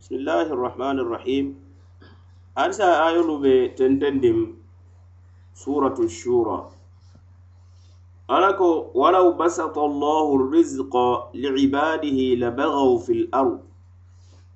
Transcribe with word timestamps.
بسم 0.00 0.14
الله 0.14 0.42
الرحمن 0.56 0.98
الرحيم. 0.98 1.60
أنسى 2.58 2.84
آيول 2.84 3.40
بتندم 3.44 4.54
سورة 5.54 5.94
الشورى. 6.00 6.68
قالك 8.28 8.60
ولو 8.96 9.32
بسط 9.32 9.78
الله 9.78 10.36
الرزق 10.36 10.94
لعباده 11.34 12.18
لبغوا 12.42 12.98
في 12.98 13.12
الأرض 13.12 13.60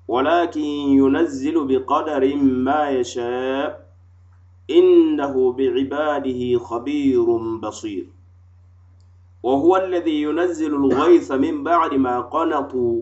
ولكن 0.07 0.65
ينزل 1.01 1.55
بقدر 1.67 2.35
ما 2.35 2.89
يشاء 2.89 3.89
إنه 4.69 5.51
بعباده 5.51 6.57
خبير 6.57 7.25
بصير. 7.61 8.05
وهو 9.43 9.77
الذي 9.77 10.21
ينزل 10.21 10.73
الغيث 10.75 11.31
من 11.31 11.63
بعد 11.63 11.93
ما 11.93 12.21
قنطوا 12.21 13.01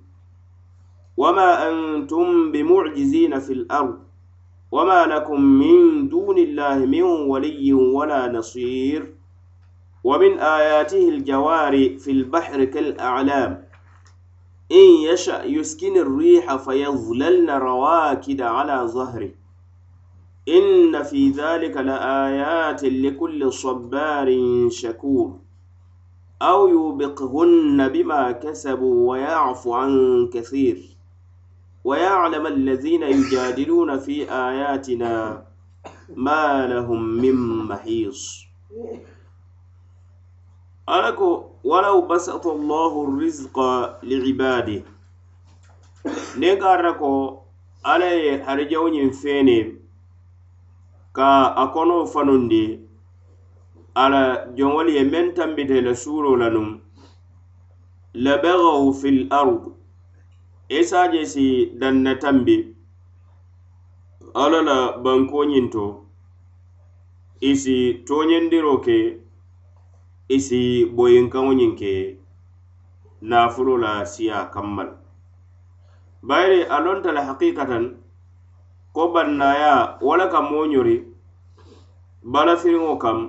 وما 1.17 1.69
أنتم 1.69 2.51
بمعجزين 2.51 3.39
في 3.39 3.53
الأرض 3.53 3.99
وما 4.71 5.05
لكم 5.05 5.41
من 5.41 6.09
دون 6.09 6.37
الله 6.37 6.77
من 6.77 7.03
ولي 7.03 7.73
ولا 7.73 8.31
نصير 8.31 9.13
ومن 10.03 10.39
آياته 10.39 11.09
الجوار 11.09 11.97
في 11.99 12.11
البحر 12.11 12.63
كالأعلام 12.63 13.63
إن 14.71 14.89
يشأ 15.11 15.43
يسكن 15.43 15.97
الريح 15.97 16.55
فيظللن 16.55 17.49
رواكد 17.49 18.41
على 18.41 18.87
ظهره 18.87 19.29
إن 20.49 21.03
في 21.03 21.29
ذلك 21.29 21.77
لآيات 21.77 22.83
لكل 22.83 23.53
صبار 23.53 24.29
شكور 24.69 25.39
أو 26.41 26.67
يوبقهن 26.67 27.87
بما 27.89 28.31
كسبوا 28.31 29.11
ويعفو 29.11 29.73
عن 29.73 30.27
كثير 30.33 30.90
ويعلم 31.84 32.46
الذين 32.46 33.02
يجادلون 33.02 33.98
في 33.98 34.30
آياتنا 34.32 35.42
ما 36.16 36.66
لهم 36.66 37.02
من 37.02 37.36
محيص 37.68 38.46
ألكو 40.88 41.44
ولو 41.64 42.00
بسط 42.06 42.46
الله 42.46 42.92
الرزق 43.08 43.56
لعباده 44.02 44.82
نيغاركو 46.38 47.38
علي 47.84 48.42
هرجوني 48.42 49.10
فيني 49.10 49.86
ka 51.16 51.56
a 51.56 51.64
kono 51.72 52.04
fanundi 52.12 52.62
ala 54.02 54.22
joŋol 54.56 54.88
ye 54.96 55.02
meŋ 55.12 55.26
tambita 55.36 55.76
la 55.86 55.94
suuro 56.02 56.36
la 56.36 56.48
num 56.54 56.68
labagaw 58.24 58.92
fil 59.00 59.20
ard 59.40 59.62
isaje 60.79 61.25
si 61.25 61.65
danna 61.79 62.15
tambi. 62.15 62.55
Alla 64.41 64.59
la 64.69 64.77
bankoñiŋ 65.03 65.65
to 65.73 65.85
isi 67.49 67.77
toñendiro 68.07 68.73
ke. 68.85 68.97
Isi 70.35 70.47
si 70.47 70.85
boyinkaŋo 70.95 71.51
ñiŋ 71.59 71.71
ke 71.79 71.93
nafulo 73.29 73.73
la 73.83 73.91
siya 74.11 74.37
kammal. 74.53 74.89
Bayiri 76.27 76.59
a 76.75 76.77
lonta 76.85 77.09
la 77.11 77.21
hakikatan. 77.27 77.85
Ko 78.95 79.03
bannaya 79.13 79.73
wala 80.07 80.25
ka 80.33 80.39
moo 80.49 80.65
ñori 80.71 80.95
balafiriŋo 82.31 82.93
kam. 83.03 83.19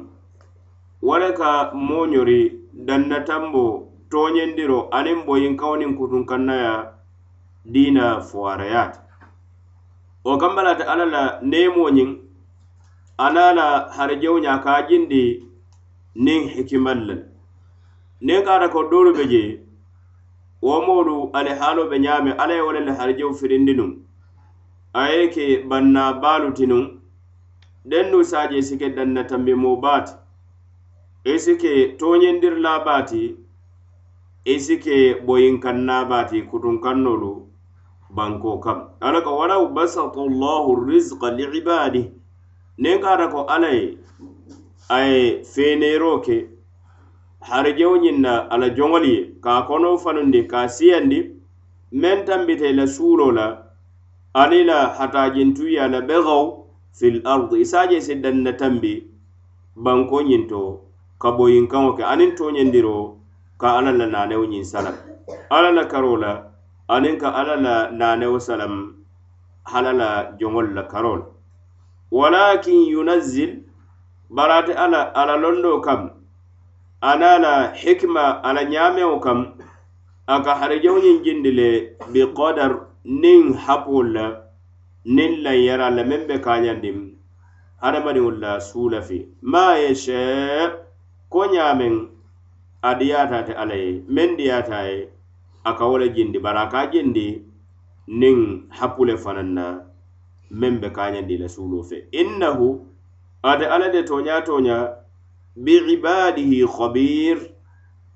Wala 1.09 1.29
ka 1.39 1.51
moo 1.75 2.07
ñori 2.13 2.41
danna 2.87 3.19
tambo 3.29 3.63
toñendiro 4.11 4.79
aniŋ 4.97 5.19
boyinkaŋo 5.27 5.75
niŋ 5.81 5.91
kutunkaŋ 5.99 6.43
dina 7.65 8.21
fuwarayaata 8.21 9.01
wo 10.25 10.37
kambalata 10.39 10.89
alla 10.89 11.05
la 11.05 11.39
neemoo 11.43 11.91
ana 13.19 13.53
la 13.53 13.89
harijewoña 13.97 14.59
ka 14.65 14.83
jindi 14.89 15.47
niŋ 16.25 16.43
hikimal 16.55 16.99
le 17.07 17.15
niŋ 18.21 18.45
kata 18.45 18.69
ko 18.69 18.81
doolu 18.91 19.13
be 19.17 19.25
je 19.33 19.43
wo 20.63 20.81
moolu 20.87 21.31
ali 21.33 21.51
haalo 21.51 21.83
be 21.91 21.97
ñaame 21.99 22.33
alla 22.43 22.55
ye 22.55 22.61
wo 22.67 22.73
le 22.73 22.81
le 22.81 22.93
harijewo 22.93 23.33
firindi 23.35 23.75
nuŋ 23.75 23.91
a 24.93 25.03
ye 25.13 25.29
ke 25.35 25.45
banna 25.69 26.13
baalu 26.23 26.53
ti 26.57 26.67
nuŋ 26.67 26.85
dennu 27.85 28.25
saaje 28.25 28.63
si 28.63 28.77
ke 28.79 28.89
danna 28.97 29.25
tambimoo 29.25 29.77
e 29.77 29.81
baati 29.81 30.15
e 31.25 31.35
i 31.35 31.39
si 31.39 31.57
ke 31.57 31.73
tooñindirilaa 31.99 32.85
baati 32.87 33.37
i 34.45 34.61
si 34.61 34.77
ke 34.79 34.97
boyinkanna 35.27 36.05
baati 36.11 36.43
kutunkannoolu 36.43 37.52
banko 38.15 38.59
kam. 38.61 38.79
Ala 39.01 39.21
ko 39.23 39.37
walaw 39.41 39.67
basata 39.73 40.21
llahu 40.21 40.85
rizqa 40.89 41.31
liibadih 41.33 42.11
nen 42.79 43.01
kata 43.01 43.29
ko 43.29 43.45
alla 43.49 43.71
ye 43.73 43.99
a 44.89 44.99
ye 45.09 45.43
feeneero 45.45 46.21
ke 46.21 46.49
harijewo 47.41 47.97
ñinna 47.97 48.49
ala 48.51 48.69
joŋol 48.77 49.05
ye 49.05 49.19
ka 49.41 49.63
kono 49.67 49.97
fanundi 49.99 50.47
ka 50.49 50.69
siyandi 50.69 51.33
men 51.93 52.25
tambite 52.25 52.73
la 52.73 52.87
suulo 52.87 53.31
la 53.33 53.47
ani 54.35 54.65
la 54.65 54.95
hatajintuya 54.97 55.89
la 55.89 56.01
begaw 56.01 56.65
fil 56.93 57.21
ardi. 57.25 57.61
Isaje 57.65 58.01
si 58.01 58.15
danna 58.21 58.53
tambi 58.53 59.07
banko 59.77 60.23
ñinto 60.23 60.81
ka 61.19 61.31
boyinkaŋo 61.33 61.97
ke 61.97 62.03
aniŋ 62.05 62.35
toñendiro 62.37 63.17
ka 63.61 63.79
alla 63.79 63.93
la 63.93 64.07
nanewo 64.07 64.45
ñiŋ 64.45 64.65
sala 64.65 64.93
alla 65.51 65.71
la 65.73 65.85
karo 65.89 66.17
la 66.17 66.52
aniŋ 66.89 67.17
ka 67.19 67.29
alla 67.31 67.57
la 67.57 67.77
naanewo 67.91 68.39
salam 68.41 68.75
hala 69.65 69.93
la 69.93 70.11
joŋol 70.39 70.75
la 70.75 70.83
karol. 70.83 71.21
Walakin 72.11 72.87
yunazzil 72.93 73.63
barate 74.31 74.75
alla 74.75 75.13
ala 75.15 75.37
londo 75.37 75.81
kam 75.81 76.11
ana 77.01 77.39
la 77.39 77.55
hikima 77.73 78.43
ala 78.45 78.65
ñaamewo 78.65 79.21
kam 79.21 79.55
a 80.27 80.43
ka 80.43 80.55
harijawo 80.55 80.99
ñiŋ 80.99 81.19
jindi 81.25 81.51
le 81.51 81.69
biqadar 82.13 82.73
niŋ 83.05 83.55
hapol 83.65 84.07
la 84.13 84.27
niŋ 85.05 85.43
lanyara 85.45 85.91
la 85.91 86.03
meŋ 86.05 86.27
be 86.29 86.37
kañandiŋ 86.45 86.99
hadamadiŋolu 87.83 88.39
la 88.45 88.61
suula 88.61 89.01
fi. 89.03 89.27
Ma 89.43 89.75
yesha 89.83 90.23
ko 91.29 91.41
ñaameŋ 91.47 91.95
a 92.83 92.91
diyaata 92.99 93.39
te 93.47 93.53
alla 93.55 93.75
ye 93.75 94.03
meŋ 94.15 94.37
diyaata 94.39 94.79
ye 94.89 95.09
a 95.65 95.73
ka 95.79 95.85
wo 95.89 95.99
le 95.99 96.09
jindi 96.15 96.39
bari 96.45 96.59
a 96.59 96.67
ka 96.73 96.79
a 96.85 96.91
jendi 96.93 97.27
niŋ 98.21 98.39
hapu 98.79 99.05
le 99.05 99.15
fanaŋ 99.17 99.49
na 99.59 99.65
meŋ 100.61 100.75
be 100.81 100.89
ka 100.97 101.11
ñandi 101.15 101.39
la 101.43 101.49
suulo 101.49 101.83
fe. 101.89 101.97
Innahu 102.21 102.67
ate 103.51 103.65
alla 103.75 103.89
de 103.95 104.03
toña 104.03 104.43
toña 104.47 104.77
bi 105.65 105.75
ibadihi 105.95 106.67
khabir 106.77 107.37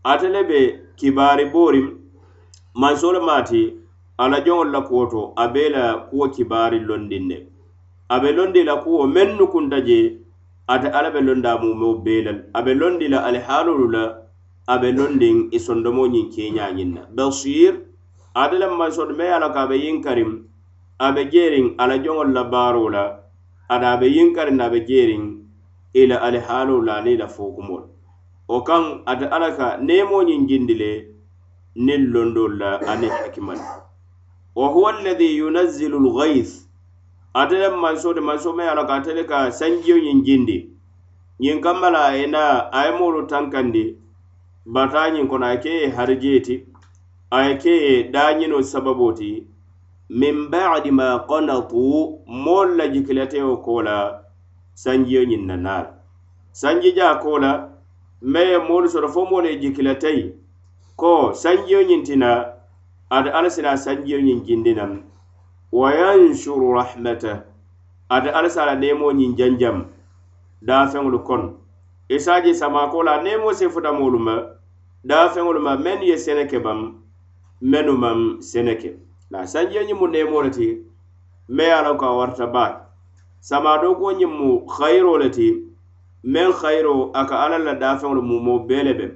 ate 0.04 0.28
le 0.34 0.42
be 0.50 0.60
kibaari 0.98 1.44
boorim 1.52 1.88
mansoo 2.80 3.12
le 3.12 3.20
maati 3.28 3.62
ala 4.18 4.40
joŋol 4.44 4.70
la 4.74 4.80
kuwo 4.88 5.06
to 5.12 5.20
a 5.36 5.44
be 5.48 5.68
la 5.68 5.84
kuwo 6.08 6.28
kibaari 6.34 6.78
londin 6.88 7.24
ne 7.28 7.38
a 8.08 8.20
be 8.20 8.28
londi 8.36 8.60
la 8.64 8.74
kuwo 8.82 9.06
meŋ 9.06 9.28
nukunta 9.38 9.78
je 9.86 9.98
ate 10.68 10.88
alla 10.96 11.10
be 11.10 11.20
londa 11.20 11.58
mumeo 11.62 11.94
bee 12.04 12.22
la 12.26 12.32
a 12.58 12.62
be 12.62 12.72
londi 12.74 13.08
la 13.08 13.18
alihaalolu 13.28 13.86
la 13.94 14.02
abe 14.72 14.88
nondiŋ 14.98 15.36
i 15.54 15.56
e 15.56 15.58
sondomoñiŋ 15.66 16.26
keñañiŋ 16.34 16.90
na. 16.96 17.02
Basir 17.16 17.72
ate 18.34 18.54
lemu 18.60 18.76
masoto 18.80 19.12
me 19.18 19.24
ye 19.24 19.34
a 19.36 19.38
la 19.42 19.48
ko 19.54 19.58
a 19.62 19.66
be 19.70 19.76
yinkariŋ 19.84 20.30
a 20.98 21.08
be 21.14 21.22
jeeriŋ 21.32 21.66
ala 21.82 21.96
joŋol 22.04 22.30
la 22.36 22.42
baaroo 22.52 22.90
la 22.94 23.04
ada 23.74 23.86
a 23.94 23.96
be 24.00 24.06
yinkariŋ 24.16 24.58
a 24.66 24.68
be 24.72 24.78
jeeriŋ 24.88 25.22
i 25.94 26.02
la 26.10 26.16
alihaaloo 26.26 26.82
la 26.86 26.92
aniŋ 26.98 27.14
i 27.14 27.16
la 27.22 27.28
fookumol 27.34 27.82
wo 28.48 28.58
kaŋ 28.68 28.84
ate 29.10 29.26
ala 29.36 29.48
ka 29.58 29.68
neemoñiŋ 29.86 30.40
jindi 30.48 30.74
le 30.82 30.92
niŋ 31.86 32.02
londool 32.12 32.52
la 32.60 32.70
aniŋ 32.92 33.12
hakimal 33.22 33.60
wa 34.58 34.66
huwa 34.74 34.88
alladhi 34.94 35.28
yunazzilu 35.38 35.98
lgayth 36.06 36.54
atele 37.40 37.60
lemu 37.62 37.78
mansote 37.84 38.20
manso 38.28 38.50
me 38.52 38.64
ala 38.72 38.82
ka 38.88 38.94
atele 38.98 39.22
ka 39.30 39.38
sanjiyo 39.58 39.96
ñiŋ 40.04 40.18
jindi 40.26 40.58
ñiŋ 41.42 41.58
kamma 41.64 41.88
la 41.94 42.02
e 42.18 42.24
a 42.78 42.80
ye 42.86 42.92
tankandi 43.30 43.84
batañiŋ 44.74 45.28
kono 45.30 45.46
a 45.46 45.56
ke 45.62 45.70
ye 45.70 45.90
harijee 45.96 46.40
ti 46.46 46.54
a 47.30 47.38
ye 47.48 47.56
ke 47.62 47.70
ye 47.70 48.10
daañinoo 48.12 48.62
ti 49.18 49.46
min 50.10 50.50
ba'di 50.50 50.90
ma 50.90 51.26
qanatu 51.28 52.18
moolu 52.26 52.74
la 52.76 52.88
jikilatewo 52.88 53.56
koo 53.64 53.82
la 53.82 54.22
sanjiyo 54.74 55.22
ñiŋ 55.24 55.46
na 55.46 55.56
naa 55.56 55.82
la 55.82 55.90
sanjijaa 56.52 57.14
koo 57.22 57.38
la 57.38 57.50
me 58.20 58.40
ye 58.40 58.58
moolu 58.58 58.88
soto 58.88 59.08
fo 59.08 59.24
moolu 59.24 59.46
ye 59.48 59.56
jikilateyi 59.58 60.34
ko 60.96 61.32
sanjiyo 61.34 61.82
ñiŋ 61.82 62.02
tina 62.02 62.30
ada 63.10 63.30
alla 63.34 63.50
sina 63.50 63.76
sanjiyo 63.76 64.18
ñiŋ 64.18 64.44
jindi 64.46 64.74
naŋ 64.74 65.02
wa 65.72 65.94
yanshuru 65.94 66.74
rahmata 66.74 67.44
ate 68.08 68.30
alla 68.30 68.50
si 68.50 68.58
a 68.60 68.66
la 68.66 68.74
neemoo 68.74 69.12
ñiŋ 69.12 69.36
janjam 69.38 69.86
daafeŋolu 70.62 71.18
kono 71.22 71.48
isaaji 72.08 72.50
e 72.50 72.54
samaako 72.54 73.02
la 73.02 73.22
neemoo 73.22 73.52
se 73.52 73.68
futa 73.68 73.92
moolu 73.92 74.18
ma 74.18 74.55
daafeŋolu 75.08 75.60
ma 75.66 75.72
mennu 75.84 76.04
ye 76.10 76.16
sene 76.24 76.44
ke 76.50 76.58
bam 76.64 76.80
mennu 77.70 77.92
maŋ 78.02 78.18
sene 78.50 78.74
ke 78.80 78.90
la 79.30 79.38
sanjiya 79.52 79.82
ñiŋ 79.88 79.98
mu 80.00 80.06
neemoo 80.12 80.42
le 80.44 80.50
ti 80.56 80.66
me 81.56 81.64
ye 81.68 81.72
a 81.78 81.82
loŋ 81.86 81.96
ko 82.00 82.04
a 82.06 82.16
warata 82.18 82.46
baake 82.54 82.78
samaadookuwo 83.48 84.10
ñiŋ 84.18 84.32
mu 84.38 84.48
hayiroo 84.76 85.18
le 85.22 85.28
ti 85.36 85.48
meŋ 86.32 86.48
hayiroo 86.60 87.10
a 87.18 87.20
ka 87.28 87.34
alla 87.44 87.58
la 87.66 87.74
daafeŋolu 87.82 88.22
mumo 88.30 88.52
bee 88.68 88.82
le 88.86 88.92
be 88.98 89.06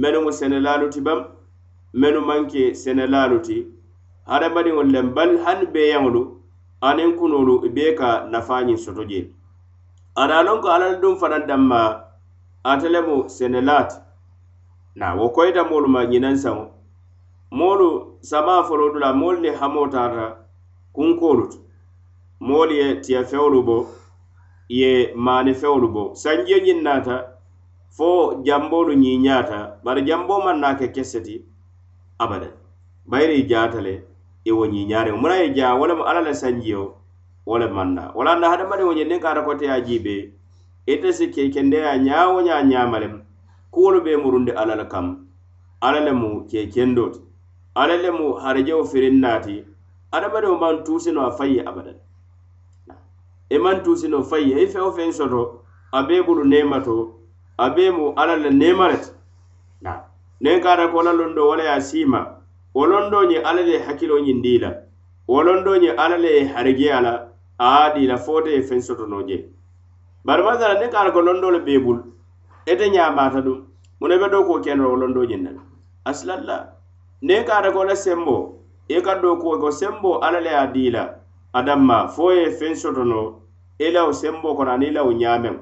mennu 0.00 0.18
mu 0.24 0.30
senelaalu 0.38 0.86
ti 0.94 1.00
bam 1.06 1.20
mennu 2.00 2.20
maŋ 2.28 2.40
ke 2.52 2.62
senelaalu 2.82 3.38
ti. 3.48 3.58
Hadamadiŋolu 4.30 4.90
lem 4.94 5.06
bali 5.16 5.36
hani 5.44 5.66
beeyaŋolu 5.74 6.22
aniŋ 6.88 7.10
kunoolu 7.18 7.54
i 7.66 7.68
bee 7.76 7.92
ka 7.98 8.08
nafaa 8.32 8.62
ñiŋ 8.66 8.78
soto 8.84 9.02
je 9.02 9.08
jee 9.10 9.26
a 10.36 10.42
loŋ 10.46 10.58
ko 10.62 10.68
alla 10.74 10.88
la 10.92 11.00
duŋ 11.02 11.14
fanaŋ 11.20 11.42
danma 11.48 11.80
ate 12.70 12.88
le 12.94 13.00
mu 13.06 13.16
senelaa 13.36 13.82
ti 13.90 13.96
na 15.00 15.14
wo 15.18 15.26
koyita 15.34 15.62
moolu 15.70 15.88
ma 15.94 16.00
ñinaŋ 16.10 16.36
saŋo. 16.42 16.64
Moolu 17.58 17.88
samaa 18.30 18.62
folo 18.68 18.84
dula 18.92 19.08
moolu 19.20 19.38
ni 19.40 19.48
hamoo 19.60 19.88
taata 19.94 20.24
kunkoolu 20.94 21.44
to. 21.52 21.58
Moolu 22.46 22.72
ye 22.80 22.86
tiya 23.04 23.22
fewolu 23.30 23.60
bo 23.68 23.76
ye 24.68 24.90
maani 25.24 25.52
fewolu 25.60 25.88
bo. 25.94 26.02
Sanjio 26.22 26.58
ñiŋ 26.66 26.78
naata 26.86 27.14
fo 27.96 28.08
jamboolu 28.46 28.92
ñiiñaata 29.02 29.58
bari 29.84 30.02
jamboo 30.08 30.40
maŋ 30.44 30.56
naa 30.62 30.74
ke 30.78 30.86
kese 30.94 31.20
ti 31.26 31.34
abada 32.22 32.48
bayiri 33.10 33.34
i 33.40 33.48
jaata 33.50 33.80
le 33.86 33.94
i 34.44 34.50
wo 34.56 34.64
ñiiñaariŋo 34.72 35.16
muna 35.22 35.34
ye 35.42 35.48
jaa 35.56 35.74
wo 35.78 35.84
lemu 35.88 36.04
alla 36.04 36.20
le 36.28 36.34
sanjio 36.34 36.80
wo 37.48 37.54
le 37.60 37.66
maŋ 37.76 37.88
naa 37.96 38.12
wala 38.16 38.32
na 38.40 38.46
hadamadiŋo 38.52 38.92
ñiŋ 38.96 39.08
niŋ 39.08 39.20
ka 39.22 39.28
ata 39.32 39.42
ko 39.46 39.52
te 39.60 39.66
ite 40.92 41.12
si 41.12 41.26
ke 41.30 41.42
kendeya 41.54 41.96
ñaa 42.06 42.28
wo 42.32 42.40
ñaa 42.42 42.62
ñaama 42.70 42.98
lemu 43.02 43.18
kuwolu 43.72 44.00
be 44.04 44.16
murundi 44.16 44.52
alla 44.52 44.74
le 44.76 44.84
kam 44.92 45.26
alla 45.80 46.00
le 46.00 46.12
mu 46.12 46.46
kekendo 46.50 47.08
ti 47.14 47.20
alla 47.74 47.96
le 47.96 48.10
mu 48.10 48.34
harajewo 48.42 48.84
firin 48.84 49.20
naati 49.20 49.70
adamadiŋo 50.16 50.56
maŋ 50.62 50.74
tuusino 50.84 51.20
a 51.26 51.30
fayi 51.38 51.60
abadan. 51.68 51.98
E 53.50 53.56
I 53.56 53.58
maŋ 53.64 53.76
tuusino 53.84 54.18
fayi 54.30 54.50
i 54.62 54.66
feŋ 54.72 54.86
feŋ 54.96 55.10
soto 55.18 55.42
a 55.92 56.02
bee 56.06 56.22
bulu 56.26 56.44
neema 56.44 56.78
to 56.86 56.94
a 57.58 57.66
bee 57.74 57.90
mu 57.96 58.04
alla 58.20 58.36
le 58.36 58.50
neema 58.50 58.88
le 58.90 58.96
ti 59.02 59.10
niŋ 60.42 60.58
ka 60.62 60.88
ko 60.92 61.02
la 61.02 61.12
londo 61.12 61.42
wo 61.48 61.54
le 61.56 61.64
ye 61.64 61.70
a 61.70 61.80
siima 61.80 62.20
wo 62.74 62.86
londo 62.86 63.18
ñe 63.30 63.38
alla 63.48 63.62
le 63.62 63.72
ye 63.72 63.78
hakkiloo 63.86 64.20
ñiŋ 64.26 64.38
dii 64.44 64.58
la 64.58 64.70
wo 65.28 65.42
londo 65.42 65.72
ñe 65.82 65.90
alla 66.02 66.16
le 66.24 66.28
ye 66.36 66.42
harijeya 66.52 67.00
la 67.00 67.12
a 67.58 67.66
ye 67.70 67.86
a 67.86 67.94
dii 67.94 68.06
la 68.06 68.16
fo 68.16 68.42
te 68.42 68.50
ye 68.50 68.62
feŋ 68.62 68.80
soto 68.80 69.06
noo 69.06 69.22
je. 69.28 69.38
Bari 70.24 70.42
masala 70.42 70.74
niŋ 70.80 70.90
ka 70.90 71.10
ko 71.12 71.20
londo 71.20 71.50
le 71.50 71.60
bee 71.60 71.78
bulu 71.78 72.02
ite 72.72 72.86
ñamata 72.94 73.40
ɗum. 73.46 73.58
Muna 74.00 74.16
be 74.18 74.28
doo 74.30 74.44
kuwo 74.44 74.60
kenora 74.64 74.88
wolondoo 74.92 75.24
ñiŋ 75.28 75.42
ne 75.44 75.50
la 75.56 75.62
asilalla 76.08 76.56
niŋ 77.22 77.44
ka 77.46 77.52
ate 77.58 77.70
ko 77.74 77.84
la 77.88 77.94
sembo 77.96 78.36
i 78.88 78.96
ka 79.02 79.14
doo 79.22 79.36
kuwo 79.36 79.58
ko 79.60 79.70
sembo 79.70 80.18
alla 80.24 80.40
le 80.40 80.50
ye 80.50 80.56
a 80.56 80.66
dii 80.66 80.90
la 80.90 81.02
adamma 81.52 82.08
fo 82.08 82.32
ye 82.32 82.50
feŋ 82.58 82.74
soto 82.74 83.04
no 83.04 83.42
i 83.78 83.90
la 83.90 84.04
wo 84.06 84.12
sembo 84.12 84.54
kono 84.56 84.70
aniŋ 84.72 84.88
i 84.88 84.92
la 84.96 85.02
wo 85.04 85.12
ñaameŋ 85.12 85.56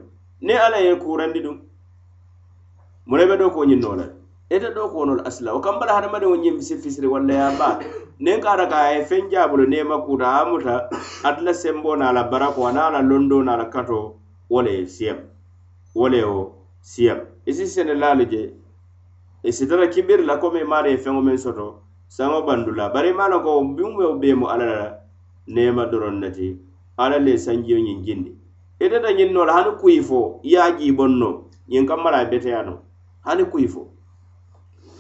niŋ 0.47 0.57
alla 0.67 0.79
ye 0.79 0.95
kurandi 1.03 1.41
ɗum. 1.45 1.59
Muna 3.07 3.27
be 3.27 3.37
doo 3.37 3.51
kuwo 3.51 3.65
ñiŋ 3.65 3.81
noo 3.83 3.97
la 3.97 4.07
ite 4.55 4.71
doo 4.75 4.89
kuwo 4.89 5.05
no 5.07 5.15
la 5.19 5.25
asila 5.27 5.55
wo 5.55 5.61
kambala 5.61 5.93
hadamadiŋo 5.99 6.37
ñiŋ 6.37 6.61
si 6.61 6.77
fisiri 6.79 7.07
walla 7.09 7.33
ye 7.35 7.41
a 7.41 7.51
baa 7.59 7.79
niŋ 8.21 8.41
ka 8.41 8.51
ata 8.55 8.67
ka 8.71 8.77
a 8.87 8.93
ye 8.95 9.05
feŋ 9.05 9.31
jaabulo 9.33 9.65
niŋ 9.67 9.85
ma 9.89 9.97
kuuta 10.07 10.27
a 10.31 10.45
muta 10.47 10.75
ate 11.27 11.41
la 11.43 11.53
sembo 11.53 11.97
niŋ 11.97 12.13
la 12.15 12.23
barako 12.31 12.67
aniŋ 12.69 12.85
a 12.87 12.91
la 12.95 13.01
londoo 13.03 13.43
niŋ 13.43 13.57
la 13.59 13.67
kato 13.67 14.15
wo 14.51 14.63
le 14.63 14.71
ye 14.79 14.87
siyem 14.87 15.19
wo 15.95 16.07
le 16.09 16.23
wo 16.23 16.58
siyam. 16.81 17.21
I 17.47 17.53
si 17.53 17.67
sene 17.67 17.95
laalu 17.95 18.25
je 18.31 18.43
e 19.43 19.49
i 19.49 19.53
sitara 19.53 19.87
kibiri 19.89 20.25
la 20.25 20.37
komi 20.39 20.65
maari 20.65 20.91
ye 20.91 20.97
e 20.97 21.03
feŋo 21.03 21.21
meŋ 21.23 21.37
soto 21.39 21.83
saŋo 22.09 22.43
bandu 22.47 22.73
la. 22.73 22.89
Bari 22.91 23.13
maa 23.13 23.29
maŋ 23.29 23.43
ko 23.43 23.63
miŋ 23.65 23.97
wo 23.97 24.15
bee 24.21 24.35
mu 24.35 24.47
alla 24.47 24.67
la 24.67 24.99
neema 25.47 25.87
doroŋ 25.87 26.19
ne 26.21 26.31
ti. 26.31 26.59
Alla 26.97 27.19
le 27.19 27.39
sanjiyo 27.39 27.79
ñiŋ 27.79 28.03
jindi. 28.05 28.33
E 28.81 28.87
Itata 28.87 29.13
ñiŋ 29.13 29.33
noo 29.33 29.45
la 29.45 29.53
hani 29.53 29.71
kuyi 29.81 30.03
fo 30.03 30.41
i 30.43 30.53
ye 30.53 30.59
a 30.59 30.71
jiibon 30.79 31.19
no 31.19 31.51
ñiŋ 31.69 31.87
kamma 31.87 32.11
la 32.11 32.19
a 32.19 32.25
beteya 32.31 32.63
no 32.63 32.83
hani 33.25 33.45
kuyi 33.45 33.69
fo. 33.69 33.89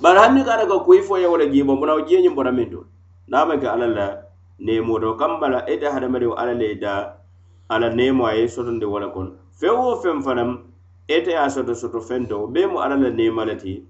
Bari 0.03 0.19
hani 0.19 0.45
ka 0.45 0.55
ata 0.55 0.67
daga 0.67 0.85
kuyi 0.85 1.03
fo 1.03 1.17
ye 1.17 1.27
wo 1.27 1.37
le 1.37 1.51
jiiboŋ 1.51 1.79
buna 1.81 1.95
wo 1.95 2.01
jiyo 2.07 2.21
ñiŋ 2.21 2.35
bota 2.35 2.53
miŋ 2.53 2.71
to. 2.71 2.85
Niŋ 3.29 3.47
ma 3.49 3.57
ke 3.59 3.67
alla 3.67 3.87
la 3.87 4.07
neemo 4.59 4.99
to 5.01 5.15
kamma 5.17 5.49
la 5.49 5.61
ite 5.67 5.87
hadamadiŋo 5.87 6.35
alla 6.35 6.55
le 6.55 6.75
da 6.79 7.15
alla 7.69 7.89
neemo 7.91 8.27
a 8.27 8.35
ye 8.35 8.49
sotondi 8.49 8.87
wo 8.87 8.99
le 8.99 9.09
kono. 9.11 9.31
Feŋ 9.59 9.75
wo 9.75 9.97
feŋ 10.03 10.23
fanaŋ 10.23 10.68
ete 11.09 11.31
ye 11.31 11.39
a 11.39 11.51
soto 11.51 11.75
soto 11.75 12.01
fento 12.01 12.41
wo 12.41 12.47
bee 12.47 12.67
mu 12.67 12.79
alla 12.79 12.97
la 12.97 13.11
neema 13.11 13.45
le 13.45 13.57
ti 13.57 13.83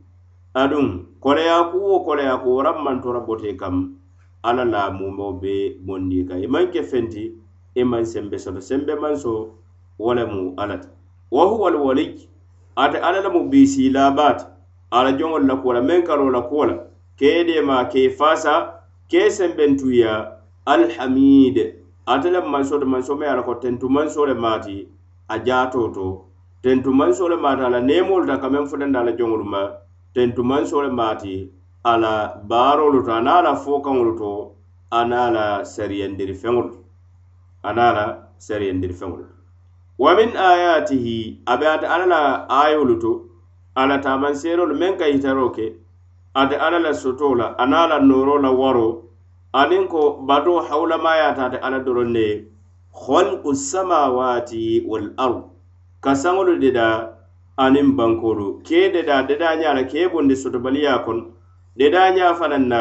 aduŋ 0.55 0.87
koleyaa 1.21 1.71
ku 1.71 1.79
wo 1.79 2.01
koleyaa 2.07 2.39
ku 2.43 2.49
wora 2.55 2.73
mantora 2.73 3.21
bote 3.21 3.57
kam 3.57 3.99
alla 4.43 4.65
la 4.65 4.91
mumo 4.91 5.33
be 5.41 5.75
bondi 5.87 6.25
ka 6.29 6.35
i 6.39 6.47
maŋ 6.47 6.71
ke 6.73 6.83
fenti 6.83 7.25
e 7.75 7.81
i 7.81 7.85
maŋ 7.85 8.05
sembe 8.07 8.39
soto 8.39 8.61
sembe 8.61 8.95
maŋ 9.03 9.17
so 9.17 9.33
wo 9.99 10.15
le 10.15 10.25
mu 10.27 10.55
alla 10.57 10.77
ti 10.79 10.89
wa 11.31 11.45
huwa 11.51 11.71
alwaliy 11.71 12.15
ate 12.77 12.99
alla 13.07 13.21
la 13.21 13.31
mu 13.35 13.51
biisii 13.51 13.91
laabaati 13.91 14.45
ala 14.91 15.11
joŋol 15.19 15.47
la 15.47 15.57
kuwo 15.57 15.73
la 15.75 15.83
meŋ 15.83 16.03
karoo 16.07 16.31
la 16.31 16.41
kuwo 16.43 16.65
la 16.71 16.75
ke 17.19 17.27
ye 17.27 17.45
deema 17.45 17.85
ke 17.91 18.11
fasa 18.11 18.19
faasa 18.19 18.55
ke 19.11 19.19
ye 19.19 19.31
sembentuya 19.31 20.39
alhamid 20.67 21.57
ate 22.07 22.31
le 22.31 22.41
manso 22.41 22.79
to 22.79 22.87
manso 22.87 23.17
me 23.17 23.27
ala 23.27 23.43
ko 23.43 23.55
tentu 23.55 23.89
manso 23.91 24.27
le 24.27 24.35
maati 24.35 24.87
a 25.29 25.39
jaatoo 25.39 25.91
to 25.95 26.28
tentu 26.63 26.91
mansoo 26.93 27.29
le 27.29 27.37
maati 27.37 27.63
a 27.63 27.71
la 27.75 27.81
neemoolu 27.81 28.27
ta 28.27 28.37
ka 28.43 28.49
meŋ 28.53 28.65
futandi 28.71 28.99
la 29.07 29.13
joŋolu 29.19 29.45
ma 29.45 29.63
tentu 30.15 30.43
mansoo 30.51 30.83
le 30.83 30.91
maati 31.01 31.35
a 31.91 31.93
la 32.03 32.13
baarolu 32.51 33.03
to 33.07 33.11
a 33.13 33.21
niŋ 33.27 33.35
a 33.39 33.43
la 33.47 33.53
fookaŋolu 33.65 34.13
to 34.21 34.31
a 34.91 35.01
niŋ 35.11 35.19
a 35.27 35.31
la 35.37 35.47
sariyandiri 35.75 36.35
feŋolu 36.43 36.71
to 36.75 36.81
a 37.69 38.05
sariyandiri 38.47 38.95
feŋolu 39.01 39.25
wa 40.03 40.11
min 40.19 40.31
ayatihi 40.51 41.17
a 41.47 41.57
be 41.59 41.67
ate 41.75 41.87
alla 41.95 42.07
la 42.15 42.21
ayolu 42.63 42.95
to 43.03 43.13
a 43.81 43.87
la 43.89 43.97
taamanseerolu 44.05 44.75
meŋ 44.81 44.93
ka 45.01 45.07
yitaroo 45.13 45.51
ke 45.57 45.67
ate 46.41 46.57
alla 46.65 46.79
la 46.87 46.93
sotoo 47.03 47.35
la 47.41 47.47
a 47.63 47.65
niŋ 47.67 47.79
a 47.85 47.87
la 47.91 47.97
nooroo 48.09 48.39
la 48.45 48.51
waroo 48.61 48.93
aniŋ 49.61 49.89
ko 49.89 50.03
batoo 50.29 50.61
hawulamaayaata 50.69 51.43
ate 51.47 51.59
alla 51.67 51.79
doroŋ 51.87 52.09
ne 52.17 52.21
ye 52.21 52.35
halqu 53.07 53.55
samawati 53.55 54.85
wal 54.91 55.09
ard. 55.17 55.58
kasaŋolu 56.05 56.59
de 56.63 56.71
da 56.79 56.87
aniŋ 57.65 57.89
bankoolu 57.99 58.63
ke 58.67 58.81
deda 58.95 59.23
dedañaa 59.29 59.75
la 59.79 59.83
ke 59.91 60.09
bondi 60.13 60.35
sotobaliya 60.37 61.03
kono 61.05 61.23
dedañaa 61.79 62.35
fanaŋ 62.39 62.65
na 62.73 62.81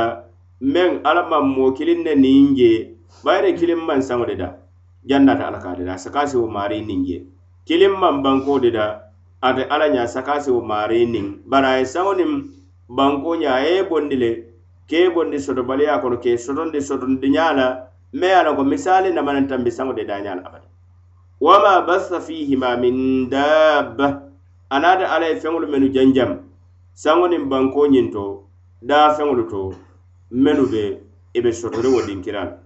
meŋ 0.73 0.91
alla 1.07 1.23
maŋ 1.31 1.43
moo 1.55 1.71
kiliŋ 1.77 1.99
ne 2.07 2.13
niŋ 2.15 2.45
je 2.57 2.71
bayire 3.23 3.49
kiliŋ 3.59 3.81
maŋ 3.87 3.99
saŋo 4.07 4.25
deda 4.25 4.49
jannata 5.09 5.43
alla 5.47 5.59
ka 5.63 5.75
deda 5.79 5.93
sakasi 6.03 6.35
wo 6.41 6.47
maari 6.55 6.81
niŋ 6.89 7.01
je 7.07 7.17
kiliŋ 7.67 7.93
maŋ 8.01 8.15
banko 8.23 8.59
deda 8.65 8.85
ate 9.41 9.63
alla 9.69 9.87
ñaa 9.89 10.07
sakasi 10.07 10.49
wo 10.51 10.61
maari 10.61 11.05
niŋ. 11.05 11.25
Bari 11.49 11.67
a 11.67 11.77
ye 11.79 11.85
saŋo 11.85 12.13
niŋ 12.19 12.31
banko 12.97 13.35
ñaa 13.41 13.57
a 13.59 13.65
ye 13.65 13.83
bondi 13.89 14.15
le. 14.15 14.31
Ke 14.89 15.09
bondi 15.13 15.37
sotobaliya 15.39 15.99
kono 16.01 16.17
ke 16.17 16.37
sotondi 16.37 16.79
sotondiñaa 16.81 17.51
la 17.59 17.67
me 18.13 18.27
ye 18.27 18.33
a 18.39 18.43
loŋ 18.45 18.55
ko 18.57 18.63
misaali 18.63 19.09
namanantambi 19.13 19.71
saŋo 19.71 19.93
dedañaa 19.93 20.35
la 20.35 20.43
abada. 20.47 20.67
wama 21.41 21.81
bassa 21.81 22.19
fihima 22.21 22.77
min 22.77 23.29
dabba 23.29 24.21
anaata 24.69 25.11
alla 25.11 25.25
ye 25.27 25.35
feŋolu 25.35 25.67
mennu 25.67 25.89
janjam 25.93 26.31
saŋo 26.93 27.27
niŋ 27.27 27.43
banko 27.49 27.81
ñiŋ 27.87 28.11
to 28.13 28.23
daa 28.81 29.13
feŋolu 29.15 29.43
to 29.51 29.73
mennu 30.31 30.65
be 30.71 30.83
i 31.33 31.39
be 31.41 31.51
sotori 31.53 31.87
wo 31.93 32.01
dinkira 32.01 32.57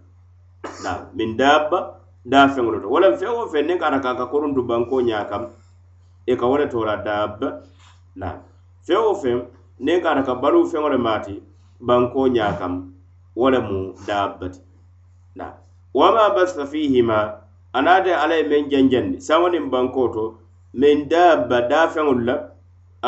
la 0.83 0.93
min 1.13 1.37
dabba 1.37 1.79
daa 2.25 2.47
feŋolu 2.47 2.81
to. 2.81 2.87
Walaŋ 2.87 3.13
feŋ 3.19 3.31
wo 3.37 3.45
feŋ 3.51 3.63
niŋ 3.67 3.77
ka 3.79 3.87
ata 3.87 3.99
ka 3.99 4.11
ka 4.19 4.25
koruntu 4.31 4.61
banko 4.63 5.01
ñaa 5.01 5.27
kam 5.29 5.43
i 6.25 6.35
ka 6.39 6.45
wo 6.47 6.57
le 6.57 6.67
tora 6.71 6.95
dabba 7.03 7.47
na 8.15 8.29
feŋ 8.87 8.99
wo 9.05 9.13
feŋ 9.21 9.37
niŋ 9.79 9.99
ka 10.03 10.09
ata 10.11 10.23
ka 10.23 10.33
baluu 10.41 10.65
feŋo 10.71 10.87
le 10.89 10.97
maati 10.97 11.35
banko 11.87 12.27
ñaa 12.27 12.55
kam 12.59 12.73
wo 13.35 13.49
le 13.49 13.59
mu 13.59 13.93
dabba 14.07 14.47
ti. 14.49 14.59
Na 15.35 15.53
wama 15.93 16.29
bassa 16.35 16.65
fihima 16.65 17.40
anaata 17.73 18.21
alla 18.21 18.35
ye 18.35 18.43
meŋ 18.51 18.63
janjandi 18.71 19.17
saŋo 19.27 19.47
niŋ 19.53 19.65
bankoo 19.73 20.07
to 20.15 20.23
meŋ 20.79 20.97
daabba 21.11 21.57
daafeŋolu 21.71 22.21
la 22.27 22.35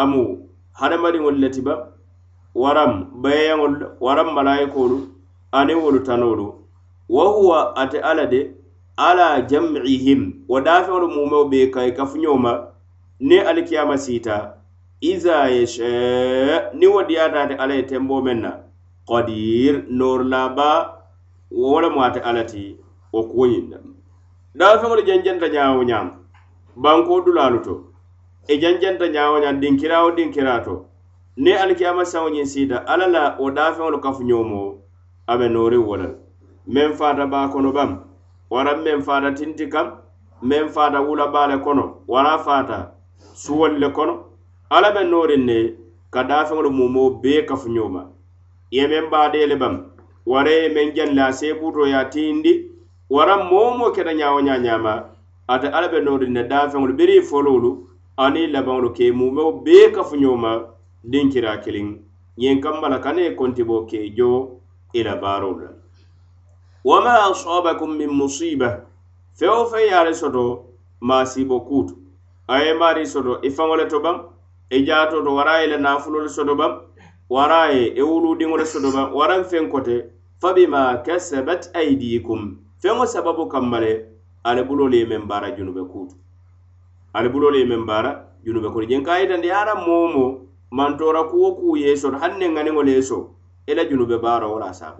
amu 0.02 0.24
hadamadiŋolu 0.80 1.38
le 1.44 1.50
tiba 1.56 1.74
waram 2.56 2.94
beeyaŋolu 3.22 3.76
la 3.82 3.88
waram 4.06 4.30
malayikoolu 4.38 4.98
aniŋ 5.52 5.78
wolu 5.84 6.00
tanoolu. 6.08 6.48
Wa 7.10 7.24
huwa 7.36 7.76
ate 7.76 8.00
ala 8.00 8.26
de 8.26 8.56
ala 8.98 9.42
jam'ihim 9.42 10.22
wo 10.48 10.58
daafeŋolu 10.62 11.08
mumeo 11.16 11.46
be 11.52 11.68
ka 11.74 11.82
i 11.86 11.92
kafuñoo 11.98 12.38
ma 12.38 12.52
niŋ 13.20 13.42
alikiyama 13.50 13.98
siita. 13.98 14.36
Iza 15.02 15.50
yasha 15.52 16.72
ni 16.74 16.88
wo 16.88 17.04
diyaata 17.04 17.38
ate 17.44 17.56
alla 17.62 17.74
ye 17.76 17.84
temboo 17.84 18.22
meŋ 18.26 18.38
na 18.42 18.52
qadir 19.10 19.84
noorulaba 19.98 20.70
wo 21.52 21.82
lemu 21.82 22.00
ate 22.04 22.20
ala 22.30 22.44
ti 22.44 22.78
wo 23.14 23.24
kuwo 23.24 23.46
ñiŋ 23.52 23.93
daa 24.60 24.78
feŋolu 24.80 25.02
e 25.02 25.06
janjanta 25.08 25.48
ñaawo 25.56 25.82
ñaam 25.90 26.08
banko 26.84 27.22
dulaalu 27.26 27.60
to. 27.66 27.74
E 28.48 28.58
janjanta 28.62 29.06
ñaawo 29.16 29.40
ñaam 29.44 29.60
dinkirawo 29.62 30.10
dinkiraa 30.18 30.60
to 30.66 30.74
ni 31.38 31.52
alikiyama 31.62 32.04
saŋo 32.06 32.30
ñiŋ 32.36 32.46
siita 32.46 32.78
alla 32.92 33.08
la 33.16 33.24
wo 33.40 33.48
daafeŋolu 33.58 33.98
kafuñoo 34.04 34.44
mo 34.52 34.60
a 35.32 35.38
be 35.40 35.48
nooriŋ 35.50 35.84
wo 35.90 35.96
la 36.02 36.10
meŋ 36.74 36.90
faata 37.00 37.26
baa 37.34 37.48
kono 37.54 37.72
bam 37.78 37.92
waraŋ 38.54 38.78
meŋ 38.86 39.00
faata 39.08 39.30
tinti 39.38 39.66
kam 39.74 39.88
meŋ 40.50 40.66
faata 40.76 41.00
wula 41.08 41.26
baa 41.34 41.48
le 41.52 41.58
kono 41.66 41.86
wara 42.08 42.38
faata 42.46 42.78
suwolu 43.34 43.78
le 43.84 43.90
kono. 43.90 44.14
Alla 44.70 44.90
be 44.96 45.02
nooriŋ 45.12 45.42
ne 45.50 45.58
ka 46.14 46.22
daafeŋolu 46.30 46.70
mumoo 46.78 47.10
bee 47.22 47.42
kafuñooma 47.50 48.02
ye 48.72 48.84
meŋ 48.88 49.06
baadee 49.14 49.48
le 49.48 49.56
bam 49.56 49.76
wara 50.32 50.52
ye 50.52 50.70
meŋ 50.76 50.88
jaŋ 50.96 51.10
le 51.18 51.22
a 51.22 51.32
seebuutoo 51.34 51.88
ye 51.88 51.96
a 51.96 52.06
tiindi 52.06 52.73
wara 53.14 53.36
moo 53.50 53.70
moo 53.78 53.92
keta 53.96 54.14
ñawo 54.20 54.40
ñaa 54.48 54.60
ñaama 54.66 54.94
ate 55.54 55.68
alla 55.76 55.88
be 55.92 56.00
ne 56.36 56.44
dafeŋolu 56.52 56.94
biri 57.00 57.22
fololu 57.30 57.70
aniŋ 58.18 58.52
labaŋolu 58.54 58.90
ke 58.94 59.12
mumeo 59.12 59.52
bee 59.66 59.92
kafuñoma 59.96 60.52
dinkira 61.12 61.58
kiliŋ. 61.64 61.88
Ñiŋ 62.40 62.62
kambala 62.64 62.98
kana 63.04 63.36
kontibo 63.36 63.86
ke 63.90 64.10
jo 64.18 64.60
ila 64.94 65.14
la 65.16 65.22
baarolu 65.22 65.62
la. 65.64 65.70
Wama 66.84 67.14
asabakum 67.30 67.98
min 67.98 68.10
musiba 68.10 68.70
feŋ 69.38 69.66
fe 69.72 69.80
feŋ 69.90 70.14
soto 70.14 70.44
maasibo 71.02 71.60
kuutu. 71.68 71.94
A 72.48 72.64
ye 72.64 72.74
maari 72.74 73.06
soto 73.06 73.40
i 73.44 73.50
faŋo 73.50 73.76
le 73.78 73.86
to 73.88 74.00
baŋ 74.00 74.18
i 74.72 74.86
jaato 74.86 75.22
to 75.24 75.32
wara 75.36 75.62
ye 75.62 75.68
la 75.68 75.78
naafulolu 75.78 76.30
soto 76.30 76.56
baŋ 76.56 76.72
wara 77.30 77.72
ye 77.74 77.94
i 77.96 78.02
wuluudiŋo 78.02 78.58
le 78.58 78.66
soto 78.66 78.90
baŋ 78.92 79.14
waraŋ 79.14 79.44
feŋ 79.44 79.70
kote 79.72 79.96
fabima 80.42 81.04
kasabat 81.06 81.70
aidikum 81.74 82.63
feŋo 82.84 83.06
sababu 83.08 83.48
kamma 83.48 83.80
le 83.80 83.92
ali 84.44 84.64
bulolu 84.68 84.96
ye 84.96 85.06
meŋ 85.06 85.24
baara 85.28 85.56
junube 85.56 85.88
kuutu. 85.88 86.16
Ali 87.14 87.30
bulolu 87.30 87.58
ye 87.58 87.66
meŋ 87.66 87.86
baara 87.88 88.12
junube 88.44 88.68
kuutu. 88.74 88.88
Jeŋ 88.92 89.04
ka 89.06 89.20
yitandi 89.20 89.48
ye 89.48 89.56
ara 89.56 89.76
moo 89.76 90.08
mo 90.12 90.26
mantora 90.72 91.24
kuwo 91.32 91.56
ku 91.56 91.78
ye 91.78 91.96
soto 91.96 92.18
haŋ 92.18 92.38
ne 92.40 92.48
ŋaniŋo 92.52 92.84
le 92.84 92.92
ye 92.92 93.02
so 93.02 93.36
i 93.68 93.74
junube 93.90 94.20
baaro 94.20 94.52
wo 94.52 94.60
la 94.60 94.68
a 94.68 94.98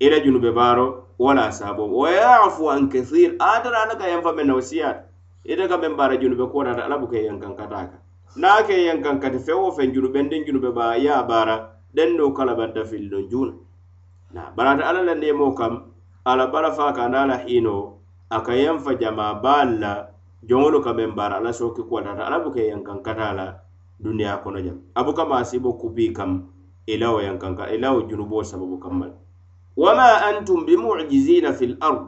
ila 0.00 0.18
junube 0.20 0.50
baaro 0.50 1.06
wo 1.18 1.32
la 1.34 1.46
a 1.46 1.72
wa 1.72 2.10
yafu 2.10 2.70
an 2.70 2.88
kathir 2.88 3.36
a 3.38 3.62
tara 3.62 3.86
ala 3.86 3.94
ka 3.94 4.08
yanfa 4.08 4.32
meŋ 4.34 4.46
na 4.46 4.54
wo 4.54 4.60
siyaata 4.60 5.06
ite 5.44 5.68
ka 5.68 5.76
meŋ 5.78 5.94
baara 5.96 6.16
junube 6.18 6.50
kuwo 6.50 6.64
tata 6.64 6.82
ala 6.84 6.98
ke 7.06 7.22
yankankataa 7.30 7.86
kaŋ 7.90 8.00
niŋ 8.36 8.50
a 8.58 8.62
ke 8.66 8.74
yankankati 8.74 9.38
feŋ 9.38 9.58
wo 9.62 9.70
feŋ 9.70 9.94
junubendiŋ 9.94 10.46
junube 10.46 10.74
baa 10.74 10.98
ye 10.98 11.10
a 11.10 11.22
baara 11.22 11.78
deŋ 11.94 12.16
no 12.18 12.34
kalabanta 12.34 12.82
fililoŋ 12.82 13.30
juuna 13.30 13.54
na 14.34 14.50
barata 14.56 14.82
alla 14.82 15.02
la 15.02 15.14
neemoo 15.14 15.54
kam 15.54 15.94
ala 16.28 16.46
bala 16.52 16.70
fa 16.72 16.92
kana 16.92 17.26
la 17.26 17.36
hino 17.44 17.98
aka 18.30 18.52
yanfa 18.54 18.94
jama 19.00 19.34
balla 19.34 20.08
joŋolu 20.48 20.78
ka 20.84 20.92
meŋ 20.92 21.14
baara 21.16 21.36
ala 21.40 21.52
soki 21.52 21.82
kuwatata. 21.82 22.26
Ala 22.26 22.38
buke 22.44 22.62
yankan 22.68 23.02
kata 23.02 23.32
la 23.34 23.46
duniya 24.00 24.38
kono 24.42 24.60
jam 24.62 24.78
abu 24.94 25.12
kama 25.12 25.38
asibo 25.42 25.72
kubi 25.72 26.12
kam 26.12 26.46
ilawo 26.86 27.20
yankanka 27.22 27.70
ilawo 27.74 28.02
junubo 28.02 28.44
sababu 28.44 28.78
kamal 28.78 29.10
wama 29.76 30.22
antum 30.28 30.64
bimujizina 30.66 31.52
fil 31.52 31.76
ard. 31.80 32.06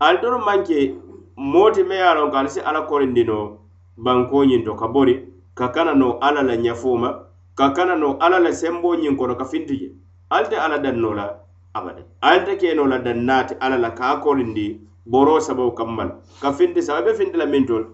Ali 0.00 0.18
doro 0.22 0.38
manke 0.38 0.94
moti 1.36 1.82
me 1.82 1.94
ye 1.96 2.14
lon 2.14 2.30
ko 2.30 2.36
ali 2.36 2.48
si 2.48 2.60
ala 2.60 2.82
korindino 2.88 3.58
banko 3.96 4.44
ñinto 4.44 4.76
ka 4.76 4.88
bori 4.88 5.24
ka 5.54 5.72
no 5.94 6.18
ala 6.20 6.42
la 6.42 6.56
nyafuma 6.56 7.24
kakana 7.54 7.96
no 7.96 8.16
ala 8.20 8.38
la 8.40 8.52
sembo 8.52 8.96
ñin 8.96 9.16
kono 9.16 9.34
ka 9.36 9.44
finti 9.44 9.76
je. 9.76 9.88
Ali 10.30 10.48
te 10.48 10.56
ala 10.56 10.78
danno 10.78 11.14
la 11.14 11.45
abada 11.78 12.02
ayata 12.20 12.56
keno 12.60 12.86
la 12.86 12.98
dannati 12.98 13.54
ala 13.60 13.76
la 13.78 13.90
ka 13.90 14.16
kolindi 14.24 14.80
boro 15.06 15.40
sababu 15.40 15.72
kammal. 15.72 16.10
Ka 16.40 16.52
finti 16.52 16.82
sababe 16.82 17.14
finti 17.14 17.36
la 17.36 17.46
mintol 17.46 17.86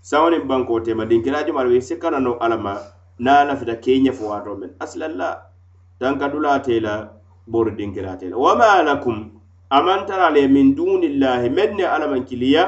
sawani 0.00 0.38
banko 0.40 0.80
tema 0.80 1.06
dinkirajo 1.06 1.52
mal 1.52 1.66
wi 1.68 1.80
sikana 1.80 2.20
no 2.20 2.32
alama 2.44 2.76
na 3.18 3.44
lafita 3.44 3.76
kenya 3.80 4.12
fo 4.12 4.28
wato 4.28 4.54
men. 4.60 4.70
Aslalla 4.80 5.42
tanka 6.00 6.28
dula 6.28 6.60
tela 6.60 7.10
boro 7.46 7.70
dinkira 7.70 8.16
tela. 8.20 8.36
Wama 8.36 8.82
lakum 8.82 9.30
amantara 9.70 10.30
le 10.30 10.46
min 10.48 10.74
dunillahi 10.76 11.48
menne 11.50 11.84
alaman 11.94 12.24
kiliya 12.28 12.64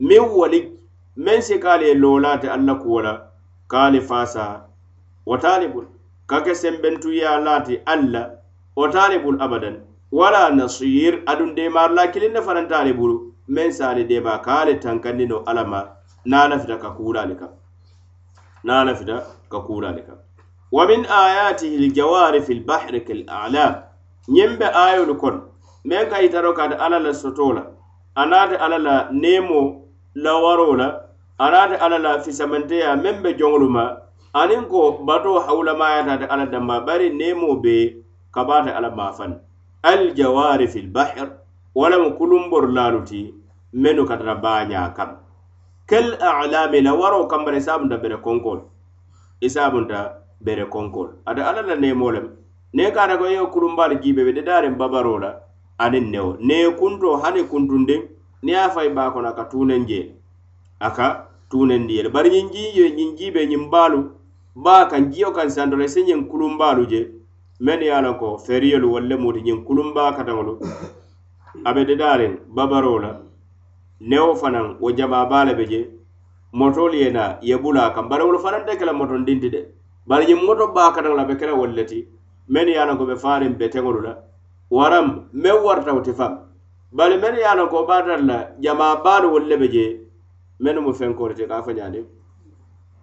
min 0.00 0.20
wali 0.20 0.72
men 1.16 1.40
sikale 1.42 1.94
lolate 1.94 2.48
alla 2.48 2.74
kuwola 2.74 3.12
kale 3.68 4.00
fasa 4.00 4.64
wa 5.26 5.38
talibul 5.38 5.84
kake 6.26 6.54
sembentu 6.54 7.12
ya 7.12 7.38
lati 7.38 7.80
alla 7.86 8.30
wa 8.76 8.88
talibul 8.88 9.36
abadan. 9.42 9.76
wala 10.12 10.50
nasir 10.50 11.22
adun 11.26 11.54
deemaarula 11.56 12.06
kilinna 12.12 12.42
fananta 12.42 12.78
ali 12.78 12.92
bulu 12.92 13.32
men 13.48 13.72
se 13.72 14.04
de 14.10 14.20
ba 14.20 14.38
kale 14.46 14.72
ali 14.72 14.80
tankandi 14.80 15.26
no 15.28 15.42
alla 15.46 15.64
ma 15.64 15.80
niŋ 16.26 16.48
lafita 16.50 16.76
ka 16.82 16.90
kuula 16.96 17.22
ali 17.24 17.34
kaŋ 17.40 17.52
niŋ 18.64 18.84
lafita 18.88 19.16
ka 19.52 19.58
kuula 19.66 19.88
ali 19.88 20.02
wa 20.72 20.86
min 20.90 21.00
ayatihi 21.06 21.76
ljawari 21.88 22.40
fi 22.46 22.54
lbahri 22.60 23.00
kalalam 23.08 23.72
ñiŋ 24.34 24.50
be 24.58 24.66
ayolu 24.84 25.14
kono 25.22 25.40
meŋ 25.88 26.04
ka 26.10 26.16
yitaro 26.24 26.52
kati 26.58 26.74
alla 26.84 26.98
la 27.06 27.12
soto 27.14 27.52
la 27.56 27.62
anaate 28.22 28.56
alla 28.64 28.78
la 28.78 28.96
neemo 29.22 29.60
lawaro 30.24 30.76
la 30.80 30.88
anaate 31.44 31.76
alla 31.84 31.98
la 32.06 32.12
fisamanteya 32.24 32.96
meŋ 33.04 33.16
be 33.22 33.30
joŋolu 33.38 33.68
ma 33.76 33.84
aniŋ 34.40 34.62
ko 34.72 34.80
batoo 35.06 35.40
hawulamayataate 35.46 36.26
alla 36.32 36.46
damma 36.52 36.76
bari 36.86 37.08
nemo 37.20 37.56
be 37.64 37.74
kabaate 38.34 38.70
alla 38.76 38.90
maafaŋ 39.00 39.32
aljawari 39.82 40.68
fi 40.68 40.82
bahr 40.82 41.28
walamu 41.74 42.14
kulumboru 42.18 42.68
laalu 42.72 43.00
ti 43.04 43.34
mennu 43.72 44.04
ka 44.06 44.16
tara 44.16 44.92
kam. 44.96 45.16
Kel 45.86 46.16
alami 46.20 46.80
la 46.80 46.94
waro 46.94 47.26
kambara 47.26 47.56
isabunta 47.56 47.98
bere 47.98 48.16
konkol 48.22 48.60
isabunta 49.40 50.22
bere 50.40 50.64
konkol 50.70 51.08
ata 51.26 51.42
ala 51.48 51.62
la 51.62 51.74
neemo 51.76 52.10
lem 52.12 52.28
ne 52.74 52.90
kata 52.90 53.18
ko 53.18 53.26
yewo 53.26 53.46
kulumbaali 53.50 53.96
jibe 54.00 54.24
be 54.24 54.32
dedaren 54.32 54.74
babaroo 54.78 55.18
la 55.18 55.30
aniŋ 55.78 56.04
newo 56.10 56.36
ne 56.40 56.70
kunto 56.78 57.16
hani 57.22 57.42
kuntundiŋ 57.50 58.02
niŋ 58.42 58.56
a 58.56 58.70
fay 58.74 58.88
baa 58.96 59.10
kono 59.12 59.28
a 59.28 59.34
ka 59.36 59.44
tuuneŋ 59.50 59.82
jee 59.88 60.14
a 60.80 60.90
ka 60.96 61.06
bari 62.12 62.30
ñin 62.30 62.48
jiiyo 62.52 62.88
ñin 62.96 63.16
jibe 63.16 63.46
ñin 63.46 63.68
balu 63.70 64.10
ba 64.54 64.86
kan 64.88 65.10
jiyo 65.12 65.32
kan 65.32 65.50
santo 65.50 65.76
se 65.88 66.00
ñin 66.02 66.28
kulumbalu 66.28 66.86
je 66.88 67.00
men 67.64 67.80
ye 67.80 67.90
a 67.94 68.00
loŋ 68.02 68.16
ko 68.18 68.28
feriyolu 68.46 68.88
walla 68.94 69.16
muti 69.16 69.40
ñiŋ 69.46 69.58
kulumba 69.66 70.12
kataŋolu. 70.16 70.52
A 71.64 71.72
be 71.74 71.84
dedaariŋ 71.88 72.32
babaroo 72.56 72.98
la 72.98 73.10
newo 74.00 74.34
fanaŋ 74.34 74.66
wo 74.82 74.90
jabaabaa 74.98 75.44
le 75.46 75.54
be 75.54 75.64
je 75.70 75.80
motolu 76.58 76.96
ye 77.02 77.10
naa 77.10 77.38
ye 77.40 77.56
bula 77.62 77.80
a 77.86 77.94
kaŋ 77.94 78.08
bari 78.10 78.24
wolu 78.24 78.38
fanaŋ 78.44 78.66
te 78.66 78.76
ke 78.78 78.84
la 78.84 78.92
motondinti 78.92 79.48
de. 79.54 79.60
Bari 80.08 80.26
ñiŋ 80.26 80.40
moto 80.46 80.66
baa 80.74 80.90
kataŋo 80.94 81.14
la 81.16 81.24
be 81.24 81.34
ke 81.36 81.46
la 81.46 81.54
wolu 81.54 81.74
le 81.78 81.84
ti. 81.84 81.98
Men 82.48 82.68
ye 82.68 82.78
a 82.82 82.84
loŋ 82.86 82.98
ko 82.98 83.04
be 83.06 83.14
faariŋ 83.14 83.52
beteŋolu 83.60 84.00
la. 84.06 84.12
Waraŋ 84.70 85.06
meŋ 85.32 85.56
warata 85.64 86.00
ti 86.02 86.12
faŋ. 86.18 86.32
Bari 86.92 87.16
men 87.22 87.34
ye 87.36 87.44
a 87.46 87.54
loŋ 87.54 87.68
ko 87.70 87.76
wo 87.86 88.16
la 88.30 88.38
jamaa 88.58 88.96
baalu 89.04 89.26
wolu 89.32 89.46
le 89.46 89.56
be 89.56 89.68
je 89.74 89.84
mennu 90.58 90.80
mu 90.80 90.92
fenkoo 90.92 91.28
le 91.28 91.34
ti 91.34 91.46
ka 91.46 91.58
a 91.58 91.62
fo 91.62 91.70
ñaadiŋ 91.70 92.04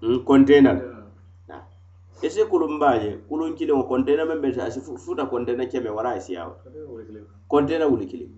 hmm, 0.02 0.20
kontena 0.28 0.74
la. 0.74 0.99
Isi 2.22 2.46
kulumbaje? 2.46 3.20
Kulun 3.30 3.56
kiliŋo 3.56 3.84
kontena 3.88 4.26
meŋ 4.26 4.40
be 4.42 4.62
asi 4.62 4.80
futa 4.82 5.26
kontena 5.26 5.66
keme 5.66 5.90
wara 5.90 6.10
ulikile 6.10 6.26
siyawo 6.26 6.54
kontena 7.48 7.86
wuli 7.88 8.06
kiliŋ 8.06 8.30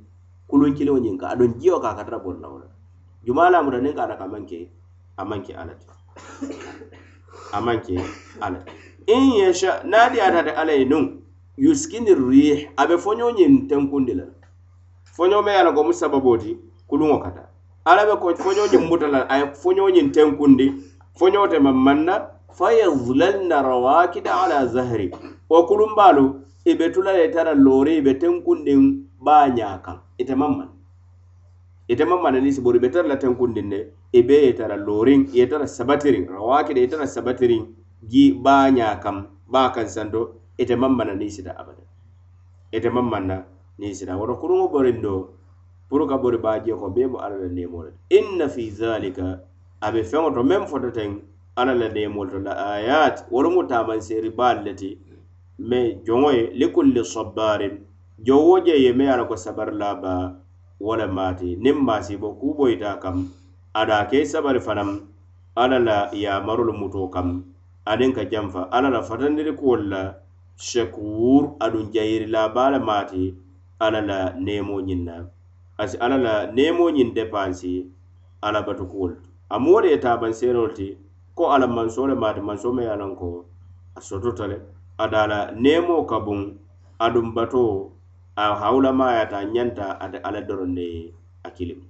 kulun 0.48 0.74
kiliŋo 0.74 0.98
ñiŋ 1.00 1.18
ka 1.18 1.28
aduŋ 1.34 1.58
jiyo 1.60 1.80
ka 1.80 1.96
katara 1.96 2.20
bolu 2.20 2.40
la 2.42 2.48
wo 2.50 2.60
la 2.60 2.68
juma 3.26 3.50
la 3.50 3.64
muta 3.64 3.80
niŋ 3.80 3.94
ka 3.96 4.04
ata 4.04 4.16
ka 4.18 4.28
maŋ 4.28 4.46
ke 4.46 4.70
a 5.18 5.24
maŋ 5.26 5.42
ke 5.46 5.54
ala 5.54 5.74
ti 5.74 5.88
a 7.54 7.62
maŋ 7.62 7.78
ke 7.86 7.96
ala 8.42 8.60
ti 8.60 8.72
in 9.08 9.34
yasha 9.42 9.82
nadi 9.84 10.20
atata 10.20 10.52
ala 10.56 10.74
ye 10.74 10.86
nuŋ 10.86 11.22
yuskini 11.58 12.14
rih 12.14 12.70
a 12.78 12.88
be 12.88 12.98
foño 12.98 13.32
ñiŋ 13.32 13.68
tenkundi 13.68 14.14
la 14.14 14.26
foño 15.16 15.42
me 15.44 15.52
ye 15.52 15.58
a 15.60 15.64
la 15.64 15.72
ko 15.72 15.84
mu 15.84 15.94
sababoo 15.94 16.38
ti 16.38 16.58
kuluŋo 16.88 17.20
kata. 17.20 17.50
Ala 17.86 18.06
be 18.06 18.16
ko 18.22 18.36
foño 18.36 18.68
ñiŋ 18.72 18.84
muta 18.90 19.08
la 19.08 19.20
a 19.28 19.38
ye 19.40 19.46
foño 19.54 19.90
ñiŋ 19.90 20.12
tenkundi 20.12 20.68
foño 21.18 21.48
te 21.50 21.60
maŋ 21.60 21.76
maŋ 21.76 22.00
na 22.06 22.16
fayadlanna 22.58 23.58
rawakida 23.64 24.32
ala 24.44 24.68
zahri. 24.68 25.12
Wo 25.50 25.64
kulumbalu 25.68 26.42
be 26.66 26.90
tula 26.92 27.14
le 27.14 27.30
tara 27.32 27.54
loori 27.56 28.02
be 28.04 28.14
tenkundin 28.14 29.08
baa 29.20 29.48
ñaa 29.50 29.82
kaŋ 29.86 29.98
ite 30.22 30.34
maŋ 30.36 30.52
mane 30.58 30.72
ite 31.92 32.04
maŋ 32.06 32.20
mane 32.24 32.40
niŋ 32.42 32.54
sibori 32.56 32.80
be 32.80 32.90
tara 32.90 33.08
la 33.08 33.16
tenkundin 33.18 33.68
ne 33.70 33.80
be 34.28 34.36
ye 34.46 34.54
tara 34.54 34.76
looriŋ 34.78 35.22
ye 35.34 35.46
tara 35.48 35.66
sabatiriŋ 35.68 36.24
rawakida 36.30 36.80
ye 36.82 36.88
tara 36.88 37.06
sabatiriŋ 37.08 37.64
ji 38.12 38.24
baa 38.46 38.70
ñaa 38.78 38.96
kaŋ 39.04 39.18
baa 39.54 39.70
kaŋ 39.76 39.88
santo 39.96 40.22
ite 40.58 40.76
maŋ 40.76 40.92
mana 40.98 41.14
niŋ 41.14 41.30
sita 41.30 41.52
abada. 41.60 41.84
Ite 42.72 42.90
maŋ 42.90 43.08
na 43.28 43.38
ni 43.80 43.96
sita 43.96 44.14
woto 44.18 44.36
kuruŋo 44.42 44.66
boriŋ 44.74 44.98
do 45.02 45.14
pour 45.90 46.08
ka 46.08 46.18
bori 46.18 46.38
baa 46.38 46.60
jee 46.64 46.76
ko 46.78 46.90
bee 46.90 47.08
mo 47.08 47.18
alla 47.20 47.38
la 47.44 47.48
neemoo 47.50 47.84
le 47.84 47.92
inna 48.18 48.48
fi 48.48 48.70
zalika 48.72 49.42
abe 49.82 50.04
feŋo 50.04 50.30
to 50.36 50.42
meŋ 50.44 50.64
foto 50.72 50.90
teŋ 50.98 51.10
alla 51.56 51.74
la 51.74 51.88
deemolu 51.90 52.32
to 52.32 52.40
la 52.40 52.54
ayat 52.74 53.26
wolu 53.32 53.50
mu 53.56 53.62
taamanseeri 53.68 54.30
baalu 54.30 54.62
le 54.66 54.74
ti. 54.74 54.98
Me 55.60 55.80
joŋo 56.06 56.30
ye 56.38 56.44
likulli 56.60 57.02
sabbarin 57.06 57.76
jow 58.26 58.42
wo 58.48 58.56
je 58.66 58.74
ye 58.84 58.92
me 58.94 59.04
ye 59.04 59.12
a 59.12 59.18
la 59.18 59.26
ko 59.26 59.36
sabari 59.36 59.74
laba 59.78 60.36
wo 60.80 60.96
le 60.96 61.06
maati 61.08 61.56
niŋ 61.64 61.78
maasibo 61.88 62.34
kuuboyita 62.40 63.00
kam 63.04 63.30
ada 63.74 64.06
ke 64.10 64.26
sabari 64.26 64.60
fanaŋ 64.60 64.90
alla 65.56 65.80
la 65.80 65.98
yamarolu 66.14 66.74
muto 66.74 67.08
kam. 67.14 67.44
Aniŋ 67.86 68.12
ka 68.14 68.24
janfa 68.32 68.70
alla 68.72 68.90
la 68.90 69.02
fatandiri 69.02 69.54
kuwolu 69.58 69.90
la 69.94 70.02
shakur 70.58 71.44
aduŋ 71.60 71.92
jayiri 71.94 72.28
laba 72.36 72.70
le 72.74 72.80
maati 72.80 73.34
alla 73.80 74.02
la 74.02 74.20
neemo 74.46 74.76
ñiŋ 74.82 75.02
na 75.04 75.16
asi 75.82 75.98
alla 75.98 76.18
la 76.18 76.34
neemo 76.56 76.90
ñiŋ 76.90 77.14
depansi 77.14 77.74
alla 78.42 78.62
batukuwolu 78.62 79.16
amu 79.50 79.74
wo 79.74 79.82
de 79.82 79.90
ye 79.94 79.98
taabanseerolu 79.98 80.74
ti 80.74 80.98
ko 81.36 81.52
ala 81.54 81.68
mansoo 81.68 82.08
le 82.08 82.16
maati 82.16 82.42
mansoo 82.42 82.74
me 82.74 82.84
ye 82.84 82.90
a 82.90 82.96
loŋ 82.96 83.16
ko 83.16 83.46
a 83.96 84.02
sotota 84.02 84.48
le. 84.48 84.58
Ada 84.98 85.24
a 85.24 85.28
la 85.28 85.40
neemoo 85.64 86.06
ka 86.06 86.20
buŋ 86.20 86.40
aduŋ 87.00 87.28
batoo 87.36 87.92
a 88.36 88.56
hawulamayata 88.62 89.38
a 89.38 89.44
e 89.44 89.48
ñanta 89.54 89.86
ate 90.04 90.18
ala 90.28 90.42
doroŋ 90.42 90.70
ne 90.78 90.82
ye 90.82 91.14
a 91.44 91.50
kilimu 91.50 91.86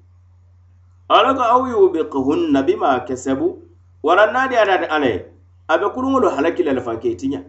ala 1.10 1.34
ko 1.34 1.42
aw 1.54 1.62
yubiqihunna 1.68 2.64
bima 2.64 3.00
kesebu 3.08 3.48
wara 4.04 4.32
naadi 4.32 4.56
ada 4.56 4.74
ate 4.78 4.88
ala 4.96 5.08
ye 5.14 5.20
a 5.68 5.78
be 5.78 5.88
kuruŋolu 5.96 6.28
halakila 6.36 6.74
le 6.74 6.82
fanke 6.82 7.08
e 7.12 7.16
tiña. 7.16 7.42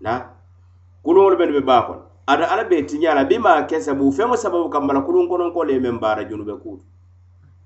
Na 0.00 0.12
kuruŋolu 1.04 1.36
mennu 1.38 1.54
be 1.58 1.62
baa 1.66 1.82
kono 1.86 2.02
ate 2.26 2.44
ala 2.52 2.64
be 2.64 2.76
tiña 2.86 3.14
la 3.14 3.24
bima 3.24 3.62
kesebu 3.66 4.12
feŋo 4.12 4.36
sababu 4.36 4.70
kambala 4.70 5.00
kuruŋ 5.06 5.28
kononko 5.28 5.64
le 5.64 5.72
ye 5.72 5.80
meŋ 5.80 5.98
baara 6.00 6.24
junube 6.24 6.54
kuutu 6.62 6.84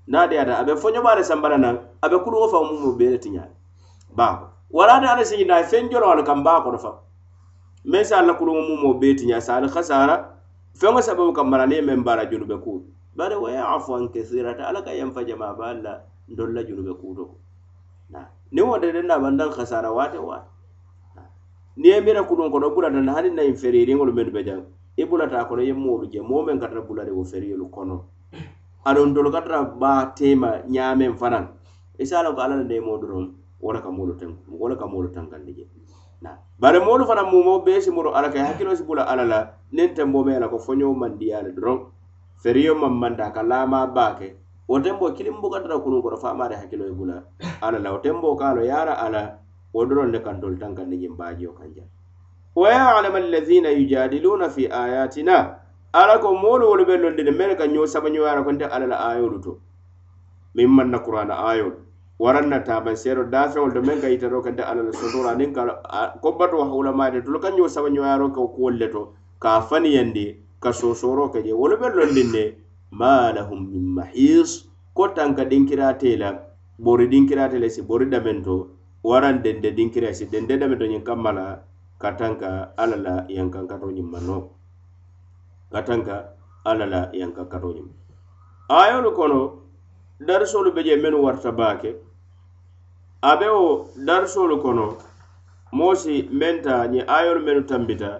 na 0.07 0.27
deyata 0.27 0.59
abe 0.59 0.75
fo 0.75 0.89
ñomaale 0.89 1.23
sambala 1.23 1.57
naŋ 1.57 1.75
abe 2.01 2.17
kuluwo 2.23 2.47
faŋ 2.47 2.63
mumu 2.69 2.91
bee 2.97 3.09
le 3.09 3.17
ti 3.17 3.29
ñaami 3.29 3.55
baako 4.17 4.45
walaata 4.71 5.11
ala 5.13 5.25
sigi 5.25 5.45
naa 5.45 5.63
feŋ 5.63 5.89
jolo 5.91 6.05
ala 6.11 6.23
kam 6.23 6.43
baa 6.43 6.61
koto 6.61 6.77
faŋ 6.77 6.95
meŋ 7.85 8.03
se 8.05 8.13
alla 8.15 8.33
kuluŋo 8.33 8.61
mumo 8.69 8.93
bee 9.01 9.15
ti 9.15 9.25
ñaa 9.25 9.41
saali 9.41 9.67
hasara 9.67 10.15
feŋo 10.79 11.01
sababu 11.01 11.33
ka 11.33 11.43
mara 11.43 11.65
meŋ 11.67 12.03
baala 12.03 12.25
junube 12.29 12.57
kuu 12.63 12.85
bari 13.17 13.35
wa 13.35 13.49
yafu 13.51 13.93
an 13.95 14.09
kasirata 14.13 14.67
ala 14.69 14.81
ka 14.85 14.91
yanfa 14.93 15.23
jamaa 15.25 15.53
baa 15.57 15.73
la 15.73 16.01
ndolla 16.29 16.63
junube 16.63 16.93
kuuto 17.01 17.25
ko 17.25 17.35
ni 18.51 18.61
wo 18.61 18.77
de 18.77 18.91
dede 18.91 19.07
na 19.07 19.17
bandaŋ 19.19 19.49
hasara 19.57 19.89
waate 19.91 20.17
waate 20.17 20.49
ni 21.77 21.87
ye 21.89 22.01
mira 22.01 22.21
kuluŋ 22.23 22.51
kono 22.51 22.69
bulata 22.69 23.01
hani 23.13 23.29
nayin 23.33 23.55
feriiriŋolu 23.57 24.13
mennu 24.13 24.31
be 24.31 24.43
jaŋ 24.43 24.61
i 24.97 25.03
bulata 25.05 25.45
kono 25.49 25.61
ye 25.65 25.73
moolu 25.73 26.05
je 26.11 26.21
moo 26.21 26.45
meŋ 26.45 26.59
ka 26.61 26.67
tara 26.67 26.81
bulade 26.81 27.09
wo 27.11 27.23
feriyolu 27.23 27.67
kono. 27.73 28.14
aduŋ 28.89 29.05
ntolu 29.11 29.29
e 29.29 29.33
ka 29.35 29.41
tara 29.45 29.59
baa 29.81 30.01
teema 30.17 30.49
ñaameŋ 30.73 31.13
fanaŋ 31.21 31.43
i 32.01 32.05
se 32.05 32.13
a 32.15 32.23
loŋ 32.25 32.33
ko 32.35 32.41
alla 32.45 32.55
la 32.61 32.65
deemoo 32.71 32.97
doroŋ 33.01 33.23
wo 33.63 33.69
le 33.73 33.79
ka 33.85 33.89
moolu 33.89 34.13
teŋ 34.19 34.31
wo 34.59 34.65
le 34.69 34.75
ka 34.81 34.85
moolu 34.85 35.09
tankandi 35.15 35.51
je 35.57 35.65
bari 36.61 36.79
moolu 36.79 37.03
fanaŋ 37.09 37.27
mumoo 37.33 37.59
bee 37.65 37.81
si 37.81 37.89
muru 37.91 38.09
alla 38.17 38.29
ka 38.29 38.37
i 38.39 38.75
si 38.77 38.83
bula 38.83 39.03
alla 39.11 39.25
la 39.33 39.39
niŋ 39.75 39.89
tenboo 39.95 40.23
meŋ 40.27 40.37
la 40.43 40.47
ko 40.47 40.57
foño 40.65 40.93
mandiyaa 41.01 41.41
le 41.45 41.51
doroŋ 41.57 41.77
feriyo 42.41 42.73
maŋ 42.81 42.93
manda 43.01 43.25
ka 43.35 43.41
laamaa 43.51 43.87
baa 43.95 44.11
ke 44.19 44.27
wo 44.69 44.79
tenboo 44.79 45.11
kiliŋ 45.17 45.41
buka 45.41 45.59
tara 45.63 45.75
kunuŋ 45.83 46.01
koto 46.05 46.17
faamaa 46.23 46.49
de 46.49 46.55
hakkiloo 46.61 46.87
ye 46.89 46.95
bula 46.99 47.15
alla 47.65 47.79
la 47.85 47.89
wo 47.93 47.99
tenboo 48.05 48.35
ka 48.39 48.45
a 48.51 48.55
lo 48.57 48.61
yaara 48.71 48.93
alla 49.05 49.21
wo 49.73 49.81
doroŋ 49.85 50.07
le 50.13 50.19
ka 50.25 50.31
ntolu 50.37 50.57
tankandi 50.61 50.95
ñiŋ 51.01 51.13
baajio 51.19 51.51
kaŋ 51.57 51.69
jaŋ 51.75 51.87
wa 52.55 52.67
yalama 52.71 53.17
allazina 53.17 53.69
yujadiluna 53.77 54.49
fi 54.49 54.63
ayatina 54.71 55.64
ala 55.95 56.19
ko 56.19 56.35
moolu 56.35 56.67
wolu 56.69 56.83
be 56.87 56.95
londini 56.99 57.31
mene 57.39 57.55
ka 57.59 57.65
ñoo 57.73 57.87
sabañoyara 57.87 58.43
konte 58.43 58.65
ala 58.75 58.85
la 58.91 58.97
ayolu 59.09 59.37
to. 59.45 59.51
Miŋ 60.55 60.67
maŋ 60.77 60.87
na 60.91 60.99
kurana 61.05 61.35
ayolu 61.51 61.77
waran 62.19 62.47
na 62.51 62.59
taban 62.67 62.95
sero 63.03 63.23
dafeŋol 63.33 63.71
to 63.75 63.79
meŋ 63.87 63.97
ka 64.03 64.07
yitaro 64.13 64.41
kante 64.45 64.63
ala 64.71 64.83
la 64.87 64.91
sotora 64.99 65.29
aniŋ 65.35 65.51
ka 65.55 65.61
kobbato 66.23 66.59
hawulamaade 66.67 67.23
tolu 67.25 67.39
ka 67.43 67.49
ñoo 67.55 67.71
sabañoyaro 67.75 68.27
ke 68.35 68.41
kuwol 68.55 68.75
le 68.81 68.87
to 68.95 69.01
ka 69.43 69.61
faniyandi 69.69 70.25
ka 70.63 70.71
soosoro 70.79 71.31
ke 71.33 71.39
je. 71.45 71.53
Wolu 71.61 71.79
be 71.79 71.87
londin 71.97 72.29
ne 72.35 72.43
ma 72.99 73.31
lahum 73.37 73.63
min 73.71 73.87
mahis 73.95 74.67
ko 74.97 75.07
tanka 75.15 75.47
dinkirate 75.51 76.11
la 76.19 76.29
bori 76.85 77.07
dinkirate 77.13 77.55
le 77.63 77.69
si 77.75 77.81
bori 77.89 78.05
damen 78.11 78.43
to 78.43 78.55
dende 79.45 79.69
dinkira 79.77 80.11
si 80.19 80.25
dende 80.27 80.59
damen 80.59 80.79
ñiŋ 80.91 81.03
kamma 81.07 81.31
la 81.37 81.45
ka 82.01 82.11
tanka 82.19 82.75
alla 82.81 82.97
la 83.05 83.15
yankankato 83.31 83.87
ñiŋ 83.95 84.07
ma 84.11 84.19
katanka 85.75 86.17
alla 86.69 86.85
la 86.93 87.01
yanka 87.21 87.43
kato 87.51 87.69
ayolu 88.69 89.11
kono 89.17 89.39
darisolu 90.27 90.71
be 90.75 90.81
je 90.83 90.95
menu 90.95 91.17
warta 91.25 91.51
baake. 91.51 91.95
Abe 93.21 93.47
wo 93.55 93.89
darisolu 94.07 94.57
kono 94.63 94.85
moosi 95.71 96.29
menta 96.31 96.87
meŋ 96.91 97.03
ayolu 97.15 97.41
menu 97.45 97.61
tambita 97.69 98.11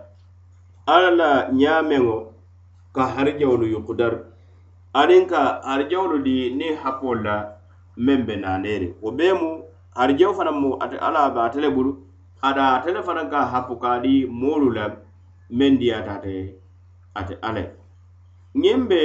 alla 0.93 1.11
la 1.19 1.29
ñaameŋo 1.61 2.17
ka 2.95 3.03
harijawolu 3.15 3.65
yukudar 3.73 4.13
aniŋ 4.93 5.23
ka 5.31 5.41
harijawolu 5.63 6.17
di 6.27 6.35
niŋ 6.59 6.75
happolu 6.83 7.23
la 7.23 7.35
meŋ 7.97 8.19
be 8.27 8.35
naaneeri. 8.35 8.87
Wo 9.01 9.11
bee 9.11 9.33
mu 9.33 9.49
harijawo 9.95 10.33
fanaŋ 10.37 10.55
mu 10.61 10.69
ate 10.83 10.97
alla 11.07 11.29
be 11.33 11.39
ate 11.47 11.59
le 11.63 11.69
bulu. 11.75 11.91
Ada 12.47 12.63
ate 12.75 12.89
le 12.95 13.01
fanaŋ 13.07 13.27
ka 13.31 13.39
happu 13.51 13.79
ka 13.79 13.99
di 14.03 14.25
moolu 14.41 14.69
la 14.77 14.85
meŋ 15.57 15.71
diyaata 15.79 16.11
ate 16.19 16.64
ate 17.19 17.35
alla 17.47 17.63
ñiŋ 18.61 18.79
be 18.89 18.99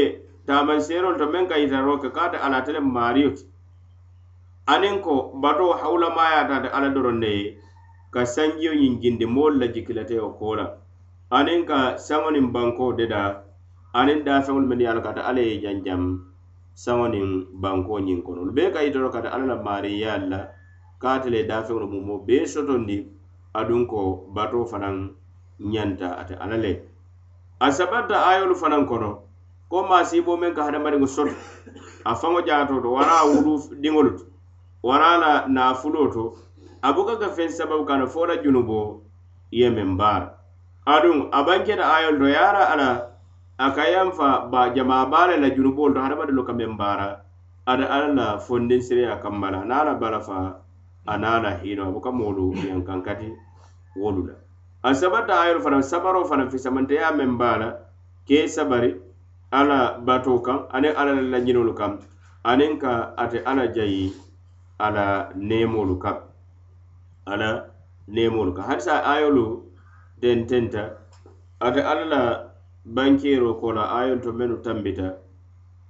taamanseerolu 0.46 1.18
to 1.20 1.26
meŋ 1.32 1.44
ka 1.50 1.56
yitaroo 1.62 1.98
ke 2.02 2.08
ka 2.16 2.20
ate 2.26 2.38
alla 2.44 2.56
ate 2.60 2.70
le 2.76 2.80
maariyo 2.96 3.30
ti 3.38 3.44
aniŋ 4.72 4.96
ko 5.04 5.14
bato 5.42 5.66
hawulamayaata 5.80 6.54
ate 6.58 6.68
alla 6.76 6.88
doroŋ 6.94 7.16
ne 7.22 7.30
ye 7.38 7.46
ka 8.14 8.20
sanjiyo 8.34 8.72
ñiŋ 8.80 8.94
jindi 9.02 9.26
moolu 9.34 9.56
la 9.62 9.66
jikilateyo 9.74 10.26
koo 10.38 10.54
la 10.60 10.66
aniŋ 11.38 11.60
ka 11.70 11.78
saŋo 12.06 12.28
niŋ 12.34 12.46
banko 12.54 12.84
deda 12.98 13.20
aniŋ 14.00 14.18
daafeŋolu 14.26 14.66
mennu 14.70 14.84
ye 14.84 14.90
a 14.90 14.94
la 14.96 15.02
ka 15.06 15.10
ate 15.12 15.22
alla 15.28 15.42
ye 15.48 15.54
janjam 15.64 16.02
saŋo 16.84 17.06
niŋ 17.14 17.26
banko 17.62 17.94
ñiŋ 18.06 18.18
kono 18.26 18.40
lu 18.48 18.52
bee 18.58 18.70
ka 18.74 18.80
yitaroo 18.86 19.12
ka 19.14 19.18
ate 19.22 19.30
alla 19.34 19.46
la 19.52 19.56
maariyaalu 19.66 20.26
la 20.32 20.40
ka 21.02 21.08
ate 21.16 21.28
le 21.34 21.40
daafeŋolu 21.50 21.86
mumo 21.92 22.14
bee 22.26 22.44
sotondi 22.52 22.96
aduŋ 23.58 23.82
ko 23.90 24.00
bato 24.34 24.58
fanaŋ 24.70 24.96
ñanta 25.72 26.08
ate 26.20 26.34
alla 26.44 26.56
le. 26.64 26.89
A 27.60 27.68
sabatta 27.72 28.16
ayolu 28.26 28.54
fanaŋ 28.56 28.86
kono 28.88 29.10
ko 29.70 29.84
maasiiboo 29.84 30.36
meŋ 30.40 30.52
ka 30.56 30.62
hadamadiŋo 30.66 31.06
soto. 31.06 31.34
A 32.04 32.14
faŋo 32.16 32.40
jaato 32.46 32.80
to 32.82 32.88
wara 32.96 33.14
a 33.22 33.26
wulu 33.28 33.52
diŋolu 33.82 34.10
to 34.18 34.24
wara 34.82 35.18
la 35.22 35.32
naafuloo 35.46 36.08
to 36.12 36.22
a 36.82 36.92
buka 36.92 37.20
ka 37.20 37.28
feŋ 37.36 37.48
sababu 37.52 37.84
kana 37.84 38.06
fo 38.06 38.26
la 38.26 38.36
junubo 38.42 39.02
ye 39.52 39.68
meŋ 39.70 39.96
baara 40.00 40.28
aduŋ 40.86 41.28
a 41.32 41.44
banketa 41.46 41.84
ayolu 41.84 42.18
to 42.18 42.26
yaara 42.32 42.62
ala 42.72 42.88
a 43.58 43.66
ka 43.76 43.84
yanfa 43.84 44.48
ba 44.50 44.72
jamaa 44.74 45.06
baale 45.12 45.36
la 45.36 45.48
junuboolu 45.50 45.94
to 45.94 46.00
hadamadilo 46.00 46.42
ka 46.48 46.52
meŋ 46.52 46.76
baara 46.80 47.20
ada 47.66 47.84
ala 47.86 48.08
la 48.14 48.26
fondin 48.38 48.80
sireya 48.80 49.20
kamba 49.20 49.50
la 49.50 49.58
ana 49.60 49.84
la 49.84 49.94
balafa 49.94 50.56
a 51.06 51.16
la 51.16 51.50
hino. 51.60 51.88
A 51.88 51.92
buka 51.92 52.10
moolu 52.10 52.54
yankankati 52.56 53.28
wolu 53.96 54.26
la 54.28 54.34
a 54.82 54.94
sabata 54.94 55.34
ayolu 55.44 55.60
fanaŋ 55.64 55.82
sabaro 55.84 56.24
fanaŋ 56.24 56.48
fisamanteya 56.52 57.12
meŋ 57.12 57.36
be 57.40 57.50
la 57.60 57.68
ke 58.26 58.48
sabari 58.48 58.90
ala 59.52 60.00
bato 60.06 60.40
kaŋ 60.46 60.58
aniŋ 60.72 60.94
alla 61.00 61.12
la 61.18 61.24
lañinolu 61.32 61.72
kaŋ 61.80 61.92
aniŋ 62.50 62.72
ka 62.82 62.92
ate 63.22 63.38
alla 63.50 63.64
jayi 63.76 64.06
ala 64.86 65.06
neemolu 65.48 65.96
kaŋ 66.04 66.16
ala 67.32 67.50
neemolu 68.08 68.52
kaŋ 68.56 68.64
hadisa 68.70 68.94
ayolu 69.12 69.44
tententa 70.20 70.84
ate 71.60 71.80
alla 71.90 72.04
la 72.14 72.22
bankero 72.96 73.60
ko 73.60 73.72
la 73.76 73.84
ayolu 74.00 74.20
to 74.24 74.32
mennu 74.32 74.56
tambita 74.64 75.08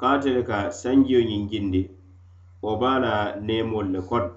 ka 0.01 0.07
ate 0.19 0.35
le 0.35 0.43
ka 0.43 0.59
sanjiyo 0.81 1.21
ñiŋ 1.31 1.43
jindi 1.51 1.83
wo 2.63 2.75
be 2.81 2.87
a 2.87 2.99
la 3.05 3.15
neemolu 3.39 3.91
le 3.95 4.01
kono 4.03 4.31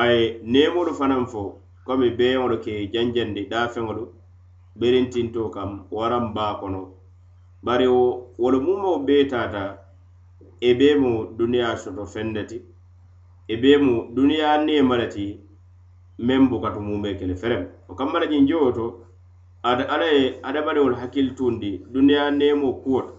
a 0.00 0.02
ye 0.12 0.20
neemolu 0.52 0.92
fanaŋ 1.00 1.24
fo 1.32 1.42
komi 1.88 2.08
beeŋolu 2.18 2.56
ke 2.64 2.72
janjandi 2.92 3.42
daafeŋolu 3.52 4.04
berintinto 4.80 5.42
kam 5.54 5.70
waran 5.96 6.26
baa 6.36 6.54
kono 6.60 6.80
bari 7.66 7.86
wolu 8.40 8.58
mumo 8.66 8.90
bee 9.06 9.24
taata 9.32 9.62
e 10.60 10.70
bee 10.78 10.94
mu 11.02 11.10
duniyaa 11.38 11.76
soto 11.82 12.04
feŋ 12.12 12.26
ne 12.34 12.42
ti 12.50 12.58
e 13.52 13.54
bee 13.62 13.76
mu 13.84 13.94
duniyaa 14.16 14.56
neema 14.66 14.94
le 15.00 15.06
ti 15.14 15.24
meŋ 16.26 16.42
bukatu 16.50 16.80
mume 16.80 17.10
kele 17.18 17.34
ferem. 17.40 17.64
O 17.88 17.94
kamma 17.94 18.18
la 18.20 18.26
ñiŋ 18.26 18.44
jowo 18.48 18.68
to 18.76 18.84
ada 19.62 19.84
ala 19.94 20.06
ye 20.06 20.40
adamadiŋolu 20.42 20.94
hakkili 21.00 21.30
tundi 21.38 21.70
duniyaa 21.92 22.30
neemo 22.30 22.68
kuwo 22.82 23.00
to 23.06 23.12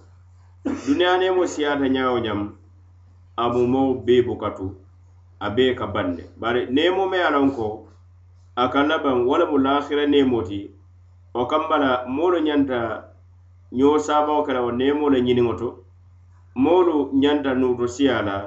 duniyaa 0.87 1.17
neemo 1.21 1.41
siyaata 1.53 1.87
ñaa 1.95 2.19
ñam 2.25 2.41
a 3.41 3.43
mumo 3.53 3.81
bee 4.05 4.21
bukatu 4.27 4.65
a 5.39 5.49
bee 5.55 5.73
ka 5.79 5.85
bande. 5.87 6.23
Bari 6.41 6.61
neemo 6.75 7.07
me 7.09 7.17
ye 7.17 7.23
a 7.23 7.31
loŋ 7.35 7.47
ko 7.55 7.88
a 8.61 8.63
ka 8.73 8.79
labaŋ 8.89 9.17
wo 9.27 9.33
le 9.39 9.45
mu 9.51 9.57
laahira 9.65 10.05
neemo 10.13 10.39
ti. 10.49 10.59
Wo 11.35 11.43
kamma 11.51 11.75
la 11.83 11.91
moolu 12.15 12.37
ñanta 12.47 12.79
ñoo 13.77 13.97
saabaŋo 14.05 14.41
kela 14.47 14.61
wo 14.65 14.71
neemoo 14.79 15.09
le 15.13 15.19
ñiniŋo 15.27 15.53
to. 15.61 15.69
Moolu 16.63 16.95
ñanta 17.21 17.49
nuuto 17.59 17.85
siya 17.95 18.15
la 18.27 18.37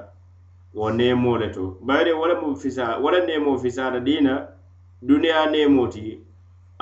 wo 0.79 0.87
neemoo 0.98 1.37
le 1.40 1.48
to. 1.57 1.64
Bayiri 1.87 2.12
wo 2.20 2.25
le 2.31 2.35
mu 2.40 2.48
fisa 2.62 2.85
wo 3.03 3.09
le 3.14 3.18
neemoo 3.27 3.57
fisaata 3.62 3.98
diina 4.07 4.33
duniya 5.07 5.40
neemoo 5.53 5.88
ti 5.94 6.03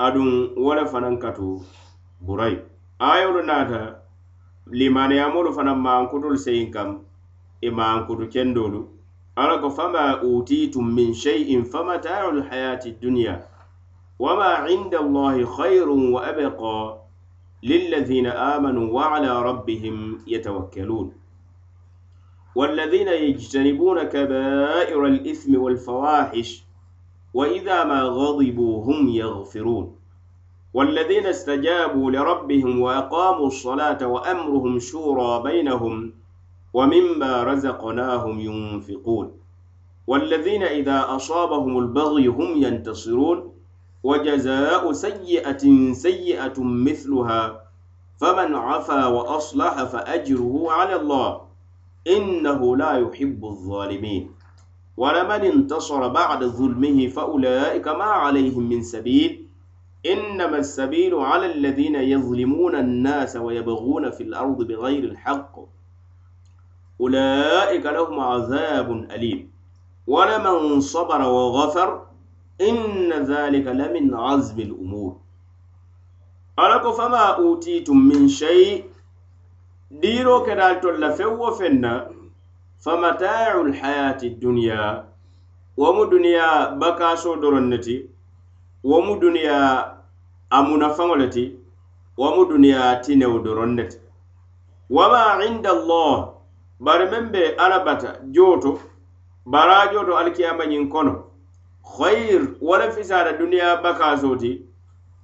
aduŋ 0.05 0.29
wo 0.63 0.71
le 0.77 0.83
fanaŋ 0.91 1.15
katu 1.23 1.47
burayi. 2.25 2.57
Ayolu 2.99 3.41
naata 3.49 3.79
limaniyamolu 4.79 5.49
fanaŋ 5.57 5.77
maankutul 5.85 6.35
seyin 6.43 6.69
kam 6.75 6.89
i 7.61 7.69
maankutu 7.77 8.25
kendolu 8.33 8.79
ala 9.35 9.59
ko 9.61 9.69
fama 9.69 10.21
utitum 10.23 10.93
min 10.93 11.13
shay'in 11.13 11.63
famatau 11.65 12.31
lhayati 12.31 12.95
dunya 13.01 13.41
wama 14.19 14.67
inda 14.69 14.99
allahi 14.99 15.45
khayrun 15.45 16.11
wa 16.13 16.21
abqa 16.25 16.97
للذين 17.63 18.25
آمنوا 18.25 18.89
وعلى 18.89 19.41
ربهم 19.41 20.25
يتوكلون. 20.27 21.13
والذين 22.55 23.07
يجتنبون 23.07 24.03
كبائر 24.03 25.05
الإثم 25.05 25.61
والفواحش 25.61 26.63
وإذا 27.33 27.83
ما 27.83 28.01
غضبوا 28.01 28.85
هم 28.85 29.09
يغفرون. 29.09 29.95
والذين 30.73 31.25
استجابوا 31.25 32.11
لربهم 32.11 32.81
وأقاموا 32.81 33.47
الصلاة 33.47 34.07
وأمرهم 34.07 34.79
شورى 34.79 35.43
بينهم 35.43 36.13
ومما 36.73 37.43
رزقناهم 37.43 38.39
ينفقون. 38.39 39.31
والذين 40.07 40.63
إذا 40.63 41.05
أصابهم 41.15 41.77
البغي 41.77 42.27
هم 42.27 42.63
ينتصرون. 42.63 43.53
وجزاء 44.03 44.91
سيئة 44.91 45.93
سيئة 45.93 46.53
مثلها. 46.57 47.63
فمن 48.17 48.55
عفا 48.55 49.05
وأصلح 49.05 49.83
فأجره 49.83 50.71
على 50.71 50.95
الله. 50.95 51.41
إنه 52.07 52.77
لا 52.77 52.97
يحب 52.97 53.45
الظالمين. 53.45 54.31
ولمن 54.97 55.29
انتصر 55.29 56.07
بعد 56.07 56.43
ظلمه 56.43 57.07
فأولئك 57.07 57.87
ما 57.87 58.03
عليهم 58.03 58.69
من 58.69 58.81
سبيل. 58.81 59.47
إنما 60.05 60.57
السبيل 60.57 61.15
على 61.15 61.45
الذين 61.45 61.95
يظلمون 61.95 62.75
الناس 62.75 63.35
ويبغون 63.35 64.09
في 64.11 64.23
الأرض 64.23 64.67
بغير 64.67 65.03
الحق. 65.03 65.59
أولئك 67.01 67.85
لهم 67.85 68.19
عذاب 68.19 68.91
أليم. 69.11 69.51
ولمن 70.07 70.81
صبر 70.81 71.21
وغفر 71.21 72.01
إن 72.61 73.13
ذلك 73.13 73.67
لمن 73.67 74.13
عزم 74.13 74.59
الأمور. 74.59 75.17
ألك 76.59 76.85
فما 76.91 77.25
أوتيتم 77.41 77.97
من 77.97 78.27
شيء؟ 78.27 78.85
ديرو 79.91 80.43
كدال 80.43 80.81
تلفو 80.81 81.47
وفن 81.47 81.83
فمتاع 82.79 83.61
الحياة 83.61 84.17
الدنيا. 84.23 85.11
ومو 85.77 86.03
دنيا 86.03 86.69
بكاسو 86.69 87.35
درنتي 87.35 88.05
ومو 88.83 89.15
دنيا 89.15 89.59
أمنفنولتي 90.53 91.55
ومو 92.17 92.43
دنيا 92.43 92.93
تنو 92.93 93.37
درنتي 93.37 93.99
وما 94.89 95.23
عند 95.41 95.67
الله 95.67 96.30
bari 96.81 97.05
meŋ 97.11 97.25
be 97.31 97.41
alla 97.63 97.79
bata 97.85 98.09
joo 98.33 98.79
bara 99.45 99.91
joo 99.93 100.03
to 100.05 100.17
alikiyama 100.17 100.65
ñiŋ 100.65 100.89
kono. 100.89 101.13
Khayr 101.97 102.41
wala 102.61 102.91
fisada 102.91 103.33
duniya 103.37 103.81
bakaso 103.83 104.35
ti 104.41 104.51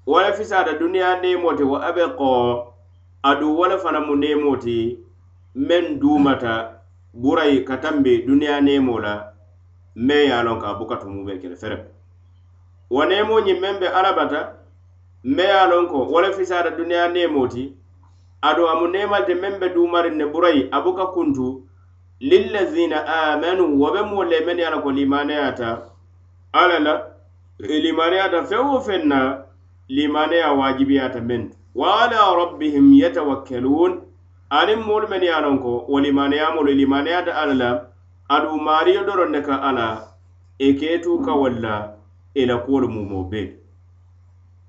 wo 0.05 0.21
le 0.21 0.31
duniya 0.79 1.21
neemo 1.21 1.53
ti 1.57 1.63
wo 1.63 1.75
abe 1.77 2.03
ko 2.17 2.73
aduŋ 3.23 3.51
wo 3.57 3.65
le 3.67 3.99
mu 4.07 4.15
neemo 4.15 4.55
ti 4.57 4.99
meŋ 5.55 5.99
duumata 5.99 6.53
burayi 7.13 7.65
ka 7.65 7.77
tambi 7.81 8.23
duniya 8.27 8.61
nemo 8.61 8.99
la 8.99 9.33
meŋ 9.95 10.23
ye 10.29 10.43
lon 10.43 10.59
ka 10.61 10.73
bukatu 10.79 11.09
mu 11.09 11.25
be 11.25 11.39
kele 11.41 11.55
fere 11.55 11.77
wa 12.89 13.05
nemo 13.05 13.39
ñiŋ 13.39 13.59
meŋ 13.59 13.79
be 13.79 13.87
alla 13.87 14.13
bata 14.13 14.39
meŋ 15.23 15.47
ye 15.47 15.57
a 15.57 15.87
ko 15.89 16.05
wala 16.13 16.31
fisada 16.31 16.69
duniya 16.77 17.07
neemo 17.13 17.47
ti 17.47 17.73
aɗo 18.41 18.69
amu 18.69 18.87
nemalte 18.87 19.33
meŋ 19.33 19.59
be 19.59 19.69
dumarin 19.69 20.15
ne 20.17 20.25
burayi 20.25 20.69
abuka 20.71 21.05
kuntu 21.13 21.63
lillazina 22.19 23.05
amanu 23.05 23.79
wo 23.79 23.91
be 23.91 24.01
moolu 24.01 24.29
le 24.29 24.39
mennu 24.45 24.61
ye 24.61 24.81
ko 24.83 24.91
limaneyata 24.91 25.69
alla 26.53 26.79
la 26.79 26.93
limaneyata 27.59 28.43
feŋ 28.49 28.63
wo 28.71 28.79
feŋ 28.79 29.03
na 29.05 29.43
limaneya 29.89 30.53
wajibiyata 30.53 31.21
men. 31.21 31.49
Tu 31.49 31.55
wa 31.75 32.01
ala 32.03 32.35
rabbihim 32.35 32.93
yatawakkalun. 32.93 34.01
Aniŋ 34.49 34.79
moolu 34.85 35.07
men 35.07 35.23
ye 35.23 35.31
a 35.31 35.41
loŋ 35.41 35.57
ko 35.61 35.85
wo 35.87 35.99
limaneyamolu 35.99 36.71
limaneyata 36.71 37.35
alla 37.35 37.53
la 37.53 37.69
aduŋ 38.29 38.61
maariyo 38.61 39.03
doroŋ 39.07 39.29
ne 39.31 39.41
ka 39.41 39.55
alla 39.61 40.17
i 40.59 40.69
e 40.69 40.73
keetuu 40.73 41.21
ka 41.25 41.33
walla 41.33 41.93
i 42.33 42.45
la 42.45 42.57
kuwolu 42.57 42.87
mumo 42.89 43.23
be 43.29 43.41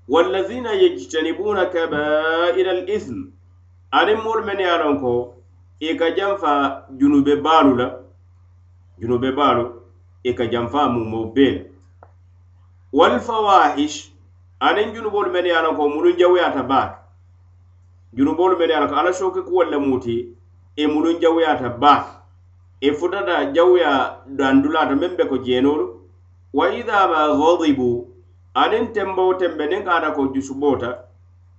wallazina 0.07 0.73
yajtanibuna 0.73 1.65
kabaira 1.65 2.71
al 2.71 2.89
ithm 2.89 3.31
aniŋ 3.91 4.17
moolu 4.23 4.43
mennu 4.45 4.61
ye 4.61 4.69
a 4.69 4.77
loŋ 4.83 4.99
ko 5.01 5.11
i 5.79 5.97
ka 5.97 6.07
janfa 6.17 6.51
junube 6.99 7.35
baalu 7.45 7.75
la 7.77 7.87
junube 8.99 9.31
baalu 9.35 9.63
i 10.23 10.33
ka 10.33 10.45
janfa 10.45 10.89
mumo 10.89 11.25
bee 11.33 11.51
la. 11.55 11.61
Walfawahish 12.93 14.11
aniŋ 14.59 14.93
junuboolu 14.93 15.31
mennu 15.31 15.47
ye 15.49 15.55
a 15.55 15.61
loŋ 15.61 15.75
ko 15.75 15.89
mulun 15.89 16.17
jawuyata 16.17 16.63
baake. 16.63 16.97
Junuboolu 18.13 18.57
mennu 18.57 18.71
ye 18.73 18.77
a 18.77 18.81
loŋ 18.81 18.89
ko 18.89 18.95
alla 18.95 19.13
sooke 19.13 19.41
kuwolu 19.41 19.71
le 19.71 19.77
mu 19.77 19.99
ti 19.99 20.35
i 20.77 20.87
mulun 20.87 21.19
jawuyata 21.19 21.69
baake. 21.69 22.11
I 22.81 22.91
futata 22.91 23.51
jawuya 23.53 24.21
dandulaata 24.27 24.95
meŋ 24.95 25.15
be 25.17 25.25
ko 25.25 25.37
jeenolu 25.37 25.85
wa 26.53 26.65
ida 26.73 27.07
ma 27.07 27.21
gadibu 27.39 28.07
aniŋ 28.53 28.93
tembo 28.93 29.33
tembe 29.33 29.65
niŋ 29.65 29.83
ka 29.85 29.91
ata 29.97 30.11
ko 30.11 30.27
jusuboota 30.33 30.89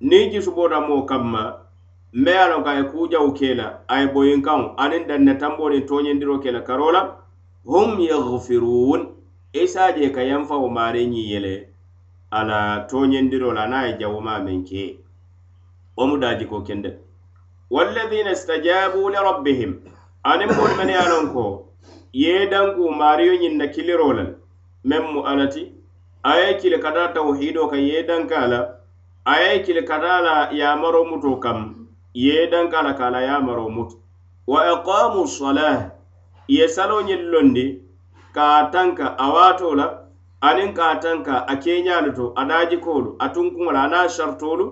niŋ 0.00 0.32
jusuboota 0.32 0.80
moo 0.80 1.02
kamma 1.02 1.69
me 2.12 2.30
ye 2.30 2.38
a 2.38 2.48
loŋ 2.48 2.62
ko 2.62 2.68
a 2.70 2.74
ye 2.76 2.84
kuujawu 2.84 3.32
ke 3.38 3.54
la 3.54 3.78
a 3.88 4.00
ye 4.00 4.06
boyinkaŋo 4.12 4.74
aniŋ 4.76 5.06
danne 5.06 5.38
tambooriŋ 5.38 5.86
tooñindiro 5.86 6.42
ke 6.42 6.50
la 6.50 6.60
karo 6.60 6.90
la 6.90 7.16
hum 7.64 8.00
yaghfiruun 8.00 9.14
e 9.52 9.62
isa 9.62 9.92
je 9.94 10.10
ka 10.10 10.22
yanfawo 10.22 10.68
maari 10.68 11.06
ñiŋ 11.06 11.26
yele 11.30 11.68
ala 12.30 12.86
tooñindiro 12.90 13.52
la 13.54 13.62
aniŋ 13.62 13.78
a 13.78 13.86
ye 13.86 13.98
jawumaa 14.00 14.42
meŋ 14.42 14.64
ke 14.66 14.98
wo 15.96 16.06
mu 16.06 16.16
daajiko 16.18 16.62
kende. 16.66 16.98
Walladina 17.70 18.32
istajabu 18.32 19.08
li 19.08 19.16
rabbihim 19.16 19.72
aniŋ 20.24 20.50
moolu 20.56 20.74
mene 20.78 20.92
ye 20.92 20.98
a 20.98 21.08
loŋ 21.08 21.32
ko 21.32 21.44
ye 22.12 22.46
danku 22.50 22.90
maariyo 22.90 23.38
ñiŋ 23.38 23.54
na 23.56 23.66
kiliro 23.66 24.12
la 24.12 24.24
meŋ 24.84 25.02
mu 25.12 25.20
ala 25.22 25.46
ti 25.46 25.62
a 26.22 26.34
ye 26.40 26.58
kili 26.58 26.78
ka 26.82 26.90
taa 26.90 27.14
tawhido 27.14 27.70
kaŋ 27.70 27.82
ye 27.86 28.02
danka 28.02 28.46
la 28.50 28.60
a 29.24 29.34
ye 29.42 29.62
kili 29.62 29.82
ka 29.86 30.00
taa 30.00 30.20
la 30.20 30.50
yaamaro 30.50 31.04
muto 31.04 31.38
kam 31.38 31.79
ye 32.14 32.46
danka 32.50 32.82
la 32.82 32.92
kala 32.94 33.20
yamaro 33.22 33.68
muto 33.68 33.96
wa 34.46 34.60
aqamu 34.64 35.26
salah 35.28 35.90
ye 36.48 36.68
salo 36.68 37.02
ñin 37.02 37.22
londi 37.30 37.82
ka 38.34 38.68
tanka 38.72 39.14
a 39.18 39.26
waato 39.32 39.74
la 39.74 39.86
aniŋ 40.40 40.72
ka 40.74 40.96
tanka 41.00 41.34
a 41.46 41.54
keñaalu 41.56 42.14
to 42.16 42.32
a 42.36 42.44
daajikoolu 42.44 43.16
a 43.18 43.28
tunkuŋo 43.28 43.72
la 43.72 43.82
a 43.84 43.88
naa 43.88 44.08
sartoolu 44.08 44.66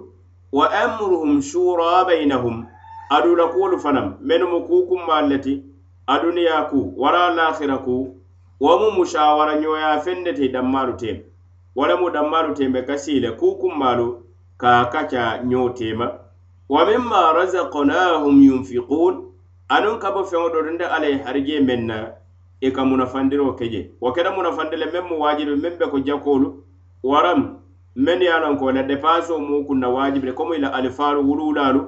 wa 0.52 0.66
amruhum 0.72 1.42
shura 1.42 2.04
bainahum 2.04 2.66
adu 3.10 3.36
la 3.36 3.46
kuwolu 3.52 3.78
fanaŋ 3.78 4.06
mennu 4.20 4.46
mu 4.52 4.60
kuukummaalu 4.66 5.28
le 5.28 5.38
ti 5.38 5.54
a 6.06 6.18
duniyaa 6.22 6.68
ku 6.70 6.94
wara 6.96 7.30
lahira 7.36 7.78
ku. 7.84 8.18
Wo 8.60 8.72
mu 8.80 8.88
mushawara 8.90 9.54
ñoya 9.62 10.00
feŋ 10.04 10.18
ne 10.24 10.32
ti 10.34 10.48
dammaalu 10.54 10.92
mu 12.00 12.10
dammaalu 12.10 12.54
teema 12.54 12.82
ka 12.82 12.96
sii 12.98 13.20
le 13.20 13.30
ka 14.60 14.90
kaca 14.92 15.22
ñoo 15.50 15.68
wa 16.68 16.84
mimma 16.86 17.32
razaqnahum 17.32 18.42
yunfiqun. 18.42 19.28
Anuŋ 19.68 19.98
ka 20.00 20.10
bo 20.12 20.24
feŋo 20.24 20.48
do 20.52 20.62
dunde 20.62 20.84
alla 20.84 21.06
ye 21.06 21.18
harije 21.24 21.60
meŋ 21.60 21.86
na 21.86 21.96
i 22.60 22.70
ka 22.72 22.84
munafandiro 22.84 23.52
ke 23.52 23.68
je 23.68 23.90
wo 24.00 24.12
keta 24.12 24.30
munafandi 24.32 24.76
le 24.76 24.86
meŋ 24.92 25.04
mu 25.08 25.20
waajibi 25.20 25.54
meŋ 25.60 25.78
be 25.78 25.86
ko 25.92 25.98
jakoolu 26.00 26.64
waram 27.02 27.60
meŋ 27.96 28.20
ye 28.22 28.30
a 28.32 28.40
loŋ 28.40 28.56
ko 28.58 28.72
la 28.72 28.82
depansoo 28.82 29.38
mu 29.38 29.66
kunna 29.66 29.88
waajibi 29.88 30.26
le 30.26 30.32
komu 30.32 30.54
i 30.54 30.58
la 30.58 30.72
alifaalu 30.72 31.20
wuluulaalu 31.28 31.80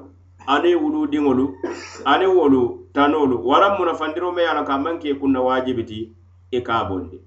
aniŋ 0.45 0.77
wuluudiŋolu 0.77 1.45
aniŋ 2.05 2.31
wolu 2.37 2.61
tanoolu 2.93 3.41
waram 3.49 3.77
munafandiro 3.79 4.31
meŋ 4.31 4.43
ye 4.45 4.49
a 4.49 4.53
loŋ 4.53 4.65
ko 4.65 4.71
a 4.71 4.77
maŋ 4.77 4.99
ke 5.01 5.09
i 5.09 5.15
kunna 5.17 5.41
waajibi 5.41 5.83
ti 5.83 6.13
i 6.51 6.61
ka 6.61 6.73
a 6.81 6.85
bondi 6.85 7.17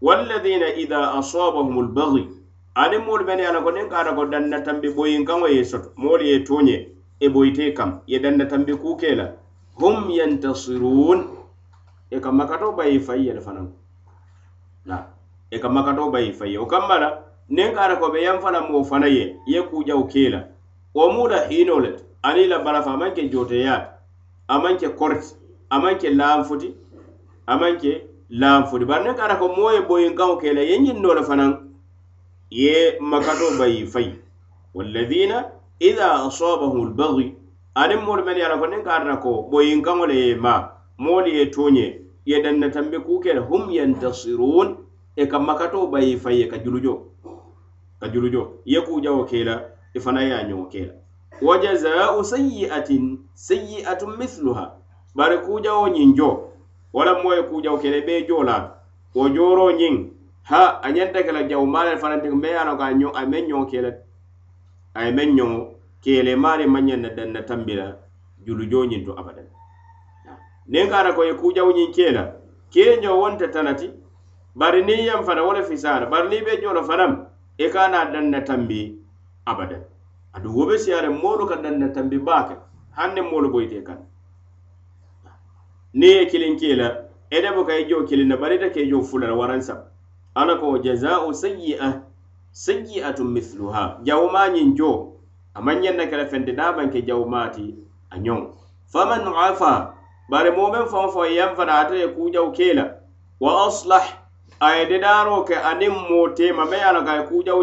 walladina 0.00 0.68
ida 0.78 1.10
asabahum 1.18 1.90
lbagi 1.90 2.28
aniŋ 2.74 3.02
moolu 3.02 3.24
meŋ 3.26 3.38
ye 3.38 3.46
a 3.46 3.52
loŋ 3.52 3.62
ko 3.64 3.70
niŋ 3.70 3.88
ka 3.90 3.98
ata 3.98 4.14
ko 4.14 4.24
danna 4.30 4.62
tambi 4.62 4.94
boyinkaŋo 4.94 5.46
ye 5.50 5.64
soto 5.64 5.90
moolu 5.96 6.22
ye 6.22 6.38
tooñe 6.46 6.93
e 7.24 7.28
boyite 7.28 7.74
kam 7.74 8.00
ye 8.06 8.18
danna 8.18 8.46
tambi 8.46 8.74
kuke 8.76 9.14
la 9.16 9.32
hum 9.80 10.10
yantasirun. 10.10 11.24
E 12.10 12.20
ka 12.20 12.30
makato 12.32 12.72
bayi 12.76 13.00
fayi 13.00 13.26
yele 13.26 13.40
fanaŋ 13.40 13.68
na 14.86 15.06
e 15.50 15.58
ka 15.58 15.68
makato 15.68 16.10
bayi 16.10 16.32
fayi 16.32 16.58
o 16.58 16.66
kamma 16.66 16.98
la 16.98 17.08
niŋ 17.50 17.76
ara 17.78 17.96
ko 17.96 18.10
be 18.12 18.22
yaŋ 18.22 18.40
fana 18.40 18.60
moo 18.60 18.84
fana 18.84 19.06
ye 19.08 19.36
ye 19.46 19.62
kujaw 19.62 20.04
ke 20.06 20.28
la 20.30 20.40
wo 20.94 21.08
mu 21.12 21.26
la 21.28 21.48
hiinoo 21.48 21.80
le 21.80 21.96
aniŋ 22.22 22.48
la 22.48 22.58
balafa 22.58 22.92
a 22.92 22.96
maŋ 22.96 23.14
ke 23.14 23.30
jooteyaata 23.32 23.88
amanke 24.48 24.86
maŋ 24.86 24.92
ke 24.92 24.98
koriti 24.98 25.34
a 25.70 25.78
maŋ 25.78 25.98
ke 25.98 26.08
laanfuti 26.10 26.68
a 27.46 27.54
laanfuti 28.30 28.84
bari 28.84 29.04
niŋ 29.04 29.20
ara 29.20 29.36
ko 29.36 29.48
moye 29.48 29.80
boyinkaŋo 29.88 30.36
kela 30.36 30.60
ye 30.60 30.78
ñinnoo 30.78 31.14
le 31.14 31.22
fanaŋ 31.22 31.52
ye 32.50 32.98
makato 33.00 33.58
bayi 33.58 33.86
fay 33.86 34.24
والذين 34.74 35.32
ida 35.80 36.24
asabahu 36.26 36.84
lbagi 36.84 37.34
aniŋ 37.74 38.00
moolu 38.06 38.24
menu 38.24 38.38
ye 38.38 38.46
a 38.46 38.48
la 38.48 38.58
ko 38.58 38.66
niŋ 38.66 38.82
ka 38.84 38.92
ata 38.98 39.16
ko 39.16 39.48
boyinkaŋo 39.50 40.06
le 40.06 40.14
ye 40.14 40.34
ma 40.36 40.70
moolu 40.98 41.28
ye 41.28 41.50
tooñe 41.50 42.00
ye 42.26 42.42
danna 42.42 42.70
tambe 42.70 42.98
kuu 42.98 43.20
ke 43.20 43.34
hum 43.38 43.70
yantasirun 43.70 44.76
e 45.16 45.26
ka 45.26 45.38
makatoo 45.38 45.86
bayi 45.90 46.16
fay 46.16 46.40
ye 46.40 46.46
ka 46.46 46.58
julujo 46.58 47.14
ka 48.00 48.08
julujo. 48.08 48.60
Ye 48.64 48.80
kuu 48.80 49.00
jawo 49.00 49.24
ke 49.24 49.44
la 49.44 49.54
i 49.94 49.98
e 49.98 50.00
fana 50.00 50.22
ye 50.22 50.32
a 50.32 50.42
ñoŋo 50.48 50.68
ke 50.70 50.80
la 50.86 50.94
wa 51.42 51.58
jazaa'u 51.58 52.24
sayi'atin 52.24 53.18
sayyi'atun 53.34 54.16
mithluha. 54.18 54.76
Bari 55.14 55.38
kuu 55.38 55.60
jawo 55.60 55.88
ñiŋ 55.88 56.14
jo 56.16 56.50
wala 56.92 57.22
moo 57.22 57.34
ye 57.34 57.42
kuu 57.42 57.62
jawo 57.62 57.78
ke 57.78 57.90
la 57.90 57.96
i 57.96 58.06
be 58.06 58.26
jo 58.28 58.42
la 58.42 58.78
wo 59.14 59.28
jooroo 59.28 59.72
ñiŋ 59.72 60.10
ha 60.42 60.80
a 60.82 60.92
ñanta 60.92 61.22
ke 61.22 61.32
la 61.32 61.42
jawu 61.48 61.66
maa 61.66 61.84
le 61.84 61.98
fanaŋ 61.98 62.22
teŋ 62.22 62.34
mbe 62.34 62.48
ye 62.48 62.56
a 62.58 62.64
loŋ 62.64 62.76
ko 62.76 63.10
a 63.18 63.26
meŋ 63.26 63.46
ñoŋo 63.48 63.66
ke 63.66 63.80
la 63.80 63.90
a 64.94 65.04
ye 65.06 65.12
meŋ 65.12 65.28
ñoŋo 65.36 65.58
keele 66.02 66.32
maari 66.36 66.66
maŋ 66.66 66.84
ñaŋ 66.88 67.00
na 67.00 67.08
danna 67.16 67.42
tambi 67.42 67.74
la 67.74 67.86
julujo 68.46 68.84
ñiŋ 68.90 69.04
to 69.06 69.12
abadan. 69.20 69.46
Niŋ 70.68 70.88
ka 70.90 70.98
a 71.08 71.12
ko 71.12 71.22
ye 71.24 71.34
kujawo 71.34 71.72
ñiŋ 71.72 71.90
ke 71.92 72.12
la 72.12 72.24
kee 72.72 73.00
ñoŋ 73.02 73.16
wonte 73.20 73.46
tanati 73.50 73.90
bari 74.54 74.82
niŋ 74.84 75.00
yaŋ 75.08 75.24
fana 75.26 75.42
wo 75.42 75.52
le 75.52 75.62
fisaara 75.62 76.06
bari 76.06 76.28
niŋ 76.28 76.38
i 76.40 76.44
be 76.44 76.60
joo 76.62 76.72
la 76.72 76.82
fanaŋ 76.82 77.12
i 77.58 77.64
e 77.64 77.70
ka 77.70 77.88
naa 77.88 78.10
danna 78.12 78.40
tambi 78.44 78.98
abadan. 79.46 79.82
Adu 80.32 80.48
wo 80.56 80.66
be 80.66 80.78
siyaariŋ 80.78 81.14
moolu 81.22 81.46
ka 81.46 81.56
danna 81.56 81.88
tambi 81.92 82.18
baa 82.18 82.42
ke 82.48 82.54
haŋ 82.96 83.14
niŋ 83.14 83.26
moolu 83.30 83.48
boyita 83.50 83.74
i 83.76 83.82
kaŋ 83.82 83.98
niŋ 85.94 86.10
ye 86.10 86.26
kiliŋ 86.26 86.56
kee 86.60 86.76
la 86.76 86.88
ite 87.30 87.50
buka 87.54 87.72
i 87.78 87.82
e 87.82 87.88
joo 87.88 88.04
kiliŋ 88.06 88.28
na 88.28 88.36
bari 88.36 88.54
ite 88.56 88.70
ka 88.70 88.80
e 88.80 88.86
i 88.86 89.02
fula 89.02 89.26
la 89.26 89.34
waraŋ 89.34 89.60
saba 89.60 89.90
alla 90.34 90.54
ko 90.58 90.78
jazaa'u 90.78 91.34
sayyi'ah 91.34 92.03
sayyi'atun 92.54 93.34
mithluha 93.34 93.98
jawmañiŋ 94.06 94.76
jo 94.78 94.90
a 95.54 95.60
maŋ 95.60 95.76
ñaŋ 95.82 95.94
fende 95.98 96.30
fente 96.30 96.52
niŋ 96.54 96.60
a 96.66 98.16
maŋ 98.16 98.40
faman 98.92 99.26
afa 99.26 99.72
bare 100.30 100.50
momen 100.56 100.80
meŋ 100.80 100.88
fo 100.90 100.98
faŋo 101.14 101.54
fana 101.56 101.72
ata 101.82 101.94
ye 101.94 102.08
kuujaw 102.14 102.46
ke 102.56 102.68
wa 103.40 103.66
aslah 103.66 104.06
a 104.60 104.68
ye 104.76 104.84
dedaaroo 104.90 105.42
ke 105.48 105.54
aniŋ 105.70 105.94
moo 106.08 106.28
teema 106.36 106.64
meŋ 106.70 106.78
ye 106.78 106.86
a 106.88 106.92
loŋ 106.94 107.04
ko 107.06 107.10
e 107.10 107.14
a 107.14 107.18
ye 107.18 107.26
kuujaw 107.28 107.58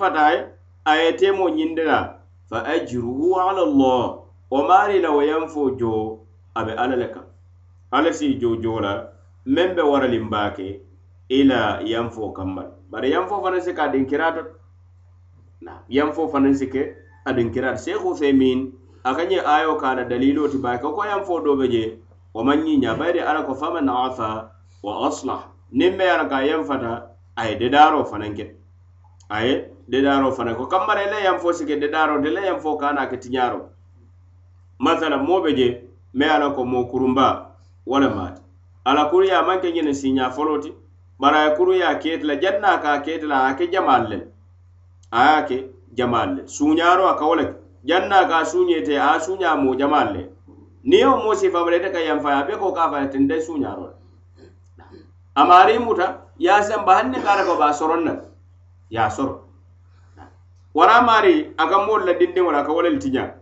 fata 0.00 0.24
ye 0.32 0.38
a 0.84 0.92
ye 1.00 1.12
teemoo 1.20 1.50
ñindira 1.56 1.98
fa 2.50 2.58
ajruhu 2.74 3.38
ala 3.38 3.62
llah 3.78 4.06
wo 4.50 4.58
maari 4.68 4.98
la 5.04 5.10
wo 5.14 5.22
yan 5.22 5.46
fo 5.48 5.70
jo 5.78 6.18
a 6.58 6.64
be 6.66 6.72
alla 6.82 6.96
le 6.96 7.08
kaŋ 7.14 7.26
alla 7.92 8.10
si 8.12 8.38
jo 8.40 8.80
la 8.80 8.92
meŋ 9.46 9.68
be 9.76 9.82
waraliŋ 9.82 10.26
baa 10.30 10.50
ke 10.50 10.68
ila 11.28 11.78
yan 11.86 12.10
fo 12.10 12.32
kamma 12.34 12.79
bari 12.90 13.10
yan 13.14 13.26
fo 13.28 13.40
fanaŋ 13.42 13.62
si 13.62 13.72
ka 13.74 13.82
a 13.84 13.88
dinkiraato 13.92 14.42
na 15.62 15.72
yanfo 15.88 16.28
fanaŋ 16.28 16.54
si 16.54 16.66
ke 16.66 16.82
a 17.24 17.32
dinkiraato 17.32 17.78
seekhu 17.78 18.16
femin 18.18 18.72
a 19.04 19.14
ka 19.14 19.22
ñe 19.24 19.38
ayo 19.38 19.76
ka 19.78 19.90
a 19.90 19.94
la 19.94 20.04
daliloo 20.04 20.48
ti 20.50 20.58
baake 20.58 20.82
ko 20.82 21.04
yan 21.06 21.22
fo 21.24 21.40
do 21.40 21.56
be 21.56 21.68
je 21.70 21.98
wo 22.34 22.42
maŋ 22.44 22.58
ñiiña 22.66 22.98
bayiri 22.98 23.20
ala 23.20 23.42
ko 23.46 23.54
faman 23.54 23.88
afa 23.88 24.50
wa 24.82 25.06
aslah 25.08 25.40
niŋ 25.72 25.96
be 25.98 26.04
ye 26.04 26.28
ka 26.28 26.38
yan 26.42 26.64
fata 26.64 27.14
a 27.36 27.46
ye 27.48 27.54
dedaaroo 27.58 28.04
fanaŋ 28.04 28.34
ke 28.36 28.46
a 29.30 29.44
ye 29.46 29.54
dedaaroo 29.88 30.32
fana 30.32 30.54
ko 30.54 30.66
kammara 30.66 31.02
i 31.06 31.10
la 31.10 31.18
yanfo 31.20 31.52
si 31.52 31.64
ke 31.66 31.78
de 31.78 31.88
te 31.88 32.30
la 32.30 32.40
yanfo 32.40 32.76
ka 32.76 32.88
a 32.90 32.92
naa 32.92 33.06
ke 33.06 33.16
tiñaaroo 33.22 33.70
masala 34.78 35.16
moo 35.18 35.40
be 35.42 35.54
je 35.54 35.68
me 36.14 36.26
ala 36.26 36.50
ko 36.50 36.64
mo 36.64 36.84
kurumba 36.90 37.54
wala 37.86 38.08
le 38.08 38.34
ala 38.84 39.10
kuriya 39.10 39.38
a 39.40 39.46
maŋ 39.46 39.60
ke 39.62 39.70
ñiniŋ 39.70 39.94
siiñaa 39.94 40.30
foloo 40.34 40.58
kuru 41.56 41.74
ya 41.74 41.94
ketla 41.98 42.36
janna 42.40 42.78
ka 42.82 43.00
ketla 43.02 43.48
ake 43.50 43.70
jamal 43.70 44.08
le 44.08 44.26
aya 45.12 45.42
ke 45.46 45.70
jamal 45.94 46.34
le 46.36 46.42
suñaro 46.46 47.08
aka 47.08 47.24
wala 47.26 47.54
janna 47.84 48.28
ka 48.28 48.44
suñete 48.44 48.96
a 48.98 49.18
suña 49.20 49.56
mo 49.56 49.74
jamal 49.76 50.12
le 50.14 50.30
ni 50.84 51.00
yo 51.00 51.16
mo 51.18 51.34
si 51.34 51.50
famre 51.50 51.78
de 51.82 51.90
ka 51.92 51.98
yam 52.00 52.20
fa 52.20 52.44
be 52.46 52.56
ko 52.56 52.72
ka 52.72 52.90
fa 52.90 53.06
tende 53.06 53.36
suñaro 53.40 53.92
amari 55.36 55.78
muta 55.78 56.22
ya 56.38 56.62
sem 56.62 56.84
ba 56.84 56.94
hanne 57.02 57.20
kara 57.22 57.44
ko 57.44 57.56
ba 57.58 57.72
soronna 57.72 58.16
ya 58.90 59.10
soro 59.10 59.44
wara 60.74 61.02
mari 61.02 61.52
aka 61.58 61.78
moolu 61.86 62.06
la 62.06 62.12
dindiŋo 62.14 62.50
la 62.52 62.60
aka 62.60 62.72
wo 62.72 62.82
le 62.82 62.98
tiña 62.98 63.34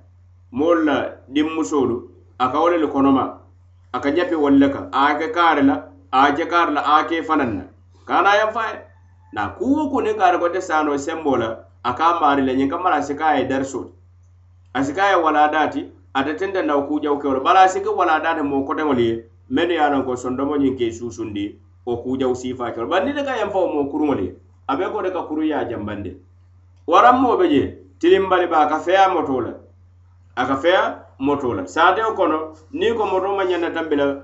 moolu 0.53 0.85
la 0.85 0.97
dinmusoolu 1.29 2.11
aka 2.39 2.59
wo 2.61 2.69
le 2.71 2.79
le 2.79 2.87
konoma 2.89 3.39
aka 3.93 4.11
ñapi 4.11 4.35
wolu 4.35 4.59
le 4.59 4.69
kaŋ 4.69 4.89
a 4.93 5.15
ke 5.19 5.31
kaari 5.33 5.63
la 5.63 5.88
a 6.13 6.33
jakar 6.37 6.73
la 6.73 6.81
a 6.99 7.05
ke 7.07 7.23
fanan 7.23 7.57
na. 7.57 7.65
Kana 8.07 8.37
yan 8.37 8.53
fa 8.53 8.63
e? 8.75 8.89
na 9.33 9.49
kuwo 9.49 9.91
ku 9.91 10.01
ne 10.01 10.15
kare 10.15 10.39
ko 10.39 10.49
te 10.49 10.61
sano 10.61 10.97
sembo 10.99 11.37
la 11.37 11.57
aka 11.85 12.21
mari 12.21 12.43
la 12.47 12.53
nyin 12.55 12.69
kamara 12.71 13.03
sika 13.03 13.27
ay 13.37 13.45
darso 13.49 13.93
asika 14.75 15.03
ay 15.05 15.17
wala 15.21 15.49
dati 15.53 15.85
ata 16.15 16.35
tenda 16.35 16.63
na 16.63 16.81
ku 16.89 17.01
jaw 17.01 17.19
ke 17.19 17.29
bala 17.45 17.69
sika 17.69 17.91
wala 17.93 18.21
dati 18.21 18.43
mo 18.43 18.65
ko 18.65 18.75
demoli 18.75 19.23
men 19.51 19.71
ya 19.71 19.89
nan 19.91 20.05
ko 20.05 20.17
sondomo 20.17 20.57
nyin 20.57 20.77
ke 20.77 20.89
susundi 20.93 21.59
o 21.87 21.97
ku 22.03 22.17
jaw 22.17 22.33
sifa 22.35 22.73
ke 22.73 22.81
bandi 22.89 23.13
ka 23.13 23.37
yan 23.37 23.51
fa 23.51 23.59
mo 23.69 23.85
kurumoli 23.93 24.33
abe 24.69 24.85
ko 24.93 25.03
de 25.03 25.11
ka 25.11 25.23
kuru 25.29 25.45
ya 25.45 25.65
jambande 25.69 26.17
waran 26.87 27.21
mo 27.21 27.37
be 27.37 27.49
je 27.53 27.63
tilimbali 28.01 28.47
ba 28.49 28.67
ka 28.69 28.79
feya 28.81 29.09
moto 29.13 29.41
la. 29.41 29.53
Aka 30.37 30.57
feya 30.57 31.05
moto 31.19 31.53
la. 31.55 31.67
Saateo 31.67 32.15
kono 32.15 32.55
ni 32.73 32.95
ko 32.95 33.05
moto 33.07 33.37
ma 33.37 33.45
ñanta 33.45 33.75
tambila 33.75 34.23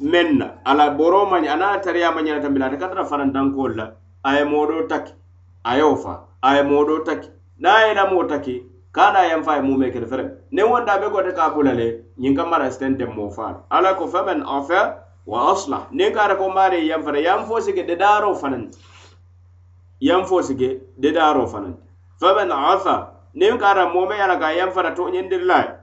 men 0.00 0.38
na 0.38 0.46
ala 0.64 0.90
boro 0.90 1.26
mañi 1.26 1.48
ana 1.48 1.78
tariya 1.80 2.12
mañi 2.12 2.30
la 2.30 2.40
tambila 2.40 2.66
ate 2.66 2.78
ka 2.78 2.88
tara 2.88 3.04
farantankool 3.04 3.76
la. 3.76 3.90
A 4.24 4.44
modo 4.44 4.72
moodoo 4.72 4.88
taki 4.88 5.12
a 5.64 5.76
ye 5.76 5.82
wo 5.82 5.96
fa 5.96 6.20
a 6.42 6.56
ye 6.56 6.62
moodoo 6.62 7.04
taki. 7.04 7.28
Niŋ 7.60 7.70
a 7.70 7.88
ye 7.88 7.94
lamoo 7.94 8.28
taki 8.28 8.62
kana 8.92 9.28
yam 9.28 9.42
fa 9.44 9.60
mu 9.62 9.76
me 9.76 9.90
kel 9.90 10.06
fere 10.06 10.24
ne 10.50 10.62
wonda 10.62 10.98
be 11.00 11.10
gote 11.10 11.34
ka 11.34 11.50
bulale 11.54 12.02
nyin 12.18 12.34
kamara 12.34 12.70
stente 12.70 13.04
mo 13.14 13.30
fa 13.30 13.62
ala 13.70 13.94
ko 13.94 14.06
faman 14.06 14.42
afa 14.42 15.04
wa 15.26 15.52
aslah 15.52 15.88
ne 15.92 16.10
kara 16.10 16.36
ko 16.36 16.48
mare 16.48 16.78
yam 16.84 17.02
fere 17.04 17.22
yam 17.22 17.44
fo 17.46 17.60
sige 17.60 17.86
de 17.86 17.96
daro 17.96 18.34
fanan. 18.34 18.72
Yam 20.00 20.24
fo 20.24 20.42
sige 20.42 20.80
de 20.98 21.12
daro 21.12 21.46
fanan. 21.46 21.76
Faman 22.20 22.50
afa 22.50 23.10
ne 23.34 23.56
kara 23.58 23.92
mo 23.92 24.06
me 24.06 24.16
yana 24.16 24.38
ga 24.40 24.50
yan 24.50 24.70
fara 24.72 24.94
to 24.94 25.02
nyin 25.10 25.28
dirla 25.30 25.78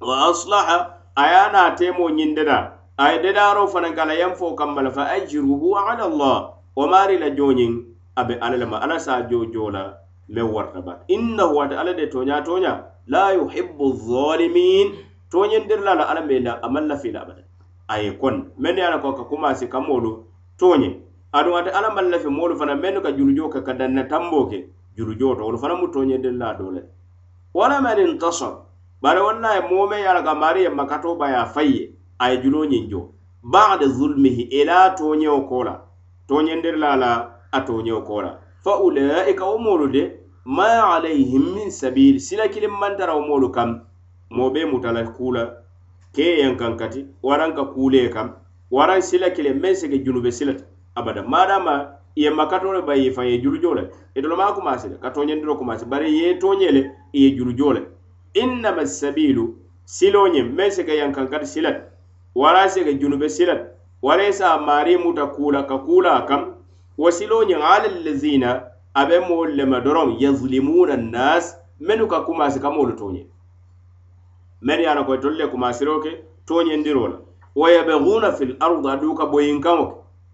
wa 0.00 0.30
aslaha 0.30 0.94
ayana 1.16 1.76
temo 1.76 2.08
nyin 2.10 2.34
dira 2.34 2.79
ay 3.02 3.16
ye 3.16 3.22
dedaaroo 3.24 3.68
fanaŋ 3.72 3.92
kala 3.98 4.14
yaŋ 4.22 4.32
fo 4.38 4.54
kamma 4.58 4.82
le 4.86 4.90
fa 4.96 5.04
ajruhu 5.16 5.68
ala 5.78 6.04
allah. 6.10 6.36
Wo 6.76 6.84
maari 6.92 7.16
la 7.18 7.28
jooñiŋ 7.38 7.72
a 8.16 8.24
be 8.24 8.34
alla 8.44 8.56
le 8.62 8.66
ma 8.72 8.76
alla 8.84 8.96
se 9.04 9.10
a 9.10 9.22
joo 9.28 9.44
joo 9.52 9.70
la 9.70 9.82
meŋ 10.28 10.46
warata 10.54 10.80
bata 10.86 11.02
innahu 11.08 11.54
ate 11.62 11.74
alla 11.80 11.92
de 11.94 12.04
tooñaa 12.12 12.42
tooña 12.48 12.72
la 13.12 13.32
yuhibu 13.38 13.86
zalimin. 14.08 14.88
Tooñindiri 15.32 15.82
la 15.88 15.94
la 15.94 16.04
alla 16.10 16.20
maŋ 16.28 16.42
la 16.46 16.52
a 16.64 16.68
maŋ 16.68 16.84
lafii 16.90 17.12
la 17.12 17.20
abada 17.24 17.42
a 17.88 17.94
ye 18.02 18.10
konna 18.20 18.44
meŋ 18.62 18.72
ne 18.74 18.80
ye 18.80 18.86
a 18.86 18.90
la 18.90 18.98
ko 19.02 19.12
ka 19.18 19.24
kumaasi 19.30 19.66
ka 19.72 19.80
moolu 19.80 20.10
tooñe 20.60 20.90
aduŋ 21.32 21.54
ate 21.60 21.70
alla 21.78 21.88
maŋ 21.96 22.06
lafi 22.12 22.28
moolu 22.28 22.54
fanaŋ 22.60 22.78
mennu 22.82 23.00
ka 23.00 23.10
julujoo 23.16 23.48
ka 23.48 23.60
ka 23.66 23.72
danna 23.72 24.04
tamboo 24.12 24.44
ke 24.50 24.58
julujoo 24.96 25.34
to 25.36 25.42
wolu 25.46 25.58
fanaŋ 25.62 25.78
mu 25.80 25.86
tooñindiri 25.94 26.36
la 26.36 26.46
a 26.52 26.54
doo 26.58 26.70
le 26.76 26.82
wala 27.54 27.80
man 27.80 27.98
intasar 27.98 28.52
bari 29.02 29.20
wallahi 29.20 29.60
moo 29.70 29.86
meŋ 29.90 30.00
ye 30.04 30.08
a 30.12 30.14
la 30.14 30.22
ka 30.22 30.32
a 30.36 30.40
maari 30.42 30.60
ye 30.62 30.68
makatoo 30.68 31.16
ba 31.16 31.26
ye 31.32 31.36
a 31.36 31.46
fayi 31.46 31.72
ye 31.78 31.86
a 32.22 32.30
ye 32.30 32.36
juloo 32.42 32.64
ñiŋ 32.66 32.84
jo. 32.90 33.00
Bada 33.42 33.86
zulmihi 33.88 34.42
i 34.52 34.64
la 34.64 34.94
kola 35.48 35.80
ko 36.28 36.42
la 36.76 36.96
la 36.96 37.40
a 37.52 37.60
tooñeo 37.66 38.02
kola 38.06 38.38
fa 38.62 38.78
ulaika 38.78 39.44
wo 39.44 39.58
moolu 39.58 39.88
de 39.88 40.20
ma 40.44 40.94
alayhim 40.94 41.54
min 41.54 41.70
sabil 41.70 42.20
sila 42.20 42.48
kiliŋ 42.48 42.70
mantara 42.78 43.14
wo 43.16 43.22
moolu 43.26 43.50
kam 43.50 43.80
moo 44.30 44.50
be 44.50 44.64
muta 44.64 44.92
la 44.92 45.02
kuu 45.04 45.32
la 45.32 45.56
keeyeŋ 46.14 46.56
kati 46.76 47.06
waraŋ 47.22 47.54
ka 47.56 47.64
kule 47.64 48.08
kam 48.10 48.34
waran 48.70 49.00
sila 49.02 49.30
kiliŋ 49.30 49.58
men 49.60 49.74
sege 49.74 50.04
junube 50.04 50.30
silata 50.30 50.64
abada. 50.94 51.22
Madama 51.22 51.96
i 52.16 52.22
ye 52.24 52.30
makatoo 52.30 52.72
le 52.72 52.98
ye 53.02 53.10
faŋ 53.10 53.24
i 53.26 53.30
ye 53.32 53.42
julujoo 53.42 53.74
le 53.74 53.90
itolomaa 54.14 54.50
e 54.50 54.54
kumaasi 54.54 54.88
le 54.88 54.96
ka 55.00 55.08
tooñendiro 55.10 55.56
kumaasi 55.56 55.84
bari 55.86 56.12
ye 56.18 56.38
tooñe 56.38 56.70
le 56.70 56.90
i 57.12 57.22
ye 57.24 57.30
julujoo 57.36 57.72
le 57.72 57.82
innama 58.34 58.86
sabilu 58.86 59.56
siloo 59.84 60.28
ñiŋ 60.28 60.52
meŋ 60.56 60.88
yankan 61.00 61.28
kati 61.30 61.46
silata 61.46 61.90
wala 62.34 62.68
sega 62.68 62.92
junube 62.92 63.28
silat. 63.28 63.80
Wala 64.02 64.22
ye 64.22 64.32
saa 64.32 64.58
maari 64.58 64.96
muta 64.96 65.26
kuula 65.26 65.62
ka 65.62 65.78
kuula 65.78 66.10
a 66.16 66.22
kaŋ 66.26 66.42
wo 66.98 67.10
siloo 67.10 67.44
ñiŋ 67.44 67.60
ala 67.62 67.88
allazina 67.88 68.50
a 68.94 69.06
be 69.08 69.16
moolu 69.20 70.16
yazlimuna 70.22 70.94
annas 70.94 71.56
mennu 71.80 72.06
ka 72.08 72.20
kumaasi 72.26 72.60
ka 72.60 72.70
moolu 72.70 72.92
tooñe 72.96 73.26
mennu 74.62 74.82
ye 74.82 74.88
a 74.88 75.04
ko 75.04 75.16
tolu 75.16 75.36
le 75.36 75.46
kumaasiroo 75.52 76.00
ke 76.00 76.24
tooñendiroo 76.46 77.08
la 77.08 77.16
wa 77.54 78.32
fil 78.32 78.56
ardi 78.60 78.88
aduŋ 78.88 79.14
ka 79.16 79.26
boyinkaŋo 79.26 79.86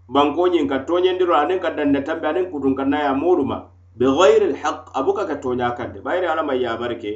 banko 0.07 0.47
ñiŋ 0.47 0.67
ka 0.67 0.79
tooñendiro 0.87 1.35
aniŋ 1.35 1.59
ka 1.59 1.69
danda 1.71 2.01
tambe 2.01 2.27
aniŋ 2.27 2.51
kutuŋ 2.51 2.75
ka 2.75 2.83
naya 2.85 3.13
moolu 3.13 3.43
ma 3.45 3.67
bigayri 3.99 4.47
lhaq 4.53 4.91
a 4.93 5.03
buka 5.03 5.25
ka 5.27 5.35
tooña 5.35 5.75
kaŋ 5.75 5.93
de 5.93 5.99
bayiri 5.99 6.27
alla 6.27 6.43
maŋ 6.43 6.57
yaabari 6.61 6.97
ke 6.99 7.11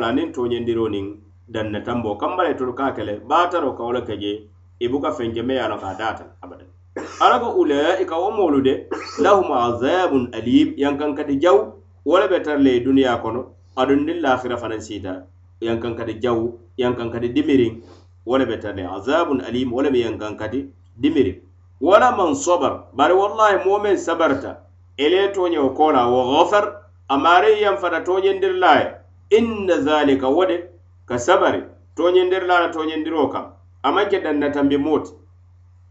la 0.00 0.08
aniŋ 0.08 0.32
tooñendiroo 0.34 0.88
niŋ 0.88 1.06
danne 1.48 1.84
tambo. 1.84 2.16
Kambala 2.16 2.50
itolu 2.50 2.74
ka 2.74 2.92
kele 2.92 3.20
bataro 3.20 3.76
ka 3.76 3.82
wo 3.82 3.92
le 3.92 4.00
ke 4.02 4.16
je 4.20 4.48
i 4.80 4.88
buka 4.88 5.10
feŋ 5.12 5.42
me 5.44 5.54
ye 5.54 5.60
ka 5.60 5.94
data 5.98 6.24
abadan. 6.42 6.68
Ala 7.20 7.38
ko 7.38 7.58
ulaika 7.60 8.16
wo 8.16 8.30
moolu 8.30 8.62
de 8.62 8.86
lahum 9.18 9.50
azabun 9.50 10.30
alim 10.32 10.74
yankankati 10.76 11.40
jaw 11.40 11.72
wo 12.04 12.18
le 12.18 12.28
be 12.28 12.42
tara 12.42 12.58
le 12.58 12.80
duniya 12.80 13.20
kono 13.22 13.50
aduŋ 13.76 14.00
niŋ 14.06 14.20
lahira 14.22 14.56
fanaŋ 14.56 14.80
siita 14.80 15.26
yankankati 15.60 16.20
jaw 16.22 16.38
yankankati 16.78 17.28
dimiriŋ 17.34 17.82
wo 18.26 18.38
le 18.38 18.46
be 18.46 18.56
tara 18.58 18.74
le 18.76 18.82
azabun 18.86 19.40
alim 19.40 19.72
wo 19.72 19.82
le 19.82 19.90
be 19.90 19.98
yankankati 20.06 20.70
dimiriŋ 21.02 21.36
wala 21.80 22.16
man 22.16 22.34
sabar 22.34 22.86
bari 22.92 23.14
wallahi 23.14 23.64
moo 23.64 23.78
meŋ 23.78 23.96
sabarta 23.96 24.62
ele 24.96 25.16
ye 25.16 25.28
tooñewo 25.32 25.74
wa 25.74 25.92
ghafar 25.94 26.24
gofar 26.30 26.64
amaariŋ 27.08 27.58
yaŋ 27.64 27.76
fata 27.78 28.04
tooñendiri 28.04 28.58
la 28.58 29.02
inna 29.30 29.80
zalika 29.80 30.28
wo 30.28 30.46
ka 31.06 31.18
sabari 31.18 31.62
toñendiriraa 31.96 32.60
la 32.60 32.68
toñendiroo 32.68 33.28
kaŋ 33.28 33.44
a 33.82 33.92
maŋ 33.92 34.08
ke 34.10 34.18
dandatambe 34.24 34.76
moo 34.78 34.98
ti 34.98 35.12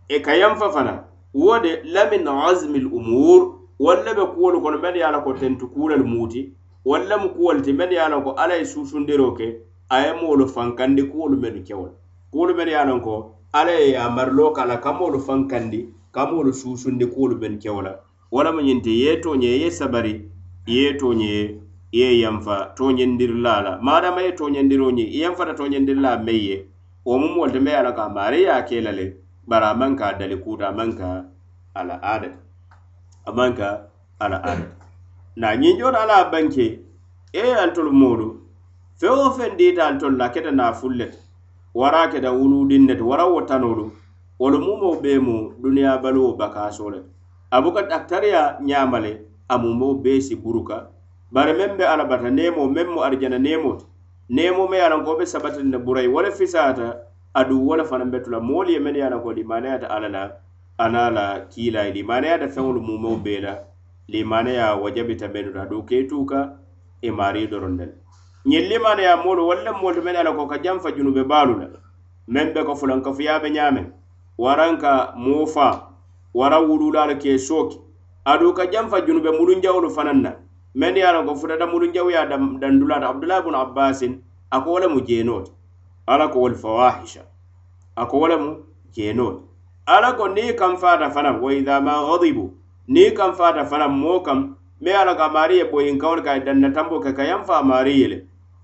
e 0.09 0.19
ka 0.19 0.33
yanfa 0.35 0.69
fana 0.69 1.03
wo 1.33 1.59
de 1.59 1.81
la 1.93 2.09
min 2.09 2.27
azmi 2.27 2.79
l 2.79 2.87
umur 2.87 3.41
walla 3.79 4.13
be 4.13 4.25
kuwolu 4.33 4.61
kono 4.61 4.77
men 4.77 4.95
ye 4.95 5.03
a 5.03 5.11
la 5.11 5.19
ko 5.21 5.33
tentu 5.33 5.67
kuulal 5.67 6.03
muuti 6.03 6.53
walla 6.85 7.17
mu 7.17 7.29
kuwol 7.29 7.61
ti 7.61 7.73
men 7.73 7.91
ye 7.91 7.99
a 7.99 8.09
loŋ 8.09 8.23
ko 8.23 8.31
alla 8.31 8.55
ye 8.55 8.65
susundiro 8.65 9.31
ke 9.33 9.61
a 9.89 10.01
ye 10.05 10.13
moolu 10.13 10.47
fankandi 10.47 11.03
kuwolu 11.03 11.37
menu 11.37 11.63
kewol. 11.63 11.89
Kuwolu 12.31 12.55
men 12.55 12.67
ye 12.67 12.75
a 12.75 12.85
loŋ 12.85 13.01
ko 13.01 13.35
alla 13.53 13.71
ye 13.71 13.91
yamarilo 13.91 14.51
ka 14.51 14.65
la 14.65 14.77
ka 14.77 14.93
moolu 14.93 15.19
fankandi 15.19 15.89
ka 16.11 16.25
moolu 16.25 16.53
suusundi 16.53 17.05
kuwolu 17.05 17.37
mennu 17.37 17.57
kewola. 17.59 17.99
Wala 18.31 18.51
mu 18.51 18.61
ñinti 18.61 19.01
ye 19.01 19.17
toñe 19.21 19.45
ye 19.61 19.71
sabari 19.71 20.29
ye 20.67 20.93
toñe 20.97 21.61
ye 21.97 22.07
yanfa 22.23 22.55
toñendirla 22.77 23.53
la 23.65 23.71
madama 23.87 24.21
ye 24.25 24.31
toñendiro 24.39 24.87
ñi 24.97 25.03
i 25.15 25.19
yanfata 25.23 25.53
toñendirla 25.59 26.11
mey 26.25 26.39
ye 26.47 26.55
wo 27.05 27.13
mu 27.21 27.27
moolu 27.35 27.51
te 27.53 27.59
meŋ 27.59 27.73
ye 27.73 27.79
a 27.79 27.83
la 27.83 27.91
ko 27.97 28.01
a 28.01 28.09
maari 28.15 28.39
ye 28.45 28.49
a 28.49 28.61
ke 28.67 28.81
la 28.85 28.91
le 28.91 29.05
bari 29.49 29.65
a 29.65 29.73
maŋ 29.79 29.91
ka 29.99 30.13
dali 30.19 30.35
kuuta 30.43 30.65
a 30.69 30.75
maŋ 30.77 30.89
ka 30.99 31.07
a 31.79 31.81
la 31.87 31.95
a 33.27 33.31
maŋ 33.37 33.51
ka 33.57 33.67
a 34.23 34.25
la 34.31 34.37
aadata 34.49 34.75
naa 35.41 35.55
ñiŋ 35.61 35.75
joota 35.79 35.99
ala 36.03 36.15
a 36.23 36.29
banke 36.31 36.65
e 37.39 37.41
ye 37.47 37.53
altolu 37.63 37.91
moolu 38.01 38.27
feŋ 38.99 39.13
wo 39.19 39.27
feŋ 39.37 39.51
diita 39.59 39.81
altolu 39.89 40.15
la 40.21 40.27
keta 40.33 40.51
naa 40.51 40.73
ful 40.79 40.93
le 40.99 41.07
wara 41.79 42.07
keta 42.11 42.29
wuludin 42.37 42.83
ne 42.87 42.93
ti 42.95 43.03
wara 43.09 43.25
wo 43.31 43.41
tanolu 43.49 43.85
wolu 44.39 44.57
mumo 44.65 44.89
be 45.03 45.19
mu 45.25 45.35
duniya 45.61 45.97
baluwo 46.03 46.33
bakaso 46.39 46.89
le 46.93 46.99
a 47.55 47.61
buka 47.61 47.81
dakitariya 47.89 48.41
ñaama 48.69 48.97
le 49.05 49.11
a 49.53 49.55
mumo 49.61 49.87
bee 50.03 50.21
si 50.21 50.35
buruka 50.35 50.77
bari 51.33 51.53
meŋ 51.53 51.77
be 51.77 51.83
ala 51.85 52.05
bata 52.05 52.29
nemo 52.29 52.67
meŋ 52.75 52.87
mu 52.93 52.99
arijana 53.01 53.39
nemo 53.39 53.71
ti 53.79 53.85
nemo 54.29 54.67
me 54.67 54.77
ye 54.77 54.83
a 54.85 54.89
lanko 54.89 55.17
be 55.17 55.25
sabatin 55.25 55.71
le 55.71 55.77
burayi 55.77 56.07
wo 56.07 56.21
le 56.21 56.31
fisaata 56.31 56.87
aduŋ 57.33 57.61
wo 57.67 57.75
le 57.75 57.83
fanaŋ 57.83 58.09
be 58.11 58.19
tula 58.23 58.39
moolu 58.39 58.69
ye 58.71 58.79
meŋ 58.79 58.95
ye 58.95 59.03
a 59.03 59.09
lanko 59.09 59.33
limaneyata 59.33 59.87
ala 59.89 60.09
la 60.09 60.23
ana 60.77 61.09
la 61.09 61.25
kiilayi 61.51 61.93
limaneyata 61.93 62.47
feŋolu 62.53 62.81
mumeo 62.81 63.17
bee 63.17 63.41
la 63.41 63.53
limaneya 64.07 64.75
wajabita 64.75 65.27
mennu 65.33 65.51
la 65.57 65.61
aduŋ 65.65 65.85
ke 65.85 66.07
tuka 66.09 66.39
i 67.01 67.07
e 67.07 67.11
maarii 67.11 67.47
doroŋ 67.47 67.73
ne 67.77 67.85
le 67.85 67.95
ñiŋ 68.45 68.63
limaneya 68.69 69.17
moolu 69.17 69.47
walla 69.49 69.71
moolu 69.73 70.01
mennu 70.05 70.17
ye 70.17 70.21
a 70.21 70.27
lanko 70.29 70.45
ka 70.47 70.57
janfa 70.61 70.91
junube 70.95 71.23
baalu 71.25 71.53
la 71.61 71.67
meŋ 72.27 72.53
be 72.53 72.61
ko 72.63 72.75
fulankafuyaa 72.75 73.39
be 73.41 73.49
ñaameŋ 73.49 73.85
waraŋ 74.37 74.77
ka 74.77 75.13
moo 75.17 75.45
faa 75.45 75.93
wara 76.33 76.57
wululaalu 76.61 77.17
ke 77.17 77.37
sooki. 77.37 77.77
Adu 78.25 78.53
ka 78.53 78.65
janfa 78.65 79.01
junube 79.05 79.29
mulunjawolu 79.37 79.89
fanaŋ 79.89 80.21
na. 80.21 80.31
men 80.75 80.95
ye 80.95 81.03
a 81.03 81.11
loŋ 81.13 81.25
ko 81.27 81.35
futata 81.35 81.65
mulu 81.67 81.93
jawuya 81.93 82.25
dandulata 82.61 83.09
abdulahi 83.09 83.43
bunu 83.43 83.57
abbasin 83.57 84.21
a 84.51 84.61
ko 84.61 84.71
wo 84.71 84.79
le 84.79 84.87
mu 84.87 85.01
jeenoo 85.01 85.41
ti 85.45 85.51
ala 86.07 86.27
ko 86.27 86.39
wol 86.39 86.55
fawahisha 86.55 87.23
a 87.95 88.05
ko 88.05 88.17
wo 88.17 88.27
le 88.27 88.37
mu 88.37 88.51
jeenoo 88.95 89.31
ti 89.31 89.43
ala 89.85 90.13
ko 90.17 90.27
niŋ 90.27 90.49
i 90.49 90.53
kanfaata 90.55 91.09
fanaŋ 91.11 91.41
wa 91.41 91.53
idha 91.53 91.81
ma 91.81 91.93
gadibu 92.07 92.45
niŋ 92.87 93.07
i 93.07 93.11
kanfaata 93.13 93.65
fanaŋ 93.65 93.91
moo 93.91 94.19
kaŋ 94.25 94.39
me 94.81 94.89
ye 94.91 94.97
a 94.97 95.05
loŋ 95.05 95.15
ko 95.17 95.23
a 95.23 95.29
maari 95.29 95.55
ye 95.57 95.65
boyinkaŋo 95.71 96.15
le 96.15 96.21
ka 96.23 96.35
e 96.37 96.39
danna 96.45 96.69
tambo 96.73 96.99
ke 96.99 97.11
ka 97.13 97.23
yanfa 97.23 97.53
fa 97.59 97.63
maari 97.63 97.93
ye 98.01 98.07
le. 98.07 98.17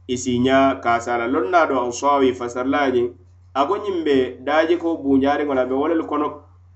I 0.08 0.16
siiña 0.18 0.82
ka 0.82 0.96
a 0.96 1.02
sala 1.02 1.28
loŋ 1.28 1.46
naa 1.52 1.66
do 1.70 1.76
awsawi 1.76 2.34
fasarla 2.34 2.92
je 2.94 3.14
a 3.54 3.66
ko 3.68 3.76
ñiŋ 3.78 4.04
be 4.04 4.16
daaji 4.46 4.78
ko 4.78 4.98
buuñaariŋo 4.98 5.54
la 5.54 5.66
be 5.66 5.76
wo 5.76 5.88
le 5.88 5.96
le 5.96 6.04
kono 6.04 6.28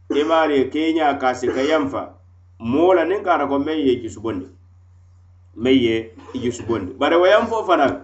i 0.10 0.20
e 0.20 0.24
maari 0.24 0.58
ye 0.58 0.70
keeña 0.70 1.18
kaasi 1.22 1.48
ka 1.48 1.62
yanfa 1.62 2.14
moo 2.60 2.94
la 2.94 3.04
niŋ 3.06 3.24
ka 3.24 3.34
ata 3.36 3.48
ko 3.48 3.60
meŋ 3.60 3.78
ye 3.88 4.02
jisubondi 4.02 4.46
meŋ 5.56 5.76
ye 5.86 5.96
i 6.34 6.40
jusubondi 6.40 6.94
bari 6.98 7.16
wayaŋ 7.16 7.46
fo 7.46 7.64
fana 7.64 8.02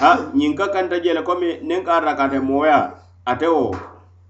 ha 0.00 0.10
ñiŋ 0.34 0.54
ka 0.56 0.68
kanta 0.72 0.96
je 1.02 1.12
le 1.12 1.22
komi 1.22 1.60
niŋ 1.62 1.84
ka 1.84 2.00
rakate 2.00 2.40
moya 2.40 2.96
ate 3.26 3.46
wo 3.46 3.76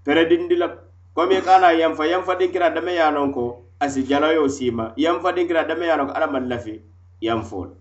peredindi 0.03 0.55
la 0.55 0.67
komi 1.15 1.37
i 1.37 1.41
ka 1.41 1.59
na 1.59 1.71
yanfa 1.71 2.35
dinkira 2.35 2.69
dame 2.69 2.91
ye 2.91 3.01
a 3.01 3.11
loŋ 3.11 3.31
ko 3.33 3.63
a 3.79 3.89
si 3.89 4.03
jalayo 4.03 4.47
siima 4.49 4.91
yanfadinkira 4.97 5.63
dame 5.67 5.85
ye 5.85 5.91
a 5.91 5.97
loŋ 5.97 6.07
ko 6.07 6.13
ala 6.13 6.27
maŋ 6.27 6.47
lafi 6.47 6.81
yanfo 7.21 7.65
le 7.65 7.75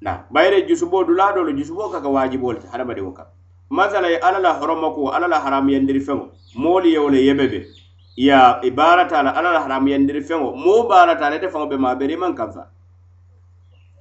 na 0.00 0.24
bayire 0.30 0.66
jusuboo 0.68 1.04
dulaa 1.04 1.32
dolu 1.32 1.52
jusubo 1.52 1.88
ka 1.92 2.00
ka 2.00 2.08
waajiboo 2.08 2.52
le 2.52 2.60
ti 2.60 2.66
hadamadiŋo 2.72 3.12
kaŋ 3.12 3.26
masala 3.70 4.08
ye 4.08 4.18
ala 4.18 4.38
la 4.38 4.54
haram 4.56 4.80
ko 4.94 5.12
ala 5.12 5.28
la 5.28 5.40
haramuyandiri 5.40 6.00
feŋo 6.00 6.28
moolu 6.56 6.88
ye 6.88 6.98
wo 6.98 7.10
yebebe 7.12 7.66
ya 8.16 8.60
ibarata 8.62 9.20
baarata 9.20 9.22
la 9.22 9.30
alla 9.36 9.52
la 9.52 9.60
haramuyandiri 9.60 10.22
feŋo 10.24 10.56
moo 10.56 10.88
baarata 10.88 11.30
la 11.30 11.36
ite 11.36 11.48
faŋo 11.52 11.68
be 11.68 11.76
ma 11.76 11.94
beri 11.94 12.16
man 12.16 12.32
maŋ 12.32 12.36
kanfa 12.36 12.73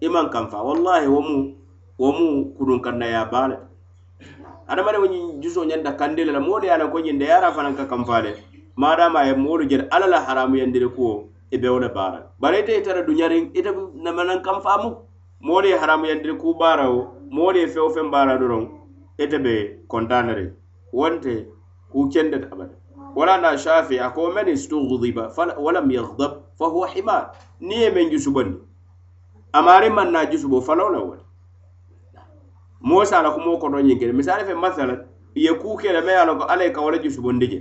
iman 0.05 0.25
maŋ 0.25 0.31
kanfa 0.33 0.57
wallahi 0.67 1.07
womu 1.07 1.37
womu 1.97 2.27
kudun 2.57 2.79
kanna 2.85 3.05
ya 3.05 3.25
kannaya 3.25 3.31
baa 3.31 3.47
le 3.47 3.57
hadamadiŋo 4.67 5.07
juso 5.41 5.65
nyanda 5.65 5.91
kandela 5.99 6.31
la 6.33 6.39
moolu 6.39 6.67
ala 6.75 6.87
ko 6.91 6.99
nyinde 6.99 7.25
yara 7.25 7.51
fanaŋ 7.55 7.75
ka 7.79 7.85
kanfa 7.85 8.21
le 8.25 8.31
maadama 8.75 9.19
a 9.19 9.27
ye 9.27 9.33
moolu 9.35 9.63
jele 9.69 9.87
alla 9.91 10.07
la 10.07 10.19
haramuyandiri 10.27 10.89
kuwo 10.95 11.29
e 11.51 11.55
i 11.55 11.57
be 11.57 11.67
wo 11.69 11.79
le 11.79 11.89
baara 11.89 12.19
bari 12.39 12.59
ite 12.59 12.73
itara 12.79 13.01
duñariŋ 13.07 13.43
ite 13.59 13.71
namanaŋ 14.03 14.41
kanfaamu 14.47 14.89
moolu 15.41 15.67
ye 15.67 15.77
haramuyandiri 15.77 16.35
kuu 16.41 16.53
baara 16.61 16.89
wo 16.89 17.01
moolu 17.31 17.57
ye 17.59 17.67
feŋ 17.67 17.87
feŋ 17.95 18.07
baara 18.11 18.37
doroŋ 18.41 18.63
ite 19.23 19.37
be 19.45 19.55
kontaneriŋ 19.87 20.49
wonte 20.93 21.47
ku 21.91 22.09
kendeta 22.09 22.47
abada. 22.53 22.75
Wala 23.15 23.37
na 23.37 23.57
shafi 23.57 23.99
a 23.99 24.09
ko 24.09 24.31
man 24.31 24.47
istugdiba 24.47 25.29
walam 25.57 25.91
yagdab 25.91 26.41
fa 26.57 26.65
huwa 26.65 26.87
himar. 26.87 27.33
Ni 27.59 27.81
ye 27.81 27.89
men 27.89 28.09
jusubondi 28.09 28.57
amare 29.53 29.89
man 29.89 30.11
na 30.11 30.25
jusubo 30.25 30.61
falaw 30.61 30.89
la 30.89 30.99
wala 30.99 31.21
moo 32.81 33.05
sa 33.05 33.21
la 33.21 33.31
kumoo 33.31 33.57
kono 33.57 33.77
ñiŋ 33.81 33.99
kele 33.99 34.13
misali 34.13 34.43
fe 34.45 34.53
masala 34.53 35.05
ye 35.35 35.53
ku 35.61 35.77
ke 35.77 35.93
la 35.93 36.01
me 36.01 36.11
ye 36.11 36.17
a 36.17 36.35
ko 36.35 36.43
alla 36.49 36.69
ka 36.73 36.81
wala 36.81 36.97
le 36.97 37.03
jusubondi 37.03 37.47
je 37.47 37.59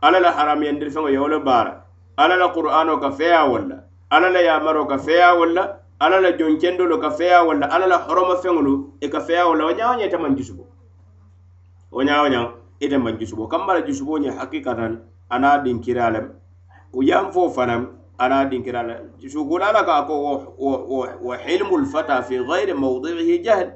alla 0.00 0.20
la 0.20 0.32
haramuyandiri 0.32 0.90
feŋo 0.90 1.08
ye 1.12 1.18
wo 1.18 1.28
le 1.28 1.38
baara 1.38 1.84
alla 2.16 2.36
la 2.36 2.48
qur'ano 2.48 2.98
ka 2.98 3.10
feya 3.10 3.44
wo 3.44 3.58
la 3.58 3.76
alla 4.10 4.30
la 4.30 4.40
yamaro 4.40 4.86
ka 4.86 4.98
feya 4.98 5.34
wo 5.36 5.44
la 5.44 5.80
alla 6.00 6.20
la 6.20 6.32
jonkendolo 6.32 6.98
ka 6.98 7.10
feya 7.10 7.44
wo 7.44 7.52
la 7.52 7.66
alla 7.66 7.86
la 7.86 7.98
horoma 8.08 8.36
feŋolu 8.36 8.96
e 9.00 9.08
ka 9.08 9.20
feya 9.20 9.46
wo 9.46 9.54
la 9.54 9.64
wo 9.66 9.70
ñaŋ 9.72 9.88
wo 9.90 9.96
ñe 10.00 10.06
ite 10.06 10.16
maŋ 10.16 10.36
jusubo 10.36 10.64
wo 11.92 12.02
ñaŋ 12.02 12.20
wo 12.22 12.28
ñaŋ 12.28 12.46
ite 12.80 12.96
maŋ 12.98 13.18
jusubo 13.20 13.46
kamma 13.48 13.74
la 13.74 13.80
jusuboo 13.86 14.18
ñe 14.18 14.30
hakikatan 14.30 14.98
ana 15.28 15.62
niŋ 15.62 15.80
kiraa 15.80 16.10
lem 16.10 16.26
ku 16.90 17.02
fo 17.32 17.50
fanaŋ 17.50 18.03
ana 18.18 18.44
dinkira 18.50 18.82
la 18.82 18.94
sukuda 19.28 19.72
la 19.72 19.84
ka 19.84 20.02
ko 20.06 20.14
wa 21.22 21.36
hilmul 21.36 21.86
fata 21.86 22.22
fi 22.22 22.38
ghairi 22.38 22.72
mawdi'ihi 22.74 23.42
jahl 23.44 23.70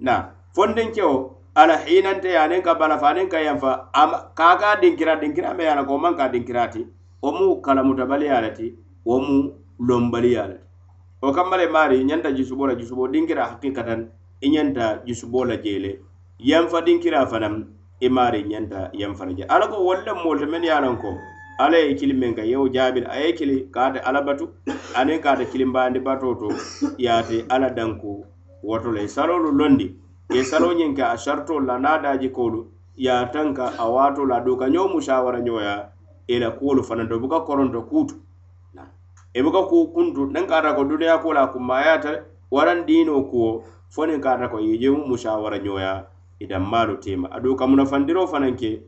na 0.00 0.30
fondin 0.54 0.92
kyo 0.92 1.36
ala 1.54 1.76
hinan 1.78 2.20
ta 2.20 2.28
yanen 2.28 2.62
ka 2.62 2.74
bala 2.74 2.98
fanin 2.98 3.28
ka 3.28 3.38
yanfa 3.38 3.90
am 3.94 4.10
ka 4.34 4.56
ka 4.58 4.76
dinkira 4.80 5.16
dinkira 5.20 5.54
me 5.56 5.64
yana 5.64 5.84
ko 5.86 5.98
man 5.98 6.16
ka 6.16 6.28
dinkira 6.28 6.70
ti 6.72 6.86
o 7.22 7.32
mu 7.32 7.60
kalamuta 7.62 8.06
baliya 8.06 8.40
le 8.42 8.50
ti 8.54 8.74
o 9.06 9.20
mu 9.20 9.50
lombaliya 9.78 10.46
le 10.48 10.54
ti 10.58 10.64
wo 11.22 11.32
mari 11.32 11.66
maari 11.68 12.04
ñanta 12.04 12.32
jusubo 12.32 12.66
la 12.66 12.74
jusubo 12.74 13.08
dinkira 13.08 13.44
hakinkatan 13.50 14.08
i 14.40 14.48
ñanta 14.50 15.02
jusubo 15.06 15.44
la 15.44 15.56
jele 15.56 16.00
yanfa 16.38 16.80
dinkira 16.82 17.26
fanam 17.26 17.66
i 18.00 18.08
maari 18.08 18.42
ñanta 18.44 18.90
yanfana 18.94 19.32
je 19.36 19.44
ala 19.44 19.68
ko 19.68 19.84
wolle 19.84 20.12
moolu 20.24 20.40
te 20.40 20.46
men 20.46 20.64
ye 20.64 20.72
ko 21.02 21.18
ala 21.64 21.76
e 21.78 21.88
ye 21.88 21.94
kili 21.94 22.14
meŋ 22.20 22.34
ka 22.36 22.42
yewo 22.42 22.68
jaabi 22.74 23.00
a 23.04 23.16
ye 23.20 23.32
kili 23.32 23.56
ka 23.74 23.92
ala 24.08 24.20
batu 24.22 24.48
aniŋ 24.98 25.16
e 25.16 25.22
ka 25.24 25.30
ate 25.32 25.44
kilimbaandi 25.52 26.00
batoo 26.00 26.34
to 26.40 26.48
ye 26.98 27.08
ate 27.08 27.44
danku 27.76 28.24
woto 28.62 28.92
la 28.92 29.00
i 29.02 29.08
saloolu 29.08 29.50
londi 29.52 29.86
ye 30.30 30.42
saloo 30.44 30.72
ñiŋ 30.72 30.94
ke 30.96 31.02
a 31.02 31.16
saritoolu 31.16 31.66
la 31.66 31.76
niŋ 31.78 31.86
a 31.86 31.98
daajikoolu 32.02 32.60
ye 32.96 33.10
a 33.10 33.26
tanka 33.32 33.72
a 33.78 33.84
waatoo 33.88 34.26
la 34.26 34.36
a 34.36 34.40
duka 34.40 34.68
ñoo 34.68 34.88
musawara 34.88 35.40
ñoya 35.40 35.90
i 36.28 36.38
la 36.38 36.50
kuwolu 36.50 36.82
fanaŋ 36.82 37.08
to 37.08 37.18
buka 37.18 37.40
koronto 37.40 37.82
kuutu. 37.82 38.14
I 39.34 39.42
buka 39.42 39.62
kuu 39.68 39.92
kuntu 39.92 40.26
niŋ 40.32 40.46
ka 40.46 40.58
ata 40.58 40.74
ko 40.74 40.84
duniyaa 40.84 41.18
kuo 41.18 41.32
la 41.32 41.42
a 41.42 41.46
kummayaata 41.52 42.24
waraŋ 42.50 42.86
diinoo 42.86 43.22
kuwo 43.30 43.64
fo 43.90 44.06
niŋ 44.06 44.20
ka 44.20 44.32
ata 44.34 44.48
ko 44.48 44.58
ye 44.60 44.78
jemu 44.78 45.06
musawara 45.08 45.58
ñoya 45.58 46.06
i 46.40 46.46
danmaalu 46.46 46.96
tema. 47.00 47.28
A 47.30 47.40
duka 47.40 47.66
munafandiroo 47.66 48.26
fanaŋ 48.26 48.56
ke 48.56 48.82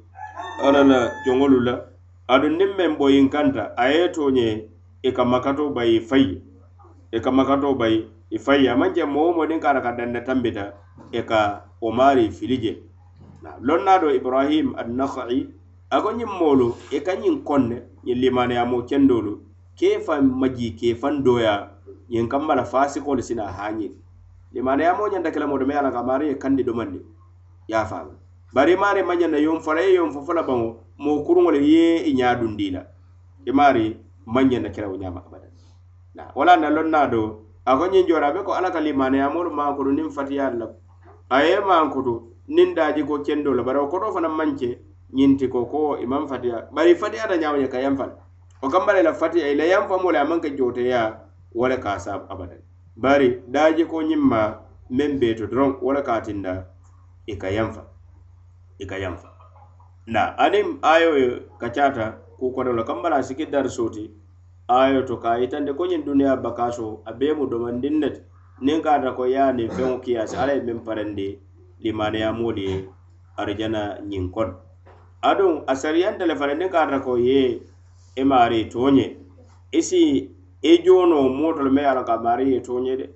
ala 0.62 0.84
la 0.84 1.10
joŋolu 1.26 1.60
la 1.60 1.91
aduŋ 2.32 2.52
niŋ 2.58 2.70
meŋ 2.78 2.92
boyiŋ 2.98 3.26
kanta 3.34 3.62
a 3.76 3.84
ye 3.92 4.08
to 4.14 4.24
ñe 4.36 4.48
i 5.04 5.08
e 5.08 5.10
ka 5.16 5.24
makato 5.24 5.64
bayi 5.76 5.96
i 5.96 6.00
fayi 6.08 6.32
i 7.12 7.16
e 7.16 7.18
ka 7.24 7.30
makato 7.30 7.74
bayi 7.80 7.98
i 8.30 8.38
fayi 8.44 8.64
a 8.72 8.74
maŋ 8.80 8.90
je 8.94 9.04
moo 9.04 9.26
wo 9.26 9.32
moo 9.36 9.46
niŋ 9.50 9.60
ka 9.60 9.68
a 9.70 9.78
e 9.78 9.82
ka 9.84 9.92
danne 9.98 10.20
tambita 10.26 10.64
i 11.12 11.20
ka 11.30 11.40
wo 11.82 11.90
maari 11.98 12.30
fili 12.36 12.56
je 12.64 12.72
loŋ 13.66 13.80
naa 13.84 13.98
do 14.02 14.08
ibrahim 14.18 14.72
annahai 14.80 15.40
a 15.90 16.00
ko 16.02 16.08
ñiŋ 16.18 16.30
moolu 16.40 16.68
i 16.96 16.98
ka 17.06 17.12
ñiŋ 17.22 17.36
konne 17.44 17.76
ñiŋ 18.04 18.16
limaneyamo 18.22 18.76
kendoolu 18.88 19.32
kee 19.78 19.98
faŋ 20.06 20.22
maji 20.40 20.72
kee 20.78 20.94
faŋ 20.94 21.14
dooya 21.24 21.54
ñiŋ 22.10 22.28
kamma 22.32 22.54
la 22.54 22.64
faasikoolu 22.64 23.22
sina 23.22 23.44
haañiri 23.56 23.96
limaneyamo 24.54 25.08
ñanta 25.12 25.30
kilamo 25.34 25.58
do 25.58 25.66
me 25.66 25.74
ye 25.74 25.80
a 25.80 25.82
la 25.82 25.90
ka 25.92 26.02
maari 26.02 26.28
ye 26.28 26.34
kandi 26.42 26.64
domandi 26.64 27.00
ye 27.68 27.76
a 27.76 27.84
faama 27.84 28.14
bari 28.54 28.76
maari 28.76 29.02
mañaŋ 29.02 29.30
na 29.30 29.38
yoŋ 29.38 29.60
fola 29.60 29.80
ye 29.80 29.94
yoŋ 30.00 30.08
fo 30.12 30.20
fo 30.24 30.32
la 30.32 30.42
baŋo 30.42 30.68
moo 31.02 31.18
kuruŋo 31.26 31.50
le 31.54 31.60
ye 31.72 31.84
i 32.08 32.10
e 32.10 32.14
ñaa 32.18 32.34
dundi 32.40 32.66
la 32.74 32.80
i 33.46 33.50
e 33.50 33.52
maari 33.58 33.84
maŋ 34.34 34.44
ñeŋ 34.50 34.62
na 34.62 34.68
kirawo 34.74 34.96
ñaama 35.02 35.20
abada. 35.26 35.48
Wala 36.34 36.56
na 36.56 36.68
loŋ 36.70 36.88
naa 36.94 37.06
do 37.12 37.22
a 37.64 37.76
ko 37.78 37.84
ñiŋ 37.86 38.06
joora 38.08 38.28
a 38.28 38.32
be 38.34 38.40
ko 38.46 38.52
alla 38.52 38.70
ka 38.70 38.80
limaneya 38.80 39.30
moolu 39.30 39.50
maankutu 39.50 39.90
niŋ 39.92 40.08
fatiyaalu 40.10 40.58
la 40.58 40.66
a 41.30 41.42
ye 41.46 41.60
maankutu 41.60 42.12
niŋ 42.48 42.74
daaji 42.74 43.02
ko 43.08 43.18
kendo 43.26 43.54
la 43.54 43.62
bari 43.62 43.78
wo 43.78 43.88
koto 43.88 44.12
fanaŋ 44.14 44.32
maŋ 44.38 44.50
ke 44.58 44.68
ñiŋ 45.16 45.48
ko 45.52 45.64
ko 45.66 45.96
i 46.02 46.06
maŋ 46.06 46.28
fatiya 46.28 46.68
bari 46.74 46.94
fatiyata 46.94 47.36
ñaama 47.36 47.58
ñe 47.58 47.68
ka 47.68 47.78
yanfa 47.80 48.06
le 48.06 48.14
o 48.62 48.68
kambala 48.68 48.98
i 49.00 49.02
la 49.02 49.12
fatiya 49.14 49.46
i 49.52 49.54
la 49.54 49.64
yanfa 49.64 49.96
moo 50.02 50.10
le 50.12 50.18
a 50.18 50.24
maŋ 50.24 50.40
ke 50.40 50.50
jooteya 50.56 51.00
wo 51.54 51.68
le 51.68 51.76
ka 51.78 51.90
a 51.94 51.98
saabu 51.98 52.24
abadan 52.32 52.60
bari 52.96 53.42
daaji 53.48 53.84
ko 53.86 54.02
ñiŋ 54.02 54.20
ma 54.20 54.58
meŋ 54.90 55.18
beeto 55.20 55.46
doroŋ 55.46 55.70
wo 55.82 55.92
le 55.92 56.02
ka 56.02 56.20
tinda 56.20 56.66
i 57.26 57.34
ka 57.38 57.48
yanfa 57.48 57.82
i 58.78 58.84
ka 58.86 58.96
yanfa 58.98 59.31
na 60.06 60.34
aniŋ 60.38 60.82
ayo 60.82 61.10
ka 61.58 61.68
kaccata 61.68 62.18
kuu 62.38 62.50
kono 62.54 62.72
le 62.72 62.82
kambala 62.84 63.16
a 63.16 63.22
si 63.22 63.34
ke 63.34 63.46
darisoo 63.46 63.90
ayo 64.68 65.02
to 65.06 65.16
ka 65.16 65.38
a 65.38 65.72
ko 65.74 65.84
ñiŋ 65.86 66.02
duniya 66.04 66.36
bakaso 66.42 67.02
a 67.06 67.12
bee 67.12 67.34
mu 67.34 67.46
domandiŋ 67.46 67.98
ne 68.00 68.10
ti 68.10 68.20
niŋ 68.60 68.82
ka 68.82 68.90
ata 68.98 69.12
ko 69.14 69.24
ye 69.26 69.38
a 69.38 69.52
niŋ 69.52 69.70
feŋo 69.70 70.00
kiyaasi 70.02 70.36
alla 70.36 70.52
ye 70.54 70.62
meŋ 70.62 70.78
parandi 70.84 71.38
limaniya 71.82 72.32
moolu 72.32 72.60
ye 72.60 72.88
arijana 73.36 73.98
ñiŋ 74.10 74.30
kono 74.34 74.54
aduŋ 75.22 75.64
a 75.66 75.74
sariyanta 75.74 76.26
le 76.26 76.34
fana 76.34 76.54
niŋ 76.54 76.70
ka 76.70 76.82
ata 76.82 76.98
ko 77.00 77.16
ye 77.16 77.62
i 78.16 78.24
maari 78.24 78.66
tooñe 78.72 79.06
i 79.70 79.80
si 79.82 80.00
i 80.62 80.72
joonoo 80.84 81.28
mooto 81.28 81.62
le 81.62 81.70
meŋ 81.70 81.84
ye 81.84 81.90
a 81.90 81.94
loŋ 81.94 82.04
ko 82.04 82.14
maari 82.24 82.44
ye 82.52 82.60
tooñe 82.60 82.96
de. 82.96 83.06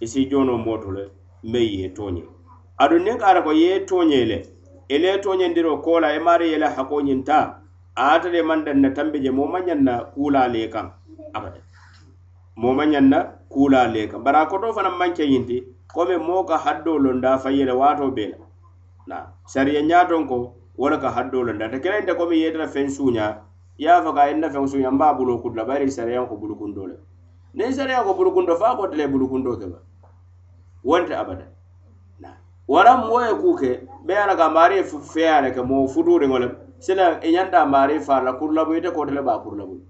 I 0.00 0.06
si 0.06 0.28
joonoo 0.28 0.58
mooto 0.58 0.90
le 0.90 1.02
meŋ 1.44 1.64
ye 1.80 1.88
tooñe 1.96 2.22
aduŋ 2.76 3.00
niŋ 3.04 3.16
ka 3.20 3.26
ata 3.26 3.40
ko 3.42 3.52
ye 3.52 3.80
tooñe 3.88 4.20
le. 4.30 4.53
ele 4.88 5.08
ye 5.08 5.18
toñendiro 5.18 5.82
kola 5.82 6.14
e 6.14 6.18
maari 6.18 6.50
ye 6.52 6.58
la 6.58 6.70
hako 6.70 7.00
ñinta 7.02 7.60
ata 7.96 8.30
de 8.30 8.42
man 8.42 8.64
danna 8.64 8.90
tambe 8.90 9.20
je 9.22 9.30
moo 9.30 9.46
ma 9.46 9.60
ñanna 9.60 10.04
kuulaa 10.14 10.48
le 10.48 10.68
kaŋ 10.68 10.90
abade. 11.32 11.60
Moo 12.56 12.74
ma 12.74 12.84
ñanna 12.86 13.18
kuulaa 13.48 13.86
le 13.86 14.08
kaŋ 14.08 14.22
bara 14.22 14.46
ko 14.46 14.58
do 14.58 14.72
fanaŋ 14.72 14.96
maŋ 14.98 15.14
ke 15.14 15.24
ñinti 15.26 15.56
komi 15.94 16.16
mo 16.18 16.44
ka 16.44 16.58
haddo 16.58 16.98
londa 16.98 17.38
fa 17.38 17.48
wato 17.48 17.64
be 17.66 17.72
waatoo 17.80 18.10
bee 18.10 18.28
la 18.30 18.38
na 19.06 19.16
sariya 19.46 19.82
ñaaton 19.82 20.26
ko 20.28 20.54
wala 20.76 20.98
ka 20.98 21.10
haddo 21.10 21.42
londa. 21.42 21.70
Ta 21.70 21.78
kela 21.78 21.98
inte 22.00 22.14
komi 22.14 22.36
yeetara 22.42 22.66
feŋ 22.66 22.88
suuña 22.88 23.38
ye 23.78 23.88
a 23.88 24.02
fo 24.02 24.12
ka 24.12 24.22
a 24.22 24.28
yenna 24.28 24.50
feŋ 24.50 24.66
suuña 24.66 24.90
n 24.90 24.98
be 24.98 25.04
a 25.04 25.14
buloo 25.14 25.38
kutu 25.42 25.56
la 25.56 25.64
bayiri 25.64 25.90
sariyaŋ 25.90 26.28
ko 26.28 26.36
bulukundoo 26.36 26.86
le 26.86 26.96
niŋ 27.54 27.72
sariyaŋ 27.72 28.04
ko 28.04 28.14
bulukundo 28.14 28.56
fo 28.56 28.64
a 28.64 28.76
kotele 28.76 29.06
bulukundo 29.08 29.56
ke 29.56 29.66
ba 29.66 29.78
wonte 30.84 31.14
abada 31.14 31.53
waraŋ 32.68 32.98
moo 33.08 33.20
ye 33.20 33.34
kuu 33.42 33.54
ke 33.56 33.70
ye 34.08 34.16
a 34.16 34.26
la 34.26 34.34
ka 34.36 34.48
maari 34.48 34.76
ye 34.76 34.84
feeyaa 34.84 35.40
le 35.42 35.50
ke 35.52 35.62
moo 35.62 35.86
futuuriŋo 35.86 36.38
le 36.38 36.48
sila 36.78 37.20
e 37.20 37.28
i 37.28 37.32
ñanta 37.34 37.66
maari 37.66 38.00
faala 38.00 38.32
kurulabu 38.38 38.76
ite 38.76 38.90
kote 38.92 39.12
le 39.12 39.22
be 39.22 39.30
a 39.30 39.40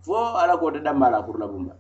fo 0.03 0.15
ala 0.43 0.57
kote 0.57 0.83
damma 0.83 1.11
la 1.11 1.19
a 1.19 1.23
kurulabumba 1.23 1.73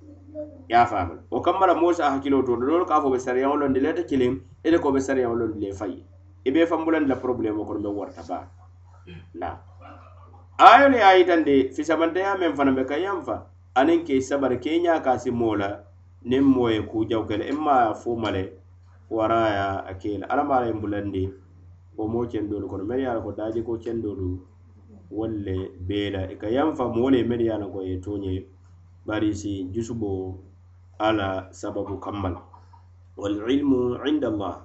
ya 0.68 0.82
a 0.82 0.86
faamu 0.86 1.14
o 1.30 1.40
kamma 1.40 1.66
la 1.66 1.74
moo 1.74 1.92
si 1.92 2.03
to 2.03 2.42
do 2.42 2.84
ka 2.84 3.01
fo 3.01 3.11
be 3.11 3.18
sariyaŋo 3.18 3.57
londi 3.57 3.80
le 3.80 3.90
ite 3.90 4.07
kilim 4.07 4.40
ite 4.64 4.78
ko 4.78 4.92
be 4.92 5.01
sariyaŋo 5.01 5.34
londi 5.34 5.66
le 5.66 5.72
fayi. 5.74 6.05
I 6.47 6.51
be 6.51 6.66
fambulandi 6.66 7.09
la 7.09 7.16
problème 7.16 7.57
kono 7.64 7.80
be 7.80 7.88
warta 7.88 8.22
ba. 8.28 8.49
Na. 9.34 9.59
Ayo 10.59 10.92
ye 10.92 11.01
a 11.03 11.16
yitandi 11.16 11.72
fisamanteya 11.72 12.36
meŋ 12.38 12.55
fana 12.55 12.72
be 12.72 12.84
ka 12.84 12.97
yaŋ 12.97 13.22
fa. 13.24 13.47
Aniŋ 13.74 14.05
ke 14.05 14.20
sabari 14.20 14.59
ke 14.61 14.78
ñaa 14.78 15.01
ka 15.03 15.18
si 15.18 15.30
moo 15.30 15.55
la 15.57 15.80
niŋ 16.24 16.42
moo 16.42 16.68
ye 16.68 16.82
kuu 16.82 17.09
jaw 17.09 17.24
ke 17.24 17.34
imma 17.49 17.97
ye 18.36 18.53
wara 19.17 19.41
ye 19.57 19.65
a 19.91 19.95
kela 20.01 20.15
i 20.15 20.19
la 20.21 20.27
alamaariŋ 20.33 20.77
bulandi 20.83 21.25
wo 21.97 22.05
moo 22.12 22.27
kendoolu 22.27 22.67
kono 22.69 22.85
mennu 22.85 23.03
yala 23.07 23.21
ko 23.21 23.31
daji 23.33 23.62
ko 23.62 23.73
daajiko 23.77 23.83
kendoolu 23.85 24.29
wolu 25.11 25.39
le 25.47 25.57
be 25.87 25.99
i 26.11 26.33
e 26.33 26.37
ka 26.41 26.49
yanfa 26.49 26.85
moolu 26.95 27.17
ye 27.17 27.25
mennu 27.25 27.45
ye 27.45 27.53
a 27.53 27.59
loŋ 27.62 27.71
ko 27.73 27.81
i 27.83 27.89
ye 27.91 27.97
tooñe 28.05 28.33
bari 29.07 29.31
si 29.35 29.71
jusubo 29.73 30.39
ala 30.99 31.49
sababu 31.53 32.01
kammal 32.01 32.33
la 32.33 32.43
walilmu 33.17 34.01
inda 34.09 34.29
allah. 34.29 34.64